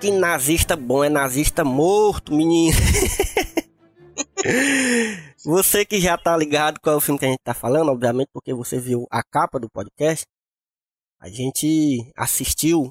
[0.00, 2.76] que nazista bom, é nazista morto, menino.
[5.44, 8.30] você que já tá ligado qual é o filme que a gente tá falando, obviamente,
[8.32, 10.24] porque você viu a capa do podcast.
[11.20, 12.90] A gente assistiu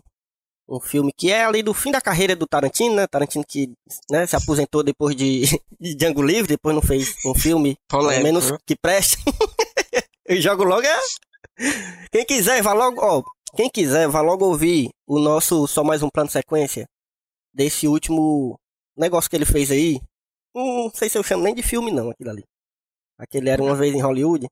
[0.67, 3.07] um filme que é ali do fim da carreira do Tarantino, né?
[3.07, 3.73] Tarantino que
[4.11, 5.45] né, se aposentou depois de,
[5.81, 8.57] de Django Livre, depois não fez um filme, pelo menos viu?
[8.67, 9.17] que preste.
[10.27, 10.99] Eu jogo logo é.
[12.11, 13.23] Quem quiser, vá logo, ó.
[13.55, 16.88] Quem quiser, vá logo ouvir o nosso Só Mais Um Plano de Sequência
[17.53, 18.59] desse último
[18.97, 20.00] negócio que ele fez aí.
[20.55, 22.44] Hum, Não sei se eu chamo nem de filme, não, aquilo ali.
[23.17, 24.47] Aquele era uma vez em Hollywood.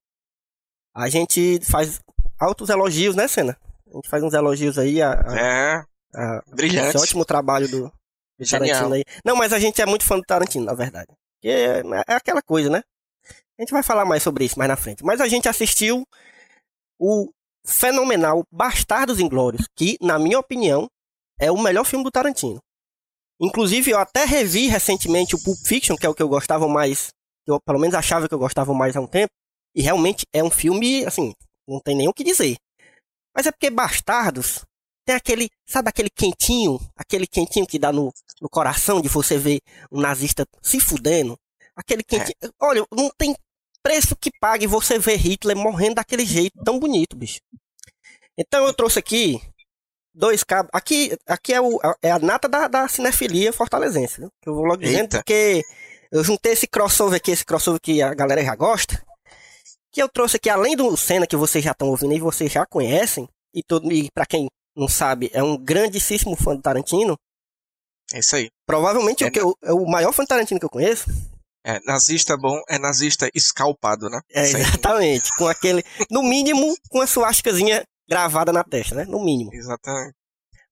[0.93, 1.99] A gente faz
[2.39, 3.57] altos elogios, né, Senna?
[3.87, 5.75] A gente faz uns elogios aí a, a- É,
[6.15, 6.89] a brilhante.
[6.89, 7.91] esse ótimo trabalho do,
[8.37, 8.45] do.
[8.49, 9.03] Tarantino aí.
[9.23, 11.07] Não, mas a gente é muito fã do Tarantino, na verdade.
[11.35, 12.81] Porque é, é aquela coisa, né?
[13.57, 15.03] A gente vai falar mais sobre isso mais na frente.
[15.03, 16.05] Mas a gente assistiu
[16.99, 17.31] o
[17.65, 20.87] fenomenal Bastardos Inglórios, que, na minha opinião,
[21.39, 22.59] é o melhor filme do Tarantino.
[23.39, 27.09] Inclusive, eu até revi recentemente o Pulp Fiction, que é o que eu gostava mais,
[27.45, 29.31] eu pelo menos achava que eu gostava mais há um tempo,
[29.75, 31.33] e realmente é um filme, assim,
[31.67, 32.57] não tem nem o que dizer.
[33.35, 34.65] Mas é porque Bastardos
[35.05, 38.11] tem aquele, sabe aquele quentinho, aquele quentinho que dá no,
[38.41, 39.61] no coração de você ver
[39.91, 41.37] um nazista se fudendo.
[41.75, 42.35] Aquele quentinho.
[42.59, 43.35] Olha, não tem
[43.83, 47.39] preço que pague você ver Hitler morrendo daquele jeito tão bonito, bicho.
[48.37, 49.39] Então eu trouxe aqui
[50.17, 50.69] dois cabos.
[50.73, 54.21] Aqui, aqui é, o, é a nata da, da cinefilia fortalezense?
[54.41, 55.17] Que eu vou logo dizendo, Eita.
[55.19, 55.63] porque
[56.11, 59.01] eu juntei esse crossover aqui, esse crossover que a galera já gosta.
[59.91, 62.65] Que eu trouxe aqui, além do Senna que vocês já estão ouvindo e vocês já
[62.65, 67.15] conhecem, e, todo, e pra quem não sabe, é um grandíssimo fã do Tarantino.
[68.13, 68.49] É isso aí.
[68.65, 71.05] Provavelmente É, o, que eu- é o maior fã do Tarantino que eu conheço.
[71.65, 74.21] É, nazista bom é nazista escalpado, né?
[74.31, 75.29] É, exatamente.
[75.37, 75.83] Com aquele.
[76.09, 79.05] No mínimo, com a suáscazinha gravada na testa, né?
[79.05, 79.53] No mínimo.
[79.53, 80.15] Exatamente.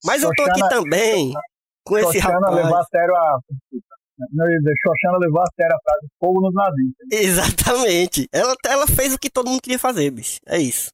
[0.04, 1.34] Mas eu tô aqui Xoxana- também
[1.86, 2.86] com esse Xoxana levou rapaz.
[2.86, 3.40] a sério a.
[4.32, 7.08] Não, Xoxana levou a sério a frase fogo nos nazistas.
[7.12, 8.28] Exatamente.
[8.32, 10.40] Ela, ela fez o que todo mundo queria fazer, bicho.
[10.48, 10.90] É isso.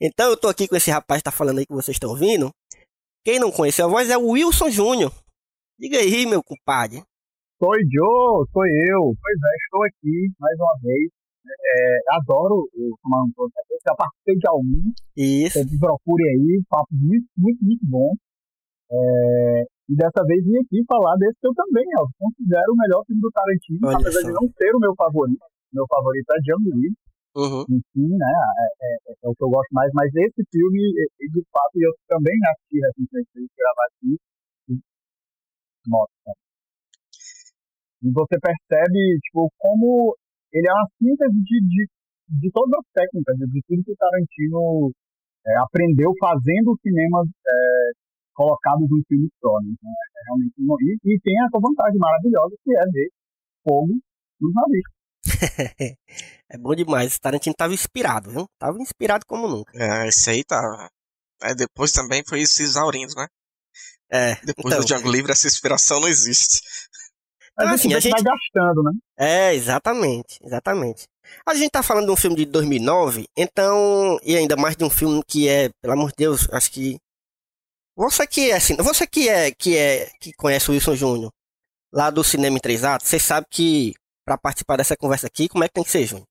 [0.00, 2.50] Então eu tô aqui com esse rapaz que tá falando aí que vocês estão ouvindo.
[3.24, 5.12] Quem não conheceu a voz é o Wilson Júnior.
[5.78, 7.02] Diga aí, meu compadre.
[7.60, 9.00] Sou Joe, sou eu.
[9.20, 11.10] Pois é, estou aqui mais uma vez.
[11.48, 13.84] É, adoro o um Plano Sequência.
[13.88, 14.94] Já participei de alguns.
[15.16, 15.58] Isso.
[15.58, 16.62] Você me procure aí.
[16.68, 18.12] Papo muito, muito, muito bom.
[18.90, 23.04] É, e dessa vez vim aqui falar desse que eu também, ó, considero o melhor
[23.06, 24.26] filme do Tarantino, Olha apesar só.
[24.28, 25.44] de não ser o meu favorito.
[25.72, 26.96] Meu favorito é Django Livre.
[27.36, 27.62] Uhum.
[27.70, 28.32] enfim, né?
[28.82, 30.80] É, é- é o que eu gosto mais, mas esse filme,
[31.20, 34.18] de fato, eu também assisti recentemente gravar aqui.
[35.86, 36.32] Nossa.
[38.02, 40.16] E você percebe, tipo, como
[40.52, 41.82] ele é uma síntese de, de,
[42.40, 44.92] de todas as técnicas, de tudo que o Tarantino
[45.46, 47.90] é, aprendeu fazendo cinemas é,
[48.34, 49.70] colocados em filmes só, né?
[49.72, 53.08] Então, é realmente, uma- e, e tem essa vantagem maravilhosa que é ver
[53.64, 53.94] fogo
[54.40, 54.98] nos navios.
[56.50, 57.08] é bom demais.
[57.08, 58.46] Esse Tarantino tava inspirado, viu?
[58.58, 59.72] Tava inspirado como nunca.
[59.74, 60.88] É, esse aí tá.
[61.42, 63.26] Aí depois também foi se exaurindo, né?
[64.10, 64.34] É.
[64.44, 66.60] Depois então, do Django Livre, essa inspiração não existe.
[67.58, 68.92] Mas Então, assim, assim, a gente vai gastando, né?
[69.18, 71.06] É, exatamente, exatamente.
[71.44, 74.90] A gente tá falando de um filme de 2009, então, e ainda mais de um
[74.90, 76.96] filme que é, pelo amor de Deus, acho que
[77.96, 81.30] você que é assim, você que é que é que conhece o Wilson Júnior
[81.92, 83.92] lá do Cinema em Três Atos, você sabe que
[84.24, 86.26] pra participar dessa conversa aqui, como é que tem que ser, Júnior?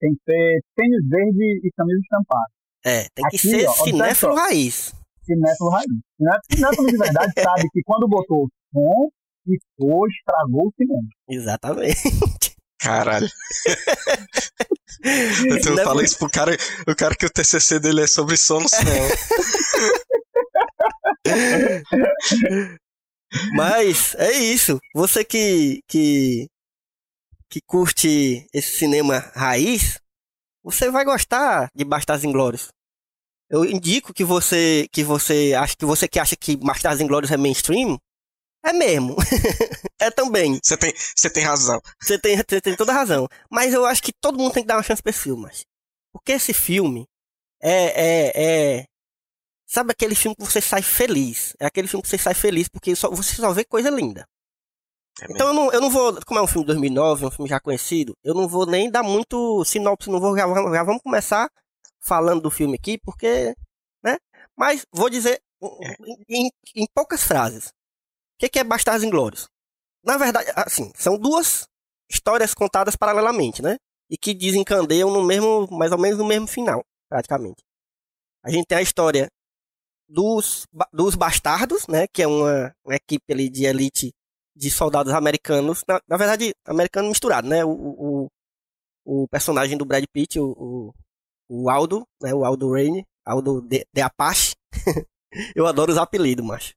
[0.00, 2.50] Tem que ser tênis verde e camisa estampada.
[2.86, 4.94] É, tem que Aqui, ser ó, cinéfilo raiz.
[5.24, 5.86] Cinéfilo raiz.
[6.16, 9.10] Ciné- Cinéfilo de verdade sabe que quando botou som,
[9.46, 11.08] e foi, estragou o cinema.
[11.28, 12.56] Exatamente.
[12.80, 13.28] Caralho.
[15.04, 16.56] então Não é por- isso pro cara,
[16.88, 18.80] o cara que o TCC dele é sobre solução.
[23.54, 24.78] Mas é isso.
[24.94, 26.46] Você que, que,
[27.48, 29.98] que curte esse cinema raiz,
[30.62, 32.68] você vai gostar de Bastardos Inglórios.
[33.48, 37.36] Eu indico que você que você acha que você que acha que Bastardos Inglórios é
[37.36, 37.98] mainstream,
[38.64, 39.16] é mesmo.
[39.98, 40.58] é também.
[40.62, 41.80] Você tem, você tem razão.
[42.00, 43.26] Você tem, você tem toda a razão.
[43.50, 45.42] Mas eu acho que todo mundo tem que dar uma chance pra esse filme.
[45.42, 45.64] Mas.
[46.12, 47.06] Porque esse filme
[47.62, 48.86] é, é, é.
[49.66, 51.54] Sabe aquele filme que você sai feliz?
[51.60, 54.26] É aquele filme que você sai feliz porque só, você só vê coisa linda.
[55.22, 56.18] É Então eu não, eu não vou.
[56.26, 59.02] Como é um filme de 2009, um filme já conhecido, eu não vou nem dar
[59.02, 60.36] muito sinopse, não vou.
[60.36, 61.48] Já, vamos- já vamos começar
[62.00, 63.54] falando do filme aqui, porque.
[64.02, 64.16] né?
[64.56, 65.40] Mas vou dizer
[66.28, 67.72] em, em- em poucas frases.
[68.40, 69.48] Que, que é Bastardos Inglórios?
[70.02, 71.68] Na verdade, assim, são duas
[72.10, 73.76] histórias contadas paralelamente, né?
[74.10, 77.62] E que desencandeiam no mesmo, mais ou menos no mesmo final, praticamente.
[78.42, 79.28] A gente tem a história
[80.08, 82.06] dos, dos bastardos, né?
[82.08, 84.10] Que é uma, uma equipe ali de elite
[84.56, 87.62] de soldados americanos, na, na verdade, americano misturado, né?
[87.62, 88.28] O, o,
[89.04, 90.94] o personagem do Brad Pitt, o, o,
[91.50, 92.32] o Aldo, né?
[92.32, 94.56] O Aldo Rain, Aldo de, de Apache.
[95.54, 96.74] Eu adoro os apelidos, macho.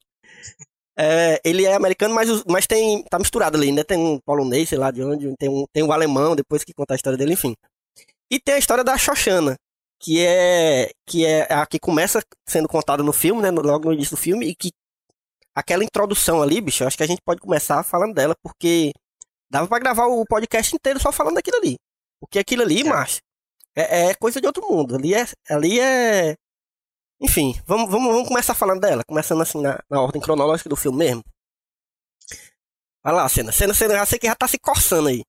[0.97, 3.83] É, ele é americano, mas, mas tem, tá misturado ali, né?
[3.83, 6.93] Tem um polonês, sei lá de onde, tem um, tem um alemão, depois que conta
[6.93, 7.55] a história dele, enfim.
[8.31, 9.55] E tem a história da Xoxana,
[9.99, 13.49] que é, que é a que começa sendo contada no filme, né?
[13.51, 14.71] Logo no início do filme, e que
[15.55, 18.91] aquela introdução ali, bicho, acho que a gente pode começar falando dela, porque
[19.49, 21.75] dava pra gravar o podcast inteiro só falando daquilo ali.
[22.19, 22.83] Porque aquilo ali, É.
[22.83, 23.19] macho,
[23.75, 24.95] é, é coisa de outro mundo.
[24.95, 25.25] Ali é.
[25.49, 26.35] Ali é...
[27.23, 30.97] Enfim, vamos, vamos, vamos começar falando dela, começando assim na, na ordem cronológica do filme
[30.97, 31.23] mesmo.
[33.01, 33.51] Vai lá, cena.
[33.51, 35.23] Cena, cena, já sei que já tá se coçando aí.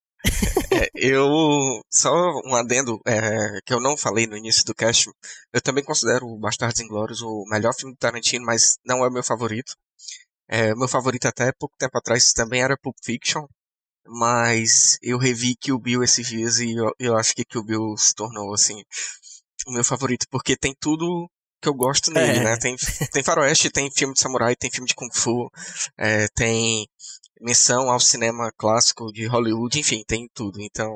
[0.72, 1.28] É, eu
[1.88, 2.10] só
[2.44, 5.08] um adendo é, que eu não falei no início do cast.
[5.52, 9.12] Eu também considero o Bastardos Inglórios o melhor filme do Tarantino, mas não é o
[9.12, 9.74] meu favorito.
[10.48, 13.46] É, meu favorito até pouco tempo atrás também era Pulp Fiction,
[14.06, 18.14] mas eu revi Kill Bill esses dias e eu, eu acho que Kill Bill se
[18.14, 18.82] tornou assim
[19.66, 21.28] o meu favorito porque tem tudo
[21.64, 22.44] que eu gosto nele, É.
[22.44, 22.56] né?
[22.58, 22.76] Tem,
[23.12, 25.50] tem faroeste, tem filme de samurai, tem filme de kung fu,
[25.96, 26.86] é, tem
[27.40, 30.60] menção ao cinema clássico de Hollywood, enfim, tem tudo.
[30.60, 30.88] Então,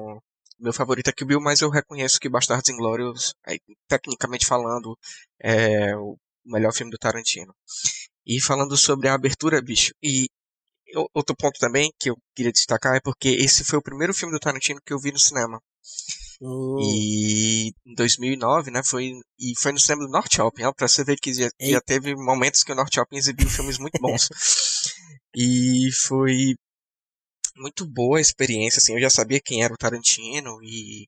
[0.58, 4.96] meu favorito é Kill Bill, mas eu reconheço que Bastardos Inglórios, aí, tecnicamente falando,
[5.42, 7.54] é o melhor filme do Tarantino.
[8.26, 10.28] E falando sobre a abertura, bicho, e
[11.14, 14.40] outro ponto também que eu queria destacar é porque esse foi o primeiro filme do
[14.40, 15.60] Tarantino que eu vi no cinema.
[16.80, 21.02] E em 2009, né, foi e foi no cinema do North Shopping, ó, pra você
[21.04, 24.28] ver que já, já teve momentos que o North Shopping exibiu filmes muito bons.
[25.34, 26.54] e foi
[27.56, 31.06] muito boa a experiência, assim, eu já sabia quem era o Tarantino e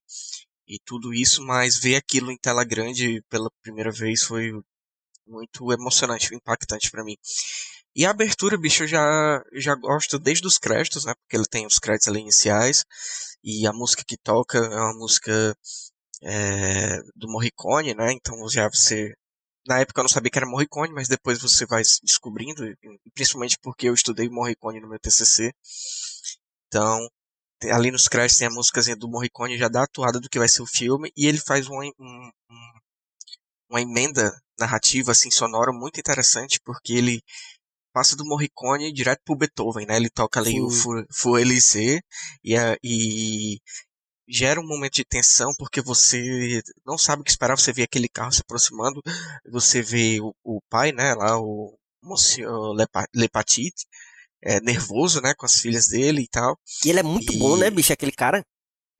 [0.69, 4.53] e tudo isso, mas ver aquilo em tela grande pela primeira vez foi
[5.26, 7.17] muito emocionante, impactante pra mim.
[7.94, 11.12] E a abertura, bicho, eu já, já gosto desde os créditos, né?
[11.14, 12.84] Porque ele tem os créditos ali iniciais.
[13.42, 15.56] E a música que toca é uma música
[16.22, 18.12] é, do Morricone, né?
[18.12, 19.14] Então já você.
[19.66, 22.64] Na época eu não sabia que era Morricone, mas depois você vai descobrindo,
[23.14, 25.52] principalmente porque eu estudei Morricone no meu TCC.
[26.69, 26.98] Então,
[27.72, 30.48] ali nos créditos tem a músicazinha do Morricone, já dá a atuada do que vai
[30.48, 32.70] ser o filme, e ele faz uma, um- um-
[33.70, 37.23] uma emenda narrativa, assim, sonora muito interessante, porque ele
[37.92, 39.97] passa do Morricone direto pro Beethoven, né?
[39.97, 40.80] Ele toca ali o Sim.
[40.80, 42.00] Fu- Fu Elysée
[42.44, 43.59] e, a- e
[44.28, 48.09] gera um momento de tensão porque você não sabe o que esperar, você vê aquele
[48.09, 49.02] carro se aproximando,
[49.50, 53.75] você vê o, o pai, né, lá o Monsieur Lepa- Lepatit,
[54.42, 56.56] é, nervoso, né, com as filhas dele e tal.
[56.85, 58.42] E ele é muito E- bom, né, bicho, aquele cara?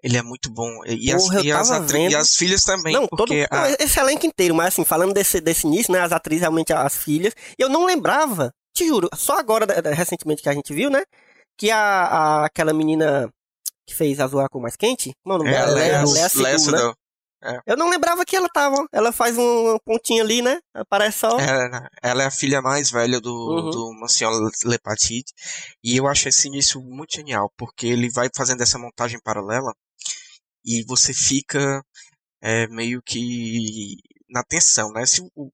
[0.03, 0.67] Ele é muito bom.
[0.87, 3.59] E, as, Porra, eu e, as, atri- e as filhas também, não, todo, porque não,
[3.59, 6.97] a- esse elenco inteiro, mas assim, falando desse, desse início, né, as atrizes, realmente as
[6.97, 11.03] filhas, eu não lembrava, te juro, só agora, recentemente que a gente viu, né,
[11.59, 13.29] que a, a- aquela menina
[13.87, 15.71] que fez Azul com Mais Quente, como é nome é, dela?
[15.73, 16.63] a Lea, Lea Seydoux?
[16.65, 16.95] Seydoux.
[17.67, 21.89] Eu não lembrava que ela tava, ela faz um pontinho ali, né, aparece só, É,
[22.03, 23.71] ela é a filha mais velha do, Uhum.
[23.71, 24.31] do Monsieur
[24.65, 25.33] Lepatit.
[25.83, 29.73] E eu acho esse início muito genial, porque ele vai fazendo essa montagem paralela
[30.65, 31.83] e você fica
[32.43, 33.97] é, meio que
[34.31, 35.05] na tensão, né?
[35.05, 35.51] Se, o-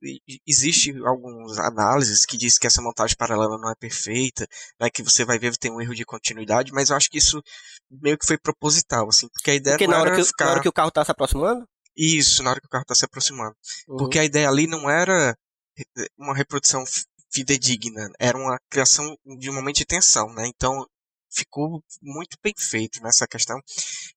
[0.47, 4.47] existe algumas análises que diz que essa montagem paralela não é perfeita,
[4.81, 4.91] né?
[4.91, 7.43] Que você vai ver que tem um erro de continuidade, mas eu acho que isso
[7.91, 10.27] meio que foi proposital, assim, porque a ideia porque não na hora, era que, o-
[10.27, 10.45] ficar...
[10.47, 11.67] na hora que o carro tá se aproximando,
[11.97, 13.55] Isso, na hora que o carro tá se aproximando.
[13.89, 13.97] uhum.
[13.97, 15.35] Porque a ideia ali não era
[15.79, 20.47] eh, uma reprodução fi- fidedigna, era uma criação de um momento de tensão, né?
[20.47, 20.87] Então,
[21.31, 23.59] ficou muito bem feito nessa questão.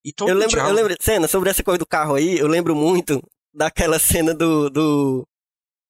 [0.03, 0.77] E todo Eu lembro, diálogo...
[0.79, 3.21] eu lembro, cena, sobre essa coisa do carro aí, eu lembro muito
[3.53, 5.27] daquela cena do, do,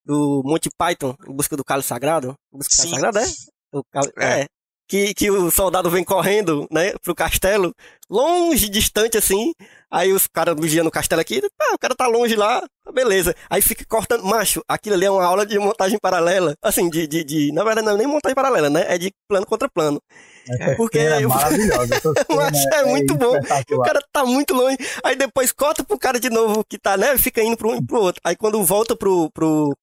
[0.06, 2.34] do Monty Python, em busca do Cálice Sagrado.
[2.52, 2.78] Busca do.
[2.78, 3.26] Cálice Sagrado, é?
[3.72, 3.84] O
[4.18, 4.42] É.
[4.42, 4.46] é.
[4.90, 7.76] Que, que o soldado vem correndo, né, pro castelo,
[8.10, 9.54] longe, distante assim.
[9.92, 13.36] Aí os caras vigiando o castelo aqui, ah, o cara tá longe lá, tá beleza.
[13.50, 14.24] Aí fica cortando.
[14.24, 16.56] Macho, aquilo ali é uma aula de montagem paralela.
[16.62, 17.08] Assim, de.
[17.08, 18.86] de, de na verdade, não é nem montagem paralela, né?
[18.88, 20.02] É de plano contra plano.
[20.50, 21.96] Essa Porque é maravilhosa.
[21.96, 23.38] Acho é muito bom.
[23.72, 24.78] O cara tá muito longe.
[25.04, 27.18] Aí depois corta pro cara de novo que tá, né?
[27.18, 28.22] Fica indo pro um e pro outro.
[28.24, 29.76] Aí quando volta pro, pro,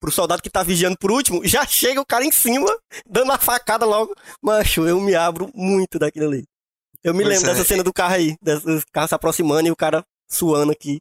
[0.00, 2.66] pro soldado que tá vigiando por último, já chega o cara em cima,
[3.06, 4.14] dando a facada logo.
[4.42, 6.44] Macho, eu me abro muito daquilo ali.
[7.02, 7.54] Eu me Pois lembro é.
[7.54, 11.00] dessa cena do carro aí, dos carros se aproximando e o cara suando aqui.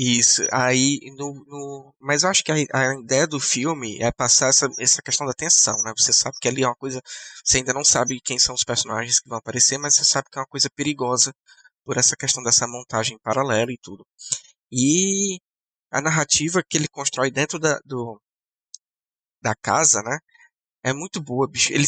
[0.00, 4.48] Isso, aí no, no- Mas eu acho que a, a ideia do filme é passar
[4.48, 5.92] essa, essa questão da tensão, né?
[5.98, 7.00] Você sabe que ali é uma coisa.
[7.44, 10.38] Você ainda não sabe quem são os personagens que vão aparecer, mas você sabe que
[10.38, 11.32] é uma coisa perigosa
[11.84, 14.04] por essa questão dessa montagem paralela e tudo.
[14.70, 15.38] E
[15.90, 18.20] a narrativa que ele constrói dentro da, do,
[19.42, 20.18] da casa, né?
[20.84, 21.72] É muito boa, bicho.
[21.72, 21.86] Ele,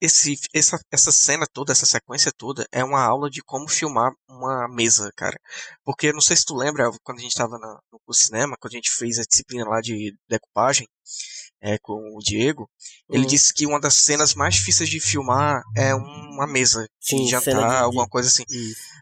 [0.00, 4.68] esse, essa, essa cena toda, essa sequência toda, é uma aula de como filmar uma
[4.68, 5.38] mesa, cara.
[5.84, 8.76] Porque não sei se tu lembra, quando a gente estava no, no cinema, quando a
[8.76, 10.88] gente fez a disciplina lá de decupagem
[11.60, 12.68] é, com o Diego,
[13.10, 13.26] ele Uhum.
[13.26, 17.40] disse que uma das cenas mais difíceis de filmar é uma mesa de Sim, jantar,
[17.42, 18.44] cena de- de- alguma coisa assim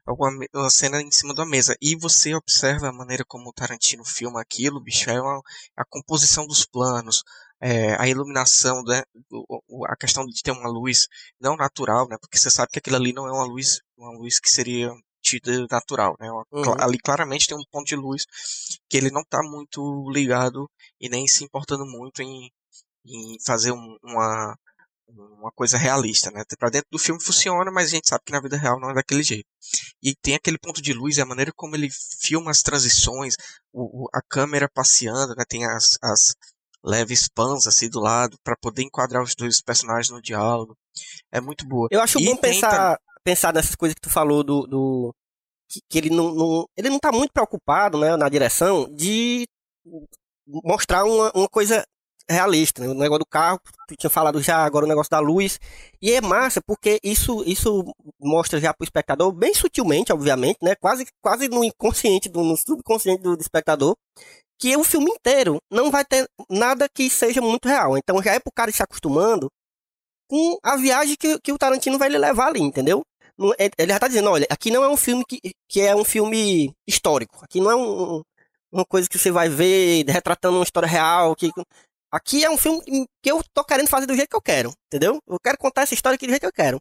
[0.06, 1.76] alguma uma cena em cima da mesa.
[1.80, 5.40] E você observa a maneira como o Tarantino filma aquilo, bicho, é uma,
[5.76, 7.22] a composição dos planos,
[7.60, 9.02] é, a iluminação, né,
[9.88, 11.06] a questão de ter uma luz
[11.40, 14.38] não natural, né, porque você sabe que aquilo ali não é uma luz, uma luz
[14.38, 14.90] que seria
[15.22, 16.74] tida natural, né, Uhum.
[16.80, 18.24] ali claramente tem um ponto de luz
[18.88, 20.68] que ele não está muito ligado
[21.00, 22.50] e nem se importando muito em,
[23.06, 24.56] em fazer um- uma
[25.08, 26.42] uma coisa realista, né?
[26.58, 28.94] Pra dentro do filme funciona, mas a gente sabe que na vida real não é
[28.94, 29.46] daquele jeito.
[30.02, 31.88] E tem aquele ponto de luz a maneira como ele
[32.20, 33.34] filma as transições,
[33.72, 35.44] o, o- a câmera passeando, né?
[35.48, 36.34] Tem as, as
[36.86, 40.76] leves pans assim do lado para poder enquadrar os dois personagens no diálogo.
[41.32, 41.88] É muito boa.
[41.90, 44.66] Eu acho E bom tem pensar, pensar nessas coisas que tu falou do.
[44.66, 45.14] do-
[45.68, 49.44] que, que ele não, não- Ele não tá muito preocupado, né, na direção, de
[50.46, 51.84] mostrar uma, uma coisa
[52.28, 52.82] realista.
[52.82, 52.88] Né?
[52.88, 55.58] O negócio do carro, tu tinha falado já, agora o negócio da luz.
[56.00, 57.84] E é massa, porque isso, isso
[58.20, 60.74] mostra já pro espectador, bem sutilmente, obviamente, né?
[60.76, 63.96] Quase, quase no inconsciente, do, no subconsciente do, do espectador.
[64.58, 67.96] Que o filme inteiro não vai ter nada que seja muito real.
[67.98, 69.48] Então já é pro cara se acostumando
[70.28, 73.02] com a viagem que, que o Tarantino vai lhe levar ali, entendeu?
[73.38, 75.94] Não- ele- Ele já tá dizendo, olha, aqui não é um filme que, que é
[75.94, 77.38] um filme histórico.
[77.44, 78.22] Aqui não é um-
[78.72, 81.36] uma coisa que você vai ver retratando uma história real.
[81.36, 81.50] Que,
[82.10, 82.82] aqui é um filme
[83.22, 85.18] que eu tô querendo fazer do jeito que eu quero, entendeu?
[85.28, 86.78] Eu quero contar essa história aqui do jeito que eu quero.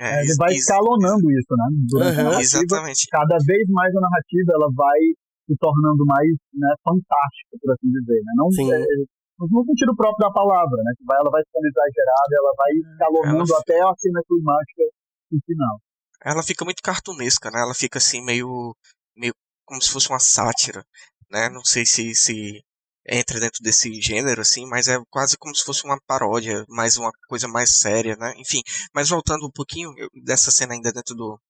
[0.00, 1.64] É, ele vai escalonando isso, né?
[1.88, 3.06] Durante narrativa, Exatamente.
[3.10, 4.98] cada vez mais a narrativa ela vai
[5.48, 8.20] se tornando mais né, fantástica, por assim dizer.
[8.20, 8.32] Né?
[8.36, 8.70] Não, Sim.
[8.70, 8.78] é,
[9.40, 10.92] no sentido próprio da palavra, né?
[10.98, 14.82] Que vai, ela vai ficando exagerada, ela vai escalonando Ela- até a cena climática
[15.32, 15.80] no final.
[16.24, 17.60] ela fica muito cartunesca, né?
[17.62, 18.74] Ela fica assim meio,
[19.16, 19.32] meio
[19.64, 20.84] como se fosse uma sátira,
[21.30, 21.48] né?
[21.48, 22.62] Não sei se se
[23.10, 27.10] entra dentro desse gênero assim, mas é quase como se fosse uma paródia, mais uma
[27.26, 28.34] coisa mais séria, né?
[28.36, 28.60] Enfim,
[28.94, 31.40] mas voltando um pouquinho eu- dessa cena ainda dentro do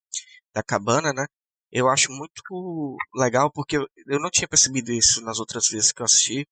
[0.55, 1.25] da cabana, né?
[1.71, 3.87] Eu acho muito legal porque eu,
[4.21, 6.47] não tinha percebido isso nas outras vezes que eu assisti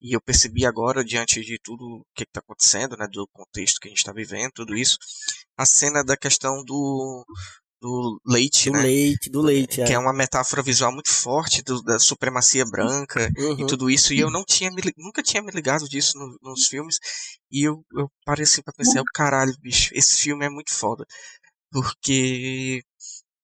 [0.00, 3.06] e eu percebi agora diante de tudo o que está acontecendo, né?
[3.10, 4.98] Do contexto que a gente está vivendo, tudo isso,
[5.56, 7.24] a cena da questão do
[7.80, 8.82] do leite, Do né?
[8.84, 9.84] leite, do leite.
[9.84, 13.66] Que é uma metáfora visual muito forte do- da supremacia branca e Uhum.
[13.66, 14.14] tudo isso.
[14.14, 16.98] E eu não tinha me nunca tinha me ligado disso no- nos filmes.
[17.50, 21.04] E eu, eu parei assim pra pensar, "Oh, caralho, bicho, esse filme é muito foda.
[21.72, 22.82] Porque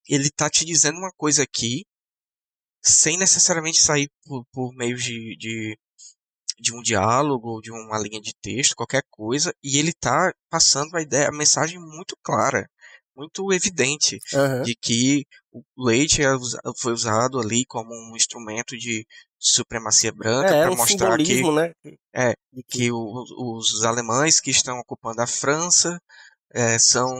[0.09, 1.85] ele tá te dizendo uma coisa aqui,
[2.81, 5.77] sem necessariamente sair por, por meio de, de,
[6.59, 11.01] de um diálogo, de uma linha de texto, qualquer coisa, e ele tá passando a
[11.01, 12.69] ideia, a mensagem muito clara,
[13.15, 14.63] muito evidente Aham.
[14.63, 16.27] de que o leite é
[16.77, 19.05] foi usado ali como um instrumento de
[19.37, 21.71] supremacia branca É, para um mostrar que, né?
[22.13, 25.99] É, que- que o- os alemães que estão ocupando a França
[26.51, 27.13] é, são,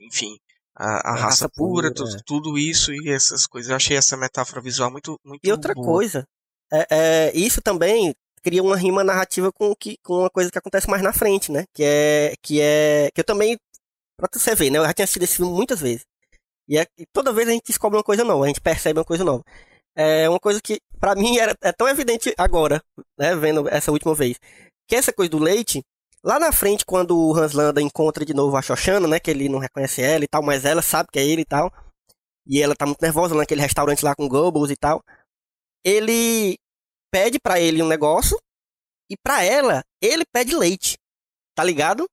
[0.00, 0.36] enfim,
[0.76, 2.20] a, a A raça, raça pura, pura, tu- é.
[2.26, 3.70] tudo isso e essas coisas.
[3.70, 5.86] Eu achei essa metáfora visual muito, muito E outra boa.
[5.86, 6.24] coisa,
[6.72, 10.88] é, é, isso também cria uma rima narrativa com, que, com uma coisa que acontece
[10.90, 11.64] mais na frente, né?
[11.74, 12.34] Que é.
[12.42, 13.10] Que é.
[13.14, 13.56] Que eu também.
[14.18, 14.78] Pra você ver, né?
[14.78, 16.04] Eu já tinha assistido esse filme muitas vezes.
[16.68, 19.04] E, é, e toda vez a gente descobre uma coisa nova, a gente percebe uma
[19.04, 19.42] coisa nova.
[19.96, 22.82] É uma coisa que, pra mim, era, é tão evidente agora,
[23.18, 23.34] né?
[23.36, 24.38] Vendo essa última vez.
[24.88, 25.82] Que essa coisa do leite,
[26.24, 29.20] Lá na frente, quando o Hans Landa encontra de novo a Shoshana, né?
[29.20, 31.70] Que ele não reconhece ela e tal, mas ela sabe que é ele e tal.
[32.46, 35.02] E ela tá muito nervosa naquele restaurante lá com Goebbels e tal.
[35.84, 36.56] Ele
[37.12, 38.38] pede para ele um negócio
[39.10, 40.96] e para ela, ele pede leite.
[41.54, 42.06] Tá ligado?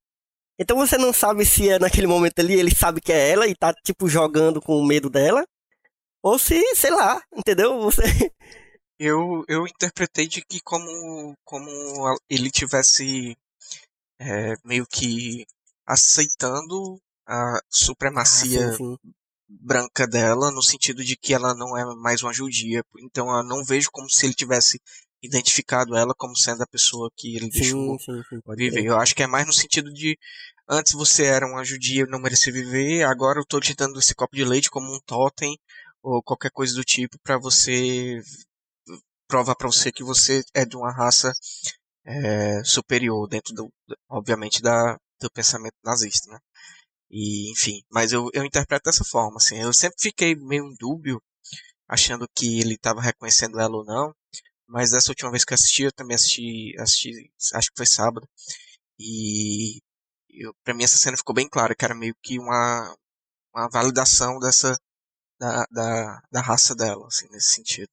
[0.60, 3.56] Então você não sabe se é naquele momento ali ele sabe que é ela e
[3.56, 5.46] tá tipo jogando com medo dela.
[6.22, 7.80] Ou se, sei lá, entendeu?
[7.80, 8.02] Você
[9.00, 11.68] Eu, eu interpretei de que como, como
[12.30, 13.36] ele tivesse
[14.22, 15.46] é, meio que
[15.86, 18.98] aceitando a supremacia Ah, sim, sim.
[19.50, 22.84] branca dela, no sentido de que ela não é mais uma judia.
[23.00, 24.80] Então eu não vejo como se ele tivesse
[25.24, 28.86] identificado ela como sendo a pessoa que ele deixou Sim, pode viver.
[28.86, 30.18] Eu acho que é mais no sentido de
[30.68, 34.16] antes você era uma judia e não merecia viver, agora eu tô te dando esse
[34.16, 35.58] copo de leite como um totem
[36.02, 38.22] ou qualquer coisa do tipo para você
[39.28, 41.32] provar para você que você é de uma raça
[42.06, 43.70] é, superior dentro do,
[44.10, 46.40] obviamente da do pensamento nazista, né?
[47.12, 49.58] E enfim, mas eu, eu interpreto dessa forma, assim.
[49.60, 51.22] Eu sempre fiquei meio dúbio,
[51.88, 54.14] achando que ele estava reconhecendo ela ou não.
[54.68, 58.28] Mas dessa última vez que eu assisti, eu também assisti, assisti acho que foi sábado.
[59.00, 59.80] E
[60.30, 62.96] eu, pra mim essa cena ficou bem clara, que era meio que uma,
[63.56, 64.78] uma validação dessa
[65.40, 67.90] da, da, da raça dela, assim, nesse sentido.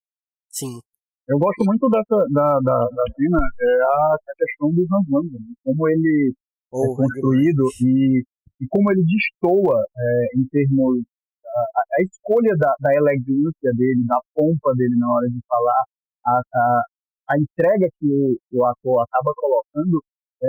[0.51, 0.81] Sim.
[1.29, 5.53] Eu gosto muito dessa, da, da, da cena, é a, a questão do Landa, né?
[5.63, 6.37] como ele é
[6.71, 8.25] Porra, construído e,
[8.61, 11.05] e como ele destoa é, em termos
[11.45, 15.83] a, a- a escolha da, da elegância dele, da pompa dele na hora de falar,
[16.27, 16.83] a, a,
[17.31, 20.01] a entrega que o, o ator acaba colocando,
[20.43, 20.47] é,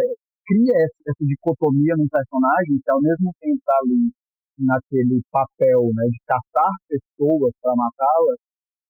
[0.48, 4.12] cria essa, essa dicotomia no personagem que ao mesmo tempo está ali
[4.60, 8.40] naquele papel né, de caçar pessoas para matá-las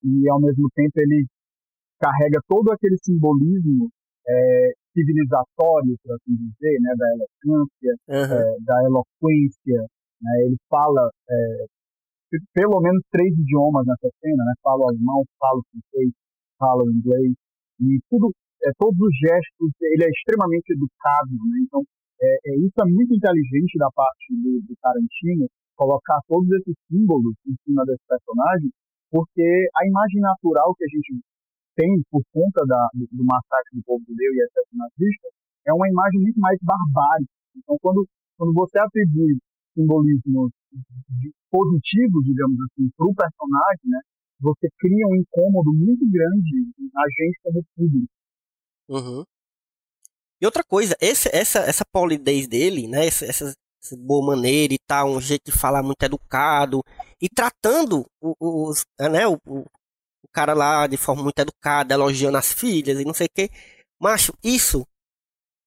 [0.04, 1.26] e ao mesmo tempo ele
[2.00, 3.90] carrega todo aquele simbolismo
[4.28, 8.42] é, civilizatório, por assim dizer, né, da elegância, Aham.
[8.42, 9.80] é, da eloquência,
[10.22, 10.34] né?
[10.46, 11.66] Ele fala é,
[12.54, 14.54] pelo menos três idiomas nessa cena, né?
[14.62, 16.14] Fala o alemão, fala o francês,
[16.58, 17.34] fala o inglês
[17.80, 18.32] e tudo,
[18.66, 21.64] é, todos os gestos, ele é extremamente educado, né?
[21.64, 21.82] Então
[22.22, 27.34] é, é, isso é muito inteligente da parte do, do Tarantino colocar todos esses símbolos
[27.48, 28.70] em cima desse personagem,
[29.10, 31.24] porque a imagem natural que a gente
[31.76, 35.28] tem por conta da, do, do massacre do povo judeu e excesso nazista
[35.68, 37.32] é uma imagem muito mais barbárica.
[37.56, 39.38] Então, quando, quando você atribui
[39.74, 40.52] simbolismos
[41.52, 44.00] positivos, digamos assim, para o personagem, né,
[44.40, 48.14] você cria um incômodo muito grande na gente como público.
[48.88, 49.24] Uhum.
[50.42, 53.06] E outra coisa, esse, essa, essa polidez dele, né?
[53.06, 53.54] Essa, essa,
[53.84, 56.82] essa boa maneira e tal, um jeito de falar muito educado
[57.22, 59.66] e tratando os, né, o, o,
[60.24, 63.50] o cara lá de forma muito educada, elogiando as filhas e não sei o que.
[64.02, 64.86] Macho, isso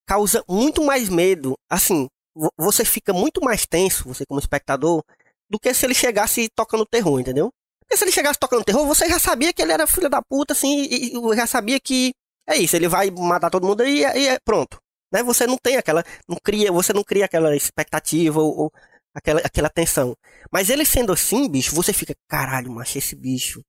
[0.06, 1.54] causa muito mais medo.
[1.70, 5.02] Assim, vo- você fica muito mais tenso, você como espectador,
[5.48, 7.50] do que se ele chegasse tocando terror, entendeu?
[7.80, 10.52] Porque se ele chegasse tocando terror, você já sabia que ele era filho da puta,
[10.54, 12.12] assim, e, e já sabia que
[12.48, 14.78] é isso, ele vai matar todo mundo e, e é pronto.
[15.12, 15.22] Né?
[15.22, 16.02] Você não tem aquela.
[16.28, 18.72] Não cria, você não cria aquela expectativa ou, ou
[19.14, 20.16] aquela, aquela tensão.
[20.50, 23.62] Mas ele sendo assim, bicho, você fica, caralho, macho, esse bicho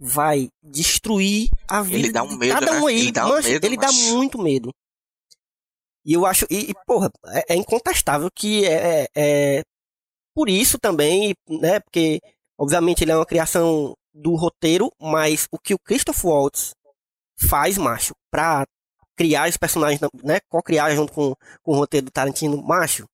[0.00, 2.80] vai destruir a vida Ele dá um medo, cada né?
[2.80, 3.00] um aí.
[3.00, 4.16] Ele dá um medo, ele dá macho.
[4.16, 4.70] muito medo.
[6.04, 9.62] E eu acho, e, e, porra, é, é incontestável que é, é
[10.34, 11.80] por isso também, né?
[11.80, 12.20] Porque,
[12.58, 16.72] obviamente, ele é uma criação do roteiro, mas o que o Christoph Waltz
[17.48, 18.66] faz, macho, pra
[19.14, 20.40] criar esse personagem, né?
[20.48, 23.04] Co-criar junto com, com o roteiro do Tarantino, macho,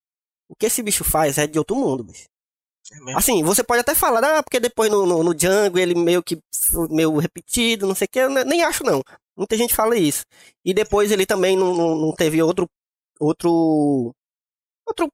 [0.49, 2.27] o que esse bicho faz é de outro mundo, bicho.
[2.93, 3.15] É.
[3.17, 6.39] Assim, você pode até falar, ah, porque depois no, no, no Django ele meio que
[6.71, 9.03] foi meio repetido, não sei o que, eu ne- nem acho não.
[9.37, 10.25] Muita gente fala isso.
[10.65, 12.67] E depois ele também não, não, não teve outro
[13.19, 14.13] outro
[14.87, 15.09] outro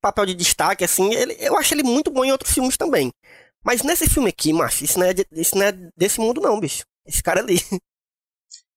[0.00, 3.12] papel de destaque, assim, ele, eu acho ele muito bom em outros filmes também.
[3.64, 6.58] Mas nesse filme aqui, macho, isso não é, de- isso não é desse mundo não,
[6.60, 6.84] bicho.
[7.06, 7.56] Esse cara ali.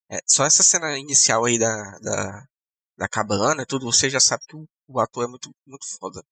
[0.09, 2.45] É, só essa cena inicial aí da, da,
[2.97, 6.23] da cabana e tudo, você já sabe que o, o ator é muito, muito foda.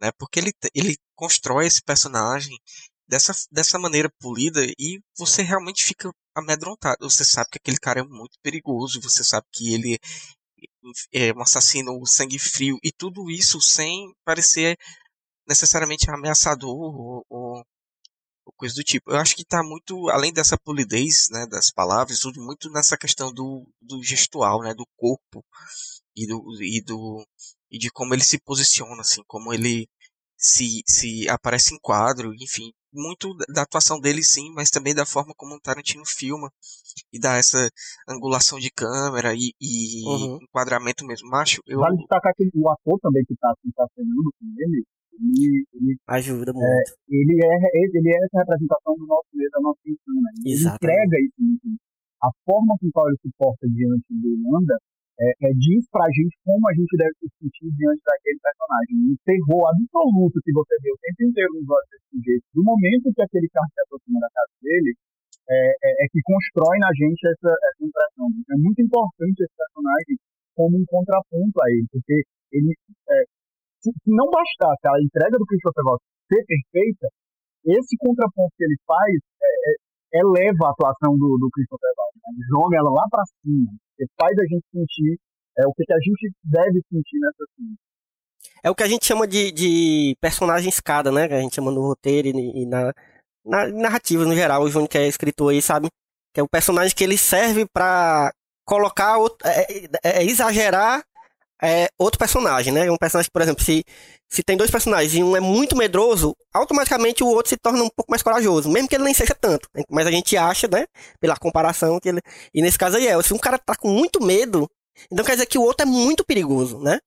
[0.00, 0.10] Né?
[0.18, 2.56] Porque ele, ele constrói esse personagem
[3.08, 7.08] dessa, dessa maneira polida e você realmente fica amedrontado.
[7.08, 9.98] Você sabe que aquele cara é muito perigoso, você sabe que ele
[11.12, 14.76] é um assassino sangue frio e tudo isso sem parecer
[15.46, 17.64] necessariamente ameaçador ou, ou,
[18.44, 19.10] ou coisa do tipo.
[19.10, 23.32] Eu acho que tá muito, além dessa polidez, né, das palavras, tudo muito nessa questão
[23.32, 25.44] do, do gestual, né, do corpo
[26.16, 27.24] e do, e do
[27.70, 29.88] e de como ele se posiciona, assim, como ele
[30.36, 35.34] se, se aparece em quadro, enfim, muito da atuação dele sim, mas também da forma
[35.36, 36.50] como o Tarantino filma
[37.12, 37.68] e dá essa
[38.08, 40.38] angulação de câmera e, e Uhum.
[40.42, 41.28] enquadramento mesmo.
[41.28, 45.66] Macho, eu Vale destacar que o ator também que está tá cenando com ele, ele,
[45.74, 46.94] ele, Ajuda muito.
[47.08, 50.22] ele, é, ele é essa representação do nosso da nossa insana.
[50.22, 50.30] né?
[50.46, 51.80] Ele entrega isso muito.
[52.22, 54.78] A forma com qual ele se porta diante do Wanda
[55.18, 58.94] é, é, diz pra gente como a gente deve se sentir diante daquele personagem.
[59.02, 62.44] Um terror absoluto que você vê o tempo inteiro nos olhos desse sujeito.
[62.54, 64.94] Do momento que aquele carro se aproxima da casa dele,
[65.50, 68.26] é, é, é que constrói na gente essa, essa impressão.
[68.30, 70.14] É muito importante esse personagem
[70.54, 72.16] como um contraponto a ele, porque
[72.54, 73.16] ele, é,
[73.82, 77.06] se, se não bastasse a entrega do Christopher Waltz ser perfeita,
[77.66, 79.72] esse contraponto que ele faz é, é,
[80.12, 82.44] eleva a atuação do, do Christopher Waltz, né?
[82.50, 85.18] joga ela lá para cima, e faz a gente sentir
[85.58, 87.74] é, o que, que a gente deve sentir nessa cena.
[88.62, 91.28] É o que a gente chama de, de personagem escada, né?
[91.28, 92.92] Que a gente chama no roteiro e, e na,
[93.44, 94.62] na narrativa no geral.
[94.62, 95.88] O Júnior que é escritor aí, sabe?
[96.32, 98.32] Que é o personagem que ele serve pra
[98.64, 101.02] colocar, é, é- é exagerar
[101.62, 102.90] é, outro personagem, né?
[102.90, 103.84] Um personagem, por exemplo, se,
[104.28, 107.88] se tem dois personagens e um é muito medroso, automaticamente o outro se torna um
[107.90, 109.68] pouco mais corajoso, mesmo que ele nem seja tanto.
[109.90, 110.86] Mas a gente acha, né?
[111.20, 112.20] Pela comparação que ele.
[112.54, 114.68] E nesse caso aí é, se um cara tá com muito medo,
[115.10, 116.98] então quer dizer que o outro é muito perigoso, né?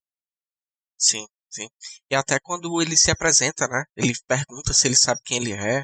[0.97, 1.67] Sim, sim.
[2.09, 3.83] E até quando ele se apresenta, né?
[3.95, 5.83] Ele pergunta se ele sabe quem ele é.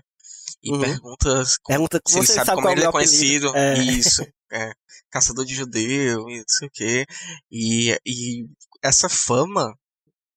[0.64, 0.80] E Uhum.
[0.82, 3.56] pergunta se- Pergunta se ele você sabe, como qual ele é conhecido.
[3.56, 3.78] É.
[3.80, 4.26] Isso.
[4.52, 4.72] É.
[5.12, 7.06] Caçador de judeu e não sei o quê.
[7.52, 8.48] E, e
[8.84, 9.74] essa fama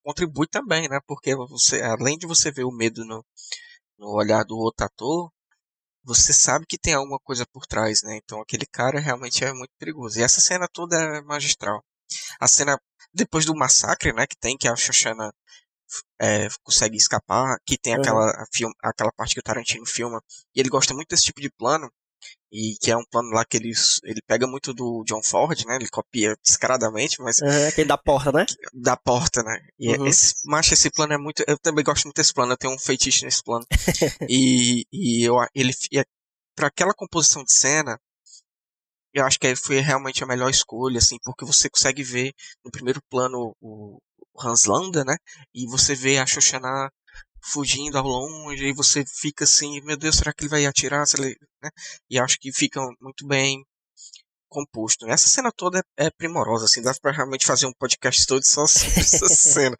[0.04, 0.98] contribui também, né?
[1.06, 3.24] Porque você, além de você ver o medo no,
[3.98, 5.30] no olhar do outro ator,
[6.04, 8.16] você sabe que tem alguma coisa por trás, né?
[8.22, 10.18] Então aquele cara realmente é muito perigoso.
[10.18, 11.84] E essa cena toda é magistral.
[12.40, 12.78] A cena
[13.12, 14.26] depois do massacre, né?
[14.26, 15.32] Que tem que a Shoshana
[16.20, 18.00] é, consegue escapar, que tem Uhum.
[18.00, 20.22] aquela, film, aquela parte que o Tarantino filma.
[20.54, 21.90] E ele gosta muito desse tipo de plano.
[22.52, 23.72] E que é um plano lá que ele,
[24.04, 25.76] ele pega muito do John Ford, né?
[25.76, 28.46] Ele copia descaradamente, mas É, aquele da porta, né?
[28.72, 29.56] da porta, né?
[29.78, 30.06] E Uhum.
[30.06, 31.44] esse, macho, esse plano é muito.
[31.46, 33.64] Eu também gosto muito desse plano, eu tenho um feitiço nesse plano.
[34.28, 36.04] e, e eu, ele, e
[36.56, 37.98] pra aquela composição de cena,
[39.14, 42.32] eu acho que foi realmente a melhor escolha, assim, porque você consegue ver
[42.64, 43.98] no primeiro plano o,
[44.38, 45.16] Hans Landa, né?
[45.54, 46.90] E você vê a Shoshana
[47.42, 51.04] fugindo ao longe, e você fica assim, meu Deus, será que ele vai atirar?
[51.18, 51.70] Ele, né?
[52.10, 53.64] E acho que fica muito bem
[54.48, 55.06] composto.
[55.06, 58.66] Essa cena toda é, é primorosa, assim, dá pra realmente fazer um podcast todo só
[58.66, 59.76] sobre essa cena.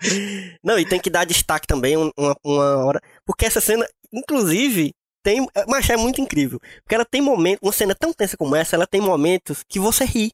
[0.62, 3.00] Não, e tem que dar destaque também um- uma, uma hora.
[3.26, 4.92] Porque essa cena, inclusive,
[5.24, 5.44] tem.
[5.68, 6.60] Mas é muito incrível.
[6.82, 7.60] Porque ela tem momentos.
[7.62, 10.30] Uma cena tão tensa como essa, ela tem momentos que você ri.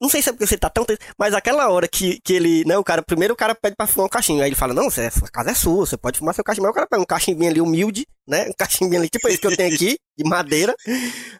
[0.00, 0.84] Não sei se é porque você tá tão
[1.18, 4.06] mas aquela hora que, que ele, né, o cara, primeiro o cara pede pra fumar
[4.06, 6.66] um cachimbo, aí ele fala, não, essa casa é sua, você pode fumar seu cachimbo,
[6.66, 9.46] aí o cara pega um cachimbinho ali humilde, né, um cachimbinho ali, tipo esse que
[9.46, 10.74] eu tenho aqui, de madeira,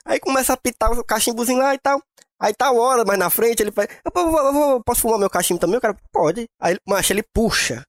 [0.04, 2.02] aí começa a pitar o cachimbozinho lá e tal,
[2.38, 5.18] aí tá a hora, mais na frente, ele pede, eu, vou- eu vou- posso fumar
[5.18, 5.78] meu cachimbo também?
[5.78, 7.82] O cara, pode, aí, macho, ele puxa,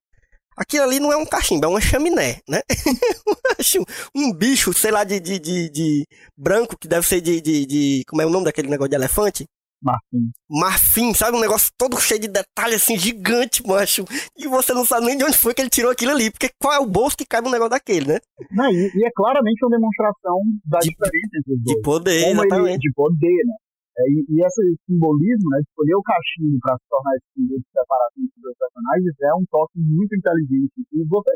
[0.58, 2.62] aquilo ali não é um cachimbo, é uma chaminé, né,
[4.16, 6.06] um bicho, sei lá, de, de, de, de
[6.38, 9.46] branco, que deve ser de, de, de, como é o nome daquele negócio de elefante?
[9.82, 10.30] Martim.
[10.50, 11.38] marfim, sabe?
[11.38, 14.06] Um negócio todo cheio de detalhe, assim, gigante, macho.
[14.38, 16.30] E você não sabe nem de onde foi que ele tirou aquilo ali.
[16.30, 18.20] Porque qual é o bolso que cabe um negócio daquele, né?
[18.52, 21.82] Não, e, e é claramente uma demonstração da De- diferença entre os De dois.
[21.82, 22.80] poder, Como ele, exatamente.
[22.80, 23.56] de poder, né?
[23.98, 27.60] É, e, e esse simbolismo, né, de escolher o cachimbo para se tornar esse símbolo
[27.60, 30.78] de separação entre os dois personagens é um toque muito inteligente.
[30.94, 31.32] E você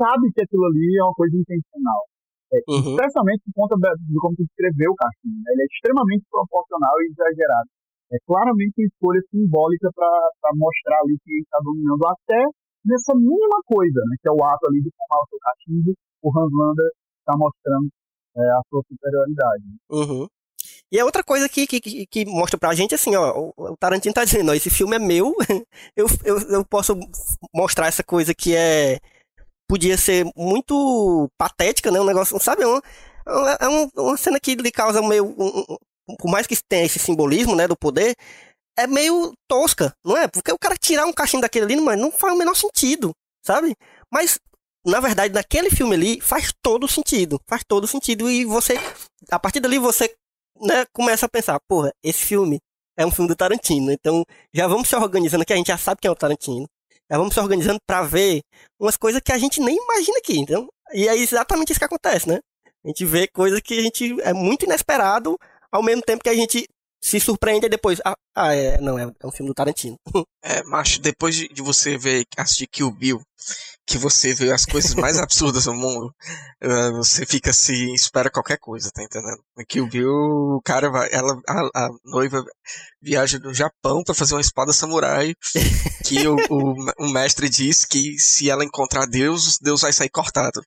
[0.00, 2.02] sabe que aquilo ali é uma coisa intencional.
[2.68, 2.92] Uhum.
[2.98, 5.40] Especialmente por conta da- de como tu descreveu o cachimbo.
[5.40, 5.48] né?
[5.56, 7.68] Ele é extremamente proporcional e exagerado.
[8.12, 12.44] É claramente uma escolha simbólica para mostrar ali que está dominando até
[12.84, 14.16] nessa mínima coisa, né?
[14.20, 15.94] Que é o ato ali de fumar o seu cachimbo.
[16.22, 17.88] O Hans Lander está mostrando
[18.36, 19.64] é, a sua superioridade.
[19.90, 20.26] Uhum.
[20.92, 24.24] E é outra coisa que, que, que- mostra pra gente, assim, ó, o, Tarantino tá
[24.24, 25.34] dizendo, ó, esse filme é meu,
[25.96, 26.94] eu, eu, eu posso
[27.54, 29.00] mostrar essa coisa que é,
[29.68, 32.82] podia ser muito patética, né, um negócio, sabe, é uma,
[33.60, 35.76] é uma, uma cena que lhe causa meio, um- um-
[36.18, 38.14] por mais que tenha esse simbolismo, né, do poder,
[38.76, 40.28] é meio tosca, não é?
[40.28, 43.12] Porque o cara tirar um cachimbo daquele ali, mas não faz o menor sentido,
[43.44, 43.74] sabe?
[44.10, 44.38] Mas,
[44.86, 48.78] na verdade, naquele filme ali, faz todo sentido, faz todo sentido, e você,
[49.30, 50.14] a partir dali, você
[50.60, 52.58] né, começa a pensar, porra, esse filme
[52.96, 56.00] é um filme do Tarantino, então já vamos se organizando que a gente já sabe
[56.00, 56.66] quem é o Tarantino.
[57.10, 58.40] Já vamos se organizando pra ver
[58.80, 60.66] umas coisas que a gente nem imagina aqui, então.
[60.94, 62.40] E é exatamente isso que acontece, né?
[62.84, 65.36] A gente vê coisas que a gente é muito inesperado,
[65.72, 66.68] ao mesmo tempo que a gente
[67.02, 68.00] se surpreende depois.
[68.04, 69.96] Ah, ah, é, não, é, é um filme do Tarantino.
[70.44, 73.22] É, macho, depois de, de você ver, assistir Kill Bill,
[73.86, 76.12] que você vê as coisas mais absurdas do mundo,
[76.64, 79.40] uh, você fica assim, espera qualquer coisa, tá entendendo?
[79.68, 82.44] Kill Bill, o cara vai, ela, a, a noiva
[83.00, 85.32] viaja do Japão pra fazer uma espada samurai,
[86.04, 90.60] que o, o, o, mestre diz que se ela encontrar Deus, Deus vai sair cortado.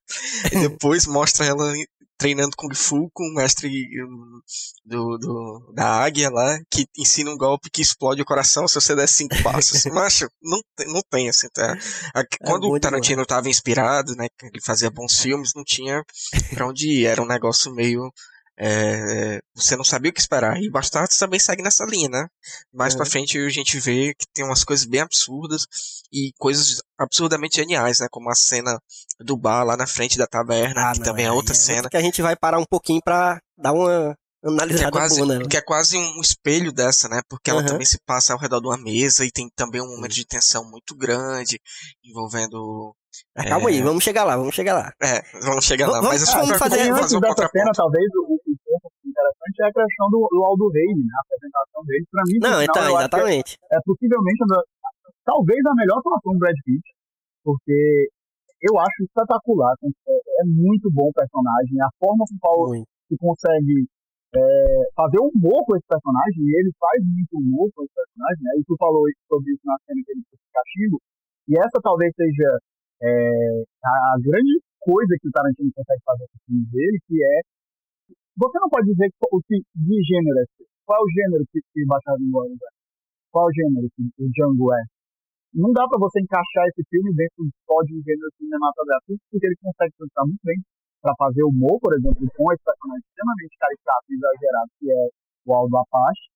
[0.54, 1.74] E depois mostra ela
[2.18, 3.70] treinando Kung Fu com o mestre
[4.04, 4.40] um,
[4.86, 8.96] do, do, da águia lá, que ensina um golpe que explode o coração se você
[8.96, 9.86] der cinco passos.
[9.92, 11.78] Macho, não, não tem assim, tá?
[12.16, 16.04] É quando é o Tarantino estava inspirado, né, ele fazia bons filmes, não tinha
[16.54, 18.12] pra onde ir, era um negócio meio
[18.58, 20.62] é, você não sabia o que esperar.
[20.62, 22.28] E Bastardos também segue nessa linha, né?
[22.74, 22.98] Mais é.
[22.98, 25.66] pra frente a gente vê que tem umas coisas bem absurdas
[26.12, 28.08] e coisas absurdamente geniais, né?
[28.10, 28.80] Como a cena
[29.20, 31.58] do bar lá na frente da taberna, ah, que não, também é, é outra é
[31.58, 31.90] cena.
[31.90, 35.40] Que a gente vai parar um pouquinho pra dar uma analisada que é quase, boa,
[35.40, 35.48] né?
[35.50, 37.22] Que é quase um espelho dessa, né?
[37.28, 37.68] Porque ela uhum.
[37.68, 40.64] também se passa ao redor de uma mesa e tem também um momento de tensão
[40.70, 41.60] muito grande
[42.04, 42.96] envolvendo
[43.36, 43.74] ah, calma é...
[43.74, 44.94] aí, vamos chegar lá, vamos chegar lá.
[45.02, 46.02] É, vamos chegar lá.
[46.02, 48.06] Vamos, mas vamos ah, fazer, antes um dessa cena, talvez
[49.62, 51.14] é a questão do, do Aldo Reis, né?
[51.14, 52.06] A apresentação dele.
[52.12, 53.58] Pra mim, não, então, exatamente.
[53.72, 54.40] É, é, possivelmente,
[55.24, 56.86] talvez a melhor atuação do Brad Pitt,
[57.44, 58.10] porque
[58.62, 59.76] eu acho espetacular.
[59.84, 63.86] É, é muito bom o personagem, a forma como o que consegue
[64.36, 64.42] é,
[64.96, 68.52] fazer humor com esse personagem, e ele faz muito humor com esse personagem, né?
[68.60, 70.98] E tu falou sobre isso na cena que ele fez castigo,
[71.48, 72.50] e essa talvez seja
[73.04, 77.40] é, a grande coisa que o Tarantino consegue fazer com o filme dele, que é
[78.36, 80.46] você não pode dizer o que de gênero é.
[80.86, 82.72] Qual é o gênero que, que Bastardos Inglórios é?
[83.32, 84.84] Qual é o gênero que o Django é?
[85.56, 89.56] Não dá para você encaixar esse filme dentro só de um gênero cinematográfico, porque ele
[89.64, 90.60] consegue pensar muito bem
[91.00, 95.04] para fazer humor, por exemplo, com esse personagem extremamente caricato e exagerado, que é
[95.48, 96.28] o Aldo Apache.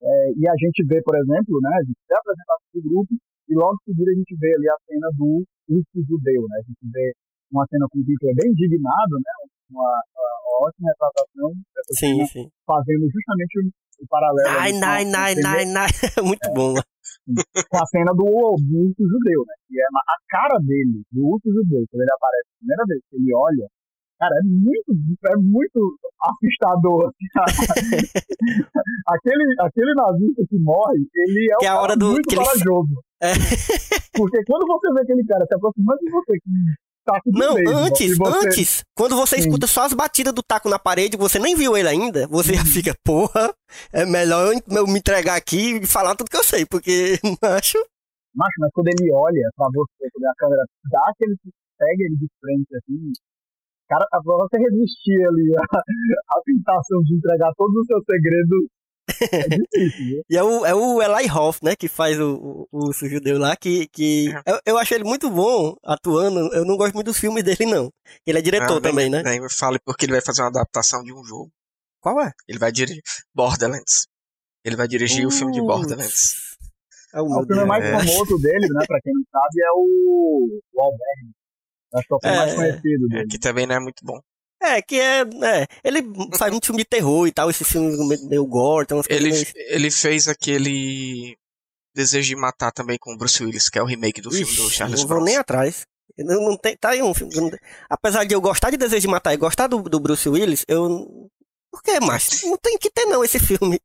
[0.00, 3.12] É, e a gente vê, por exemplo, né, a gente vê a apresentação do grupo,
[3.50, 6.56] e logo em seguida a gente vê ali a cena do urso judeu, né?
[6.62, 7.10] A gente vê
[7.50, 9.49] uma cena com o Hitler bem indignado, né?
[9.70, 11.52] Uma, uma ótima retratação
[11.92, 12.50] sim, sim.
[12.66, 14.48] fazendo justamente o, o paralelo.
[14.58, 15.88] Ai, nai, nai, nai, nai.
[16.24, 16.74] Muito é, bom.
[16.74, 19.54] Com a cena do, urso judeu, né?
[19.68, 23.16] Que é a cara dele, do urso judeu, quando ele aparece a primeira vez que
[23.16, 23.66] ele olha,
[24.20, 24.92] Cara, é muito,
[25.32, 27.10] é muito assustador.
[29.08, 33.02] Aquele, aquele nazista que morre, ele é, que um é a hora do, muito corajoso.
[33.22, 33.32] Ele...
[33.32, 33.32] É.
[34.14, 36.38] Porque quando você vê aquele cara se aproximando de você
[37.04, 38.46] taco Não, mesmo, antes, você...
[38.46, 39.42] antes, quando você Sim.
[39.42, 42.64] escuta só as batidas do taco na parede, você nem viu ele ainda, você já
[42.64, 43.52] fica, porra,
[43.92, 47.78] é melhor eu me entregar aqui e falar tudo que eu sei, porque macho.
[48.34, 51.36] Macho, mas quando ele olha pra você, quando a câmera dá aquele
[51.78, 53.12] pega ele de frente assim,
[53.88, 55.62] cara, pra você resistir ali a,
[56.36, 58.68] a tentação de entregar todos os seus segredos
[59.32, 62.92] é difícil, e é o, é o Eli Hoff, né, que faz o, o, o
[62.92, 64.52] judeu lá, que, que é.
[64.52, 66.52] eu, eu acho ele muito bom atuando.
[66.54, 67.90] Eu não gosto muito dos filmes dele, não.
[68.26, 69.22] Ele é diretor ah, também, né?
[69.22, 71.50] Nem me fale porque ele vai fazer uma adaptação de um jogo.
[72.00, 72.32] Qual é?
[72.48, 73.02] Ele vai dirigir
[73.34, 74.06] Borderlands.
[74.64, 76.56] Ele vai dirigir uh, o filme de Borderlands.
[77.12, 80.80] É o, o filme mais famoso dele, né, pra quem não sabe, é o, o
[80.80, 81.32] Albergue.
[81.94, 83.22] Acho que é o filme é, mais conhecido dele.
[83.22, 84.20] É, que também não é muito bom.
[84.62, 85.66] É, que é, é.
[85.82, 86.02] Ele
[86.36, 87.96] faz muito filme de terror e tal, esse filme
[88.28, 88.84] meio gore.
[88.84, 89.46] Então ele, meio...
[89.54, 91.36] ele fez aquele.
[91.94, 94.68] Desejo de Matar também com o Bruce Willis, que é o remake do Ixi, filme
[94.68, 95.08] do Charles Bronson.
[95.08, 95.84] Não vou nem atrás.
[96.18, 97.34] Não, não tem, tá aí um filme.
[97.34, 97.50] Não,
[97.88, 101.28] apesar de eu gostar de Desejo de Matar e gostar do, do Bruce Willis, eu.
[101.70, 102.42] Por que mais?
[102.42, 103.80] Não tem que ter, não, esse filme.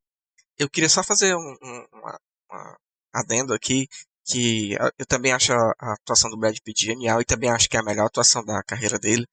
[0.57, 2.77] Eu queria só fazer um, um uma, uma
[3.13, 3.87] adendo aqui
[4.25, 7.79] que eu também acho a, atuação do Brad Pitt genial e também acho que é
[7.79, 9.27] a melhor atuação da carreira dele.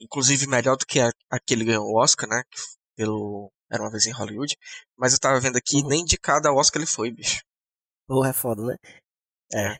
[0.00, 2.42] Inclusive melhor do que a, a que ele ganhou o Oscar, né?
[2.96, 4.56] Pelo Era uma vez em Hollywood.
[4.96, 5.88] Mas eu tava vendo aqui, uhum.
[5.88, 7.42] nem de cada Oscar ele foi, bicho.
[8.06, 8.76] Porra, é foda, né?
[9.52, 9.78] É.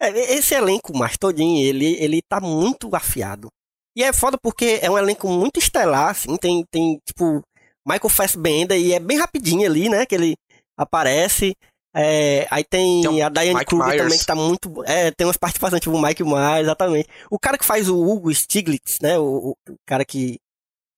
[0.00, 0.34] é.
[0.34, 3.48] Esse elenco mais todinho, ele, ele tá muito afiado.
[3.96, 7.40] E é foda porque é um elenco muito estelar, assim, tem, tem tipo,
[7.86, 10.34] Michael Fassbender e é bem rapidinho ali, né, que ele
[10.76, 11.54] aparece.
[11.96, 14.84] É, aí tem, tem um a Diane Kruger também, que tá muito.
[14.84, 17.08] É, tem umas participações, tipo o Mike Myers, exatamente.
[17.30, 19.16] O cara que faz o Hugo Stiglitz, né?
[19.16, 20.40] O, o cara que.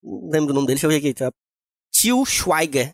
[0.02, 1.12] Não lembro o nome dele, deixa eu ver aqui.
[1.12, 1.30] Tá?
[1.92, 2.92] Tio Schweiger.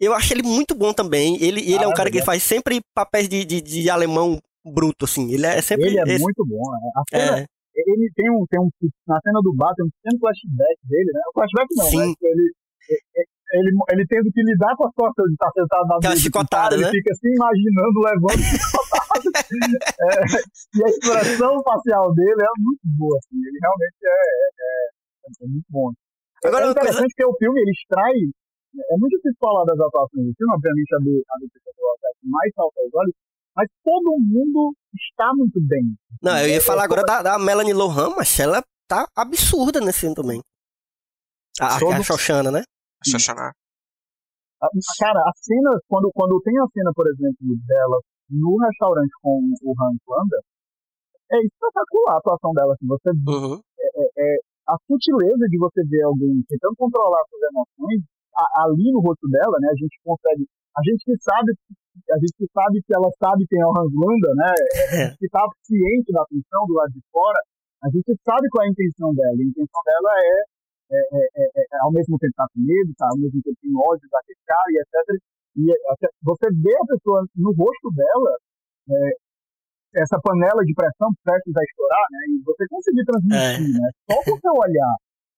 [0.00, 1.36] Eu acho ele muito bom também.
[1.36, 5.04] Ele, ele ah, é um cara que faz sempre papéis de, de, de, alemão bruto,
[5.04, 5.32] assim.
[5.32, 5.88] Ele é sempre.
[5.88, 6.22] Ele é esse...
[6.22, 6.90] muito bom, né?
[6.96, 7.46] A cena, é.
[7.74, 8.68] Ele tem um, tem um.
[9.06, 11.20] Na cena do bar tem um pequeno flashback dele, né?
[11.28, 11.98] O flashback não, Sim.
[11.98, 12.14] né?
[12.20, 12.52] Ele,
[13.52, 16.20] ele, ele tendo que lidar com a situação de estar sentado na mesa.
[16.20, 16.82] chicotada, né?
[16.82, 19.28] Ele fica se imaginando levando chicotada.
[19.98, 20.12] é,
[20.76, 23.36] e a expressão facial dele é muito boa, assim.
[23.36, 24.18] Ele realmente é,
[24.60, 25.92] é, é muito bom.
[26.44, 27.16] Agora, é interessante coisa...
[27.16, 28.14] que o filme ele extrai
[28.76, 32.80] é muito difícil falar das atuações do filme, obviamente a do, a do mais salta
[32.80, 33.14] aos olhos,
[33.56, 35.96] mas todo mundo está muito bem.
[36.22, 40.14] Não, eu ia falar agora da, da Melanie Lohan, mas ela tá absurda nesse filme
[40.14, 40.40] também.
[41.60, 42.62] A, a, Todo- a Xoxana, né?
[43.06, 43.52] Xoxaná.
[44.60, 47.98] A- Cara, a cena, quando, quando tem a cena, por exemplo, dela
[48.30, 50.38] no restaurante com o Hans Landa,
[51.32, 52.74] é espetacular a atuação dela.
[52.74, 53.60] Assim, você Uhum.
[54.68, 58.02] a sutileza de você ver alguém tentando controlar suas emoções
[58.36, 59.68] a- ali no rosto dela, né?
[59.72, 60.44] A gente consegue,
[60.76, 61.52] a gente que sabe,
[62.12, 64.50] a gente que sabe que ela sabe quem é o Hans Landa, né?
[64.52, 67.40] A gente que está ciente da atenção do lado de fora,
[67.82, 69.32] a gente sabe qual é a intenção dela.
[69.38, 70.42] A intenção dela é, é, é, é- é,
[71.82, 73.06] ao mesmo tempo tá com medo, tá?
[73.10, 75.22] ao mesmo tempo tem ódio daquele cara e etc.
[75.56, 78.32] E até- você vê a pessoa no rosto dela
[78.90, 79.10] é,
[80.02, 82.18] essa panela de pressão prestes a estourar, né?
[82.30, 83.90] E você conseguir transmitir, né?
[84.10, 84.94] Só com o seu olhar,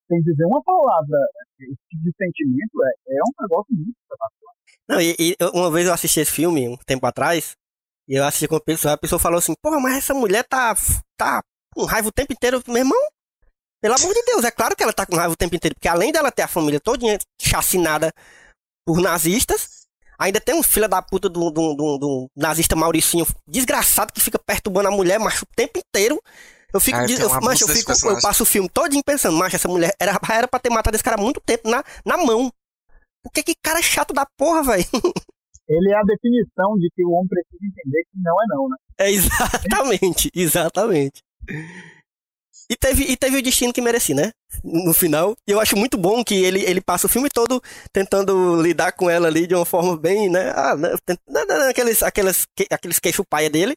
[0.08, 1.18] sem dizer uma palavra,
[1.60, 4.54] esse tipo de sentimento é, é um negócio muito espetacular.
[4.88, 7.56] Não, e, e uma vez eu assisti esse filme, um tempo atrás,
[8.08, 10.74] e eu assisti com uma pessoa, a pessoa falou assim, porra, mas essa mulher tá,
[11.16, 12.60] tá com raiva o tempo inteiro.
[12.66, 12.98] Meu irmão,
[13.80, 15.88] pelo amor de Deus, é claro que ela tá com raiva o tempo inteiro, porque
[15.88, 17.06] além dela ter a família toda
[17.40, 18.12] chacinada
[18.86, 19.86] por nazistas,
[20.18, 24.38] ainda tem um filho da puta do, do, do, do nazista Mauricinho desgraçado que fica
[24.38, 26.20] perturbando a mulher, macho, o tempo inteiro.
[26.72, 29.66] Eu fico, Ah, eu, macho, eu, fico eu passo o filme todinho pensando, macho, essa
[29.68, 32.52] mulher era, era pra ter matado esse cara há muito tempo na, na mão.
[33.22, 34.84] Por que que cara é chato da porra, velho?
[35.68, 38.76] Ele é a definição de que o homem precisa entender que não é não, né?
[38.98, 41.22] É exatamente, exatamente.
[42.70, 44.30] E teve, e teve o destino que merecia, né?
[44.62, 45.34] No final.
[45.44, 47.60] E eu acho muito bom que ele, ele passa o filme todo
[47.92, 50.52] tentando lidar com ela ali de uma forma bem, né?
[50.54, 50.94] Ah, né?
[51.28, 53.74] né, né, Aqueles, aqueles, que- aqueles queixo paia dele.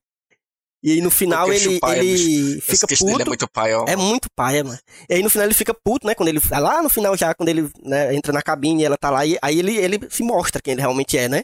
[0.84, 3.22] E aí no final ele, paia, ele fica queixo puto.
[3.22, 3.86] é muito pai, ó.
[3.88, 4.78] É muito paia, mano.
[5.10, 6.14] E aí no final ele fica puto, né?
[6.14, 6.40] Quando ele.
[6.52, 9.40] Lá no final já, quando ele né, entra na cabine e ela tá lá, e
[9.42, 11.42] aí ele, ele se mostra quem ele realmente é, né?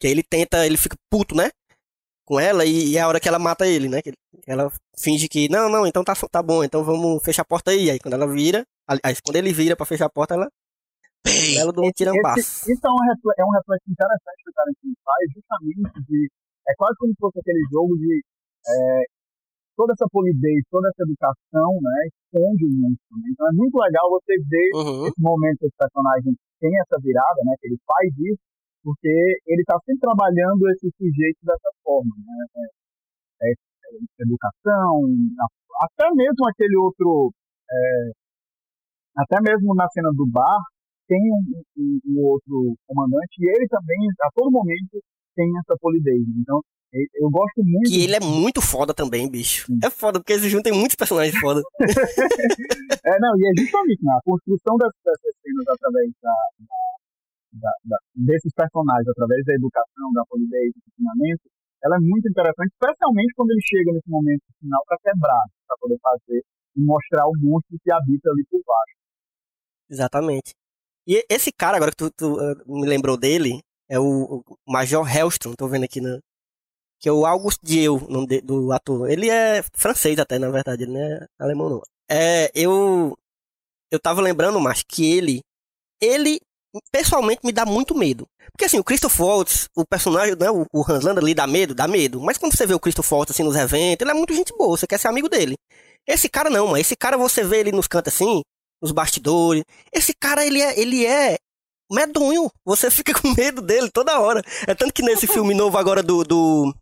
[0.00, 1.50] Que aí ele tenta, ele fica puto, né?
[2.26, 4.02] Com ela, e, e é a hora que ela mata ele, né?
[4.02, 4.12] Que
[4.46, 7.88] ela finge que, não, não, então tá, tá bom, então vamos fechar a porta aí.
[7.88, 10.50] Aí quando ela vira, aliás, quando ele vira pra fechar a porta, ela.
[11.24, 12.70] Bem, Ela dá um tirambaço.
[12.70, 16.28] Isso é um, refle- é um reflexo interessante que o Tarantino faz, justamente de.
[16.68, 18.22] É quase como se fosse aquele jogo de.
[18.66, 19.02] é,
[19.76, 21.98] toda essa polidez, toda essa educação, né?
[22.10, 23.14] Esconde o monstro.
[23.22, 23.26] Né?
[23.32, 25.06] Então é muito legal você ver Uhum.
[25.06, 27.54] esse momento que esse personagem tem essa virada, né?
[27.60, 28.42] Que ele faz isso,
[28.86, 29.10] porque
[29.50, 32.66] ele está sempre trabalhando esse sujeito dessa forma, né?
[33.42, 33.52] É, é,
[34.22, 35.02] educação,
[35.82, 37.32] até mesmo aquele outro,
[37.68, 38.10] é,
[39.18, 40.60] até mesmo na cena do bar,
[41.08, 45.02] tem um, um- um outro comandante e ele também, a todo momento,
[45.34, 46.22] tem essa polidez.
[46.40, 46.60] Então,
[46.94, 49.66] e- eu gosto muito Que ele é muito foda também, bicho.
[49.66, 49.78] Sim.
[49.82, 51.60] É foda, porque eles juntam muitos personagens foda.
[53.06, 56.96] É, não, e é justamente na construção dessas, dessas cenas através da, da-
[57.60, 61.48] da- desses personagens, através da educação, da polidez, do ensinamento,
[61.84, 65.98] ela é muito interessante, especialmente quando ele chega nesse momento final para quebrar, para poder
[66.02, 66.42] fazer
[66.76, 68.96] e mostrar o monstro que habita ali por baixo.
[69.88, 70.54] Exatamente.
[71.06, 75.06] E esse cara, agora que tu, tu, eh, me lembrou dele, é o, o Major
[75.06, 76.18] Hellstrom, tô vendo aqui, né?
[76.98, 79.08] Que é o August Dieu, nome do ator.
[79.08, 81.82] Ele é francês até, na verdade, ele não é alemão não.
[82.10, 83.14] É, eu
[83.90, 85.40] eu tava lembrando, mas que ele
[86.00, 86.40] ele
[86.92, 88.26] pessoalmente me dá muito medo.
[88.52, 91.74] Porque assim, o Christoph Waltz, o personagem, né, o, o Hans Landa ali dá medo,
[91.74, 92.20] dá medo.
[92.20, 94.76] Mas quando você vê o Christoph Waltz assim nos eventos, ele é muito gente boa,
[94.76, 95.54] você quer ser amigo dele.
[96.06, 98.40] Esse cara não, mas esse cara você vê ele nos cantos assim,
[98.80, 99.64] nos bastidores.
[99.92, 101.36] Esse cara, ele é, ele é
[101.90, 102.50] medonho.
[102.64, 104.42] Você fica com medo dele toda hora.
[104.66, 106.22] É tanto que nesse filme novo agora do.
[106.24, 106.74] do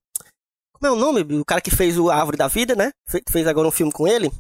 [0.73, 1.23] como é o nome?
[1.39, 2.91] O cara que fez o Árvore da Vida, né?
[3.09, 4.31] Fe- Fez agora um filme com ele.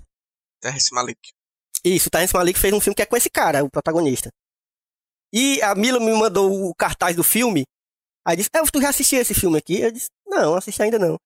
[0.61, 1.19] Terrence Malik.
[1.83, 4.29] Isso, o Terrence Malik fez um filme que é com esse cara, o protagonista.
[5.35, 7.64] E a Mila me mandou o cartaz do filme.
[8.25, 9.81] Aí disse, é, tu já assistiu esse filme aqui?
[9.81, 11.18] Eu disse, não, assisti ainda não.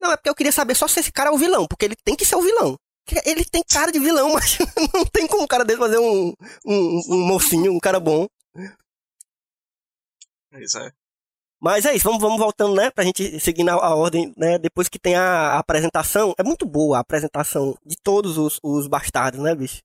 [0.00, 1.94] Não, é porque eu queria saber só se esse cara é o vilão, porque ele
[1.94, 2.78] tem que ser o vilão.
[3.22, 4.56] Ele tem cara de vilão, mas
[4.94, 6.32] não tem como um cara dele fazer um,
[6.64, 8.26] um, um mocinho, um cara bom.
[10.54, 10.90] Isso é.
[11.60, 12.90] Mas é isso, vamos, vamos voltando, né?
[12.90, 14.58] Pra gente seguir na a ordem, né?
[14.58, 16.34] Depois que tem a, a apresentação.
[16.38, 19.82] É muito boa a apresentação de todos os, os bastardos, né, bicho?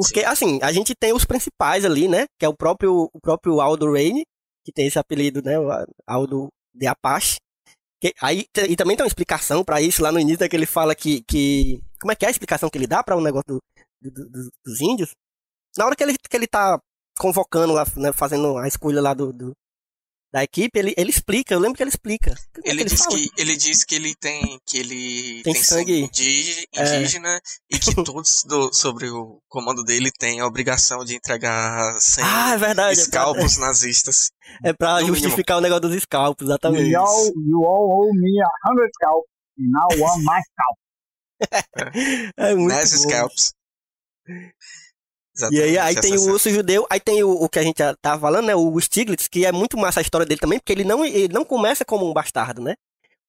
[0.00, 2.26] Porque, assim, a gente tem os principais ali, né?
[2.38, 4.24] Que é o próprio, o próprio Aldo Raine,
[4.64, 5.58] que tem esse apelido, né?
[5.58, 5.68] O
[6.06, 7.38] Aldo de Apache.
[8.00, 10.66] Que, aí, e também tem uma explicação pra isso lá no início, né, que ele
[10.66, 11.82] fala que, que.
[12.00, 13.62] Como é que é a explicação que ele dá para o negócio do-
[14.00, 15.10] do- do- dos índios?
[15.76, 16.78] Na hora que ele, que ele tá
[17.18, 19.52] convocando lá, né, fazendo a escolha lá do, do,
[20.32, 22.34] da equipe, ele, ele explica, eu lembro que ele explica.
[22.62, 23.16] Que é Ele que diz fala?
[23.16, 25.64] que ele diz que ele tem que ele Tem tem, sangue.
[25.64, 26.96] sangue indí- É.
[26.98, 32.24] indígena e que todos do- sobre o comando dele têm a obrigação de entregar 100
[32.24, 32.92] Ah, é verdade.
[32.92, 34.30] É pra, escalpos nazistas.
[34.64, 35.14] é pra no mínimo.
[35.16, 36.90] justificar o negócio dos scalpos, exatamente.
[36.90, 39.24] You all, you all owe me a hundred scalp.
[39.58, 40.78] And now one my scalp.
[42.36, 42.98] É muito Nas bom.
[43.08, 43.52] scalps.
[45.50, 47.78] E aí, aí Exatamente, tem o urso judeu, aí tem o, o que a gente
[47.78, 48.54] já tava falando, né?
[48.54, 51.44] O Stiglitz, que é muito massa a história dele também, porque ele não, ele não
[51.44, 52.74] começa como um bastardo, né?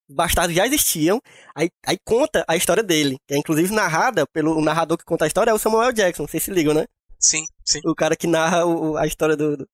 [0.09, 1.21] Os bastardos já existiam,
[1.55, 5.27] aí, aí conta a história dele, que é inclusive narrada pelo narrador que conta a
[5.27, 6.85] história, é o Samuel Jackson, vocês se ligam, né?
[7.19, 7.79] Sim, sim.
[7.85, 9.67] O cara que narra o- a história do, do,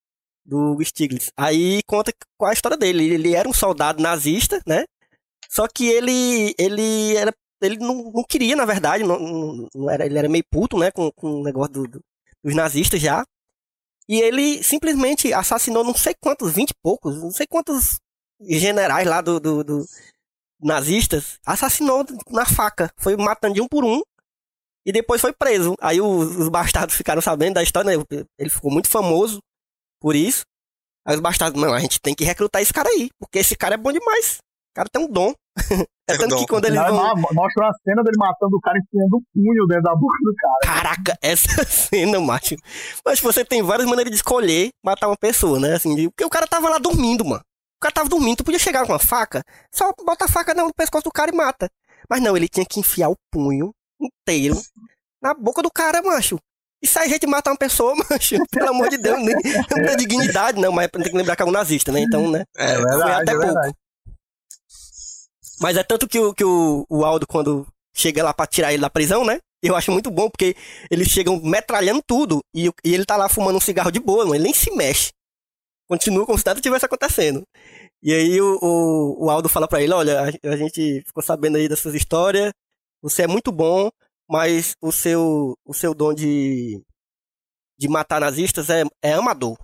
[0.46, 1.32] do Stiglitz.
[1.38, 3.06] Aí conta qual a história dele.
[3.14, 4.84] Ele era um soldado nazista, né?
[5.50, 7.32] Só que ele ele era
[7.62, 10.92] ele não, não queria, na verdade, não, não- não era, ele era meio puto, né,
[10.92, 12.02] com, com o negócio do- do-
[12.46, 13.26] dos nazistas já.
[14.08, 17.98] E ele simplesmente assassinou não sei quantos, vinte e poucos, não sei quantos
[18.40, 19.86] generais lá do, do- do-
[20.62, 21.40] nazistas.
[21.46, 22.92] Assassinou na faca.
[22.98, 24.02] Foi matando de um por um.
[24.86, 25.74] E depois foi preso.
[25.82, 28.04] Aí os, os bastardos ficaram sabendo da história, né?
[28.38, 29.40] Ele ficou muito famoso
[30.00, 30.44] por isso.
[31.04, 33.74] Aí os bastardos, não, a gente tem que recrutar esse cara aí, porque esse cara
[33.76, 34.38] é bom demais.
[34.38, 35.34] O cara tem um dom.
[35.58, 37.16] É Tem um tanto que quando Não, vão.
[37.34, 40.76] Mostra uma cena dele matando o cara enfiando o punho dentro da boca do cara.
[40.76, 42.56] Caraca, essa cena, macho.
[43.06, 45.74] Mas você tem várias maneiras de escolher matar uma pessoa, né?
[45.76, 47.42] Assim, de- porque o cara tava lá dormindo, mano.
[47.78, 49.44] O cara tava dormindo, tu podia chegar com uma faca,
[49.74, 51.70] só bota a faca no pescoço do cara e mata.
[52.10, 54.56] Mas não, ele tinha que enfiar o punho inteiro
[55.22, 56.38] na boca do cara, macho.
[56.84, 59.36] Isso aí gente matar uma pessoa, macho, pelo amor de Deus, nem,
[59.72, 62.00] não tem dignidade, não, mas tem que lembrar que é um nazista, né?
[62.02, 62.44] Então, né?
[62.58, 63.76] É, É Foi verdade, até é pouco.
[65.60, 68.82] Mas é tanto que, o, que o, o Aldo, quando chega lá pra tirar ele
[68.82, 69.40] da prisão, né?
[69.64, 70.56] Eu acho muito bom, porque
[70.92, 74.44] eles chegam metralhando tudo e, e ele tá lá fumando um cigarro de boa, ele
[74.44, 75.12] nem se mexe.
[75.88, 77.44] Continua como se nada tivesse acontecendo.
[78.04, 81.58] E aí o, o, o Aldo fala pra ele, olha, a, a gente ficou sabendo
[81.58, 82.52] aí dessas histórias,
[83.02, 83.90] você é muito bom,
[84.30, 86.82] mas o seu, o seu dom de,
[87.78, 89.58] de matar nazistas é, é amador.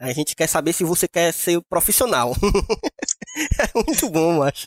[0.00, 2.32] A gente quer saber se você quer ser profissional.
[3.60, 4.66] é muito bom, macho.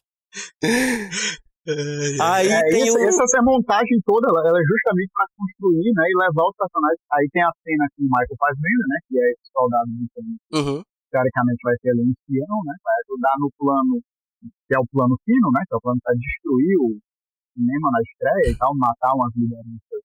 [2.22, 3.04] Aí É, tem essa, o.
[3.04, 7.02] essa, essa montagem toda, ela, ela é justamente para construir, né, e levar os personagens.
[7.12, 10.22] Aí tem a cena que o Michael Fassbender, né, que é esse soldado que
[10.56, 10.80] Uhum.
[11.12, 14.00] teoricamente vai ser ali um espião, né, vai ajudar no plano,
[14.68, 16.88] que é o plano fino, né, que é o plano para destruir o
[17.52, 20.04] cinema na estreia e tal, matar umas lideranças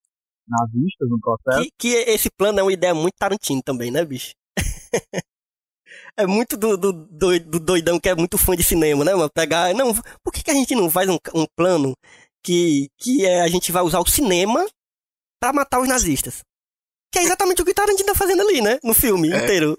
[0.49, 1.62] nazistas no processo.
[1.79, 4.35] Que, que esse plano é uma ideia muito Tarantino também, né, bicho?
[6.19, 9.31] é muito do, do, do, do doidão que é muito fã de cinema, né, mano?
[9.35, 9.75] Pegar.
[9.75, 9.93] Não,
[10.23, 11.95] por que, que a gente não faz um, um plano
[12.45, 14.67] que, que é, a gente vai usar o cinema
[15.41, 16.41] pra matar os nazistas?
[17.13, 18.79] Que é exatamente o que Tarantino tá fazendo ali, né?
[18.83, 19.37] No filme É.
[19.45, 19.77] inteiro.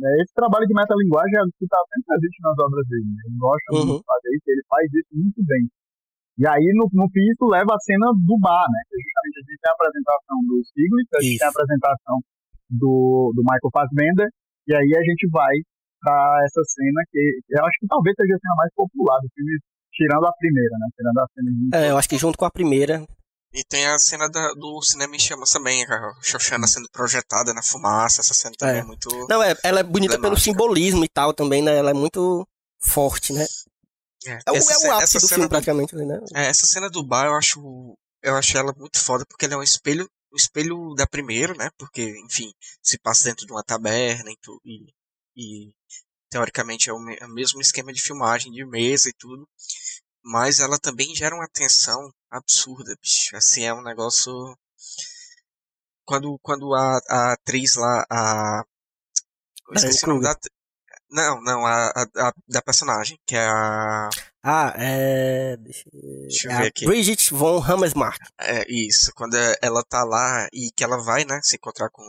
[0.00, 3.04] É, esse trabalho de metalinguagem é o que está sempre presente nas obras dele.
[3.04, 3.20] né?
[3.26, 3.98] Ele gosta muito Uhum.
[3.98, 5.64] de fazer isso, ele faz isso muito bem.
[6.38, 8.80] E aí, no, no fim, isso leva a cena do bar, né?
[8.88, 11.38] Que justamente a gente tem a apresentação do Stiglitz, a gente Isso.
[11.40, 12.16] tem a apresentação
[12.70, 14.28] do, do Michael Fassbender,
[14.68, 15.52] e aí a gente vai
[16.00, 19.58] pra essa cena que eu acho que talvez seja a cena mais popular do filme,
[19.92, 20.86] tirando a primeira, né?
[20.96, 21.76] Tirando a cena de...
[21.76, 23.04] É, eu acho que junto com a primeira.
[23.52, 27.62] E tem a cena da- do Cinema em Chamas também, a Xoxana sendo projetada na
[27.62, 28.78] fumaça, essa cena também É.
[28.78, 29.08] é muito...
[29.28, 31.76] Não, é, ela é bonita pelo simbolismo e tal também, né?
[31.76, 32.46] Ela é muito
[32.80, 33.44] forte, né?
[34.26, 36.20] É, É, essa é o ápice do filme, praticamente, né?
[36.34, 39.56] É, essa cena do bar eu acho eu acho ela muito foda porque ela é
[39.56, 41.70] um espelho um espelho da primeira, né?
[41.78, 42.52] Porque, enfim,
[42.82, 44.86] se passa dentro de uma taberna e, tu, e,
[45.36, 45.72] e
[46.30, 49.48] teoricamente é o, me- é o mesmo esquema de filmagem de mesa e tudo,
[50.24, 53.36] mas ela também gera uma tensão absurda, bicho.
[53.36, 54.32] Assim, é um negócio
[56.04, 58.64] quando quando a, a atriz lá a
[59.68, 60.34] eu esqueci o nome da
[61.10, 64.08] não, não, a, a, a- da personagem, que é a.
[64.42, 65.56] Ah, é.
[65.56, 66.86] Deixa, Deixa eu é ver aqui.
[66.86, 68.18] Bridget von Hammersmark.
[68.40, 72.02] É isso, quando é- ela tá lá e que ela vai, né, se encontrar com,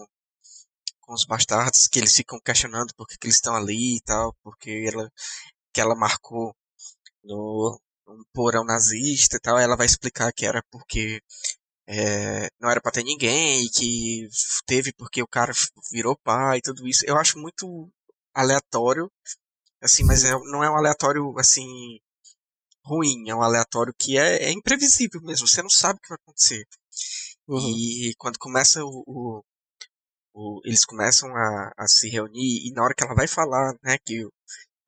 [1.02, 4.34] com os bastardos, que eles ficam questionando por que, que eles estão ali e tal,
[4.44, 5.12] porque ela,
[5.74, 6.56] que ela marcou
[7.24, 11.22] no um porão nazista e tal, ela vai explicar que era porque
[11.88, 14.28] é, não era pra ter ninguém e que
[14.66, 15.54] teve porque o cara
[15.92, 17.06] virou pai e tudo isso.
[17.06, 17.90] Eu acho muito
[18.34, 19.12] aleatório,
[19.82, 22.00] assim, mas é- não é um aleatório, assim,
[22.86, 26.18] ruim, é um aleatório que é, é imprevisível mesmo, você não sabe o que vai
[26.22, 26.66] acontecer.
[27.48, 27.60] Uhum.
[27.60, 29.44] E quando começa o, o-
[30.34, 33.98] o- eles começam a, a se reunir e na hora que ela vai falar, né,
[34.06, 34.26] que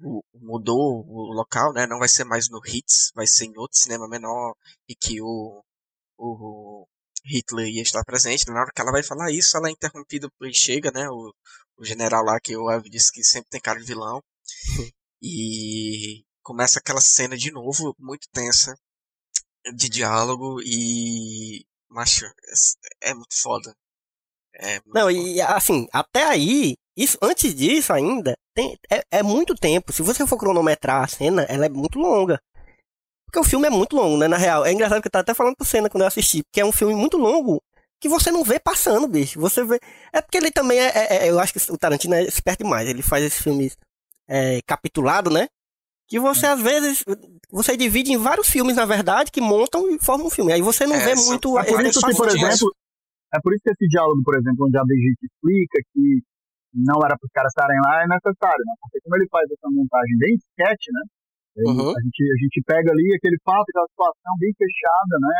[0.04, 3.80] o- mudou o local, né, não vai ser mais no Hits, vai ser em outro
[3.80, 4.56] cinema menor
[4.89, 5.64] e que o,
[6.18, 6.88] o
[7.26, 8.48] Hitler ia estar presente.
[8.48, 11.34] Na hora que ela vai falar isso, ela é interrompida e chega, né, o,
[11.84, 14.21] o general lá que o Ev disse que sempre tem cara de vilão.
[15.21, 18.75] e começa aquela cena de novo, muito tensa,
[19.75, 21.65] de diálogo e.
[21.89, 23.75] Macho, é, é muito foda.
[24.55, 25.13] É muito Não, foda.
[25.13, 29.93] e assim, até aí, isso, antes disso ainda, tem, é, é muito tempo.
[29.93, 32.39] Se você for cronometrar a cena, ela é muito longa.
[33.25, 34.27] Porque o filme é muito longo, né?
[34.27, 34.65] Na real.
[34.65, 36.71] É engraçado que eu tava até falando pro cena quando eu assisti, porque é um
[36.71, 37.61] filme muito longo
[38.04, 39.39] que você não vê passando, bicho.
[39.39, 39.80] Você vê.
[40.12, 40.91] É porque ele também é.
[40.91, 42.84] é- é- eu acho que o Tarantino é esperto demais.
[42.84, 43.78] Ele faz esses filmes
[44.28, 45.47] é, capitulado, né?
[46.08, 47.04] Que você, às vezes,
[47.49, 50.51] você divide em vários filmes, na verdade, que montam e formam um filme.
[50.51, 51.58] Aí você não É, vê muito.
[51.60, 52.68] É por isso que, por exemplo,
[53.34, 56.20] é por isso que esse diálogo, por exemplo, onde a Brigitte explica que
[56.76, 58.74] não era para os caras estarem lá, é necessário, né?
[58.84, 61.01] Porque como ele faz essa montagem bem sketch, né?
[61.56, 61.89] Ele- Uhum.
[61.95, 65.36] a, gente, a gente pega ali aquele fato, aquela situação bem fechada, né?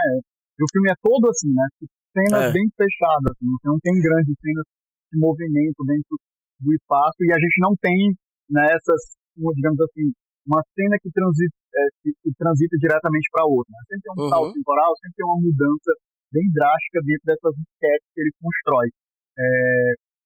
[0.60, 1.68] E o filme é todo assim, né?
[2.14, 2.52] Cenas É.
[2.54, 4.66] bem fechadas, assim, você não tem grandes cenas
[5.12, 6.14] de movimento dentro
[6.62, 8.14] do espaço e a gente não tem
[8.50, 10.14] nessas, digamos assim,
[10.46, 13.72] uma cena que transita, é, que, que transita diretamente para outra.
[13.74, 13.80] Né?
[13.90, 14.30] Sempre tem um Uhum.
[14.30, 15.92] salto temporal, sempre tem uma mudança
[16.32, 18.88] bem drástica dentro dessas sketches que ele constrói.
[19.40, 19.46] É,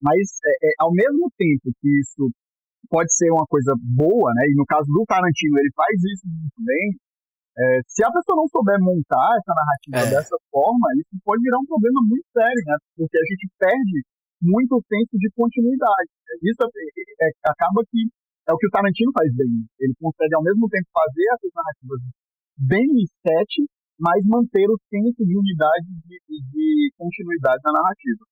[0.02, 2.28] mas, é, é, ao mesmo tempo que isso
[2.90, 4.48] pode ser uma coisa boa, né?
[4.48, 6.96] E no caso do Tarantino, ele faz isso muito bem.
[7.58, 10.10] É, se a pessoa não souber montar essa narrativa É.
[10.14, 12.76] dessa forma, isso pode virar um problema muito sério, né?
[12.96, 13.98] Porque a gente perde
[14.42, 16.10] muito o senso de continuidade.
[16.46, 18.00] Isso é- é- acaba que
[18.48, 19.66] é o que o Tarantino faz bem.
[19.82, 22.00] Ele consegue, ao mesmo tempo, fazer essas narrativas
[22.58, 23.66] bem sketch,
[24.00, 28.24] mas manter o senso de unidade e de, de continuidade na narrativa.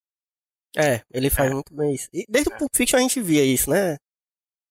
[0.78, 1.54] É, ele faz É.
[1.54, 2.08] muito bem isso.
[2.14, 2.56] E desde É.
[2.56, 3.98] o Pulp Fiction a gente via isso, né?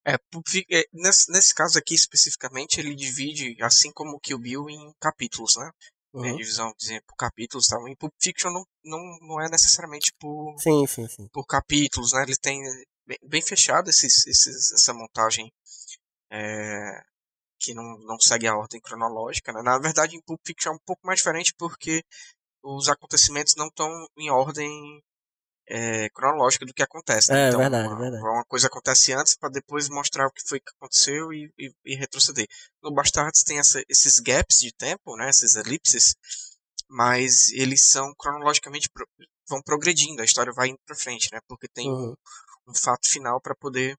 [0.07, 4.93] É, é, nesse, nesse caso aqui especificamente, ele divide, assim como o Kill Bill, em
[5.01, 5.71] capítulos, né?
[6.17, 6.37] É, Uhum.
[6.37, 7.89] divisão, por exemplo, capítulos e tal.
[7.89, 11.29] Em Pulp Fiction não, não, não é necessariamente por, Sim, sim, sim.
[11.33, 12.23] por capítulos, né?
[12.23, 12.61] Ele tem
[13.05, 15.51] bem, bem fechado esses, esses, essa montagem
[16.31, 17.03] é,
[17.59, 19.61] que não, não segue a ordem cronológica, né?
[19.63, 22.05] Na verdade, em Pulp Fiction é um pouco mais diferente porque
[22.63, 25.03] os acontecimentos não estão em ordem
[25.67, 27.33] é, cronológica do que acontece.
[27.33, 27.45] né?
[27.45, 28.23] É, então, verdade, uma, verdade.
[28.23, 31.95] uma coisa acontece antes para depois mostrar o que foi que aconteceu e, e, e
[31.97, 32.47] retroceder.
[32.83, 35.29] No Bastards tem essa, esses gaps de tempo, né?
[35.31, 36.15] Esses elipses,
[36.89, 39.09] mas eles são cronologicamente pro-
[39.49, 41.41] vão progredindo, a história vai indo para frente, né?
[41.49, 42.15] Porque tem um, Uhum.
[42.69, 43.97] um fato final para poder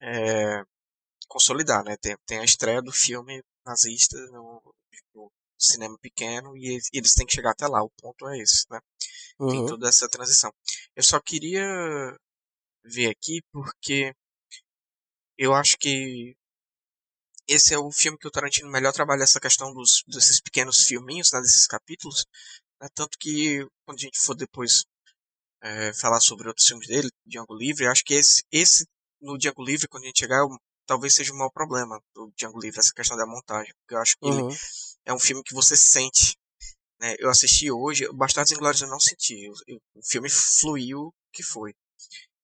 [0.00, 0.62] é,
[1.28, 1.96] consolidar, né?
[2.00, 4.60] Tem, tem a estreia do filme nazista no,
[5.14, 5.32] no
[5.64, 7.82] cinema pequeno e eles, têm que chegar até lá.
[7.82, 8.80] O ponto é esse, né?
[9.38, 9.66] Tem Uhum.
[9.66, 10.52] toda essa transição.
[10.96, 11.64] Eu só queria
[12.84, 14.14] ver aqui porque
[15.36, 16.34] eu acho que
[17.48, 21.32] esse é o filme que o Tarantino melhor trabalha essa questão dos desses pequenos filminhos,
[21.32, 22.24] né, desses capítulos,
[22.80, 24.84] né, tanto que quando a gente for depois
[25.62, 28.86] é, falar sobre outros filmes dele, Django Livre, acho que esse, esse
[29.20, 32.60] no Django Livre, quando a gente chegar, eu- talvez seja o maior problema do Django
[32.60, 34.56] Livre, essa questão da montagem, porque eu acho que ele Uhum.
[35.04, 36.36] É um filme que você sente.
[37.00, 37.16] Né?
[37.18, 39.44] Eu assisti hoje, Bastardos Inglórios eu não senti.
[39.44, 41.74] Eu- eu- o filme fluiu o que foi.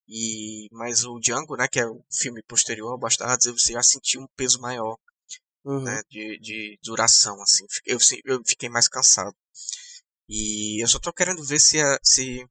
[0.09, 4.19] E, mas o Django, né, que é o filme posterior ao Bastardos, eu já senti
[4.19, 4.97] um peso maior
[5.65, 5.83] Uhum.
[5.83, 7.41] né, de, de duração.
[7.43, 7.67] Assim.
[7.85, 9.35] Eu, eu fiquei mais cansado.
[10.29, 12.47] E eu só tô querendo ver se a, se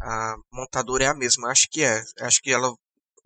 [0.00, 1.46] a montadora é a mesma.
[1.48, 2.02] Eu acho que é.
[2.18, 2.72] Eu acho que ela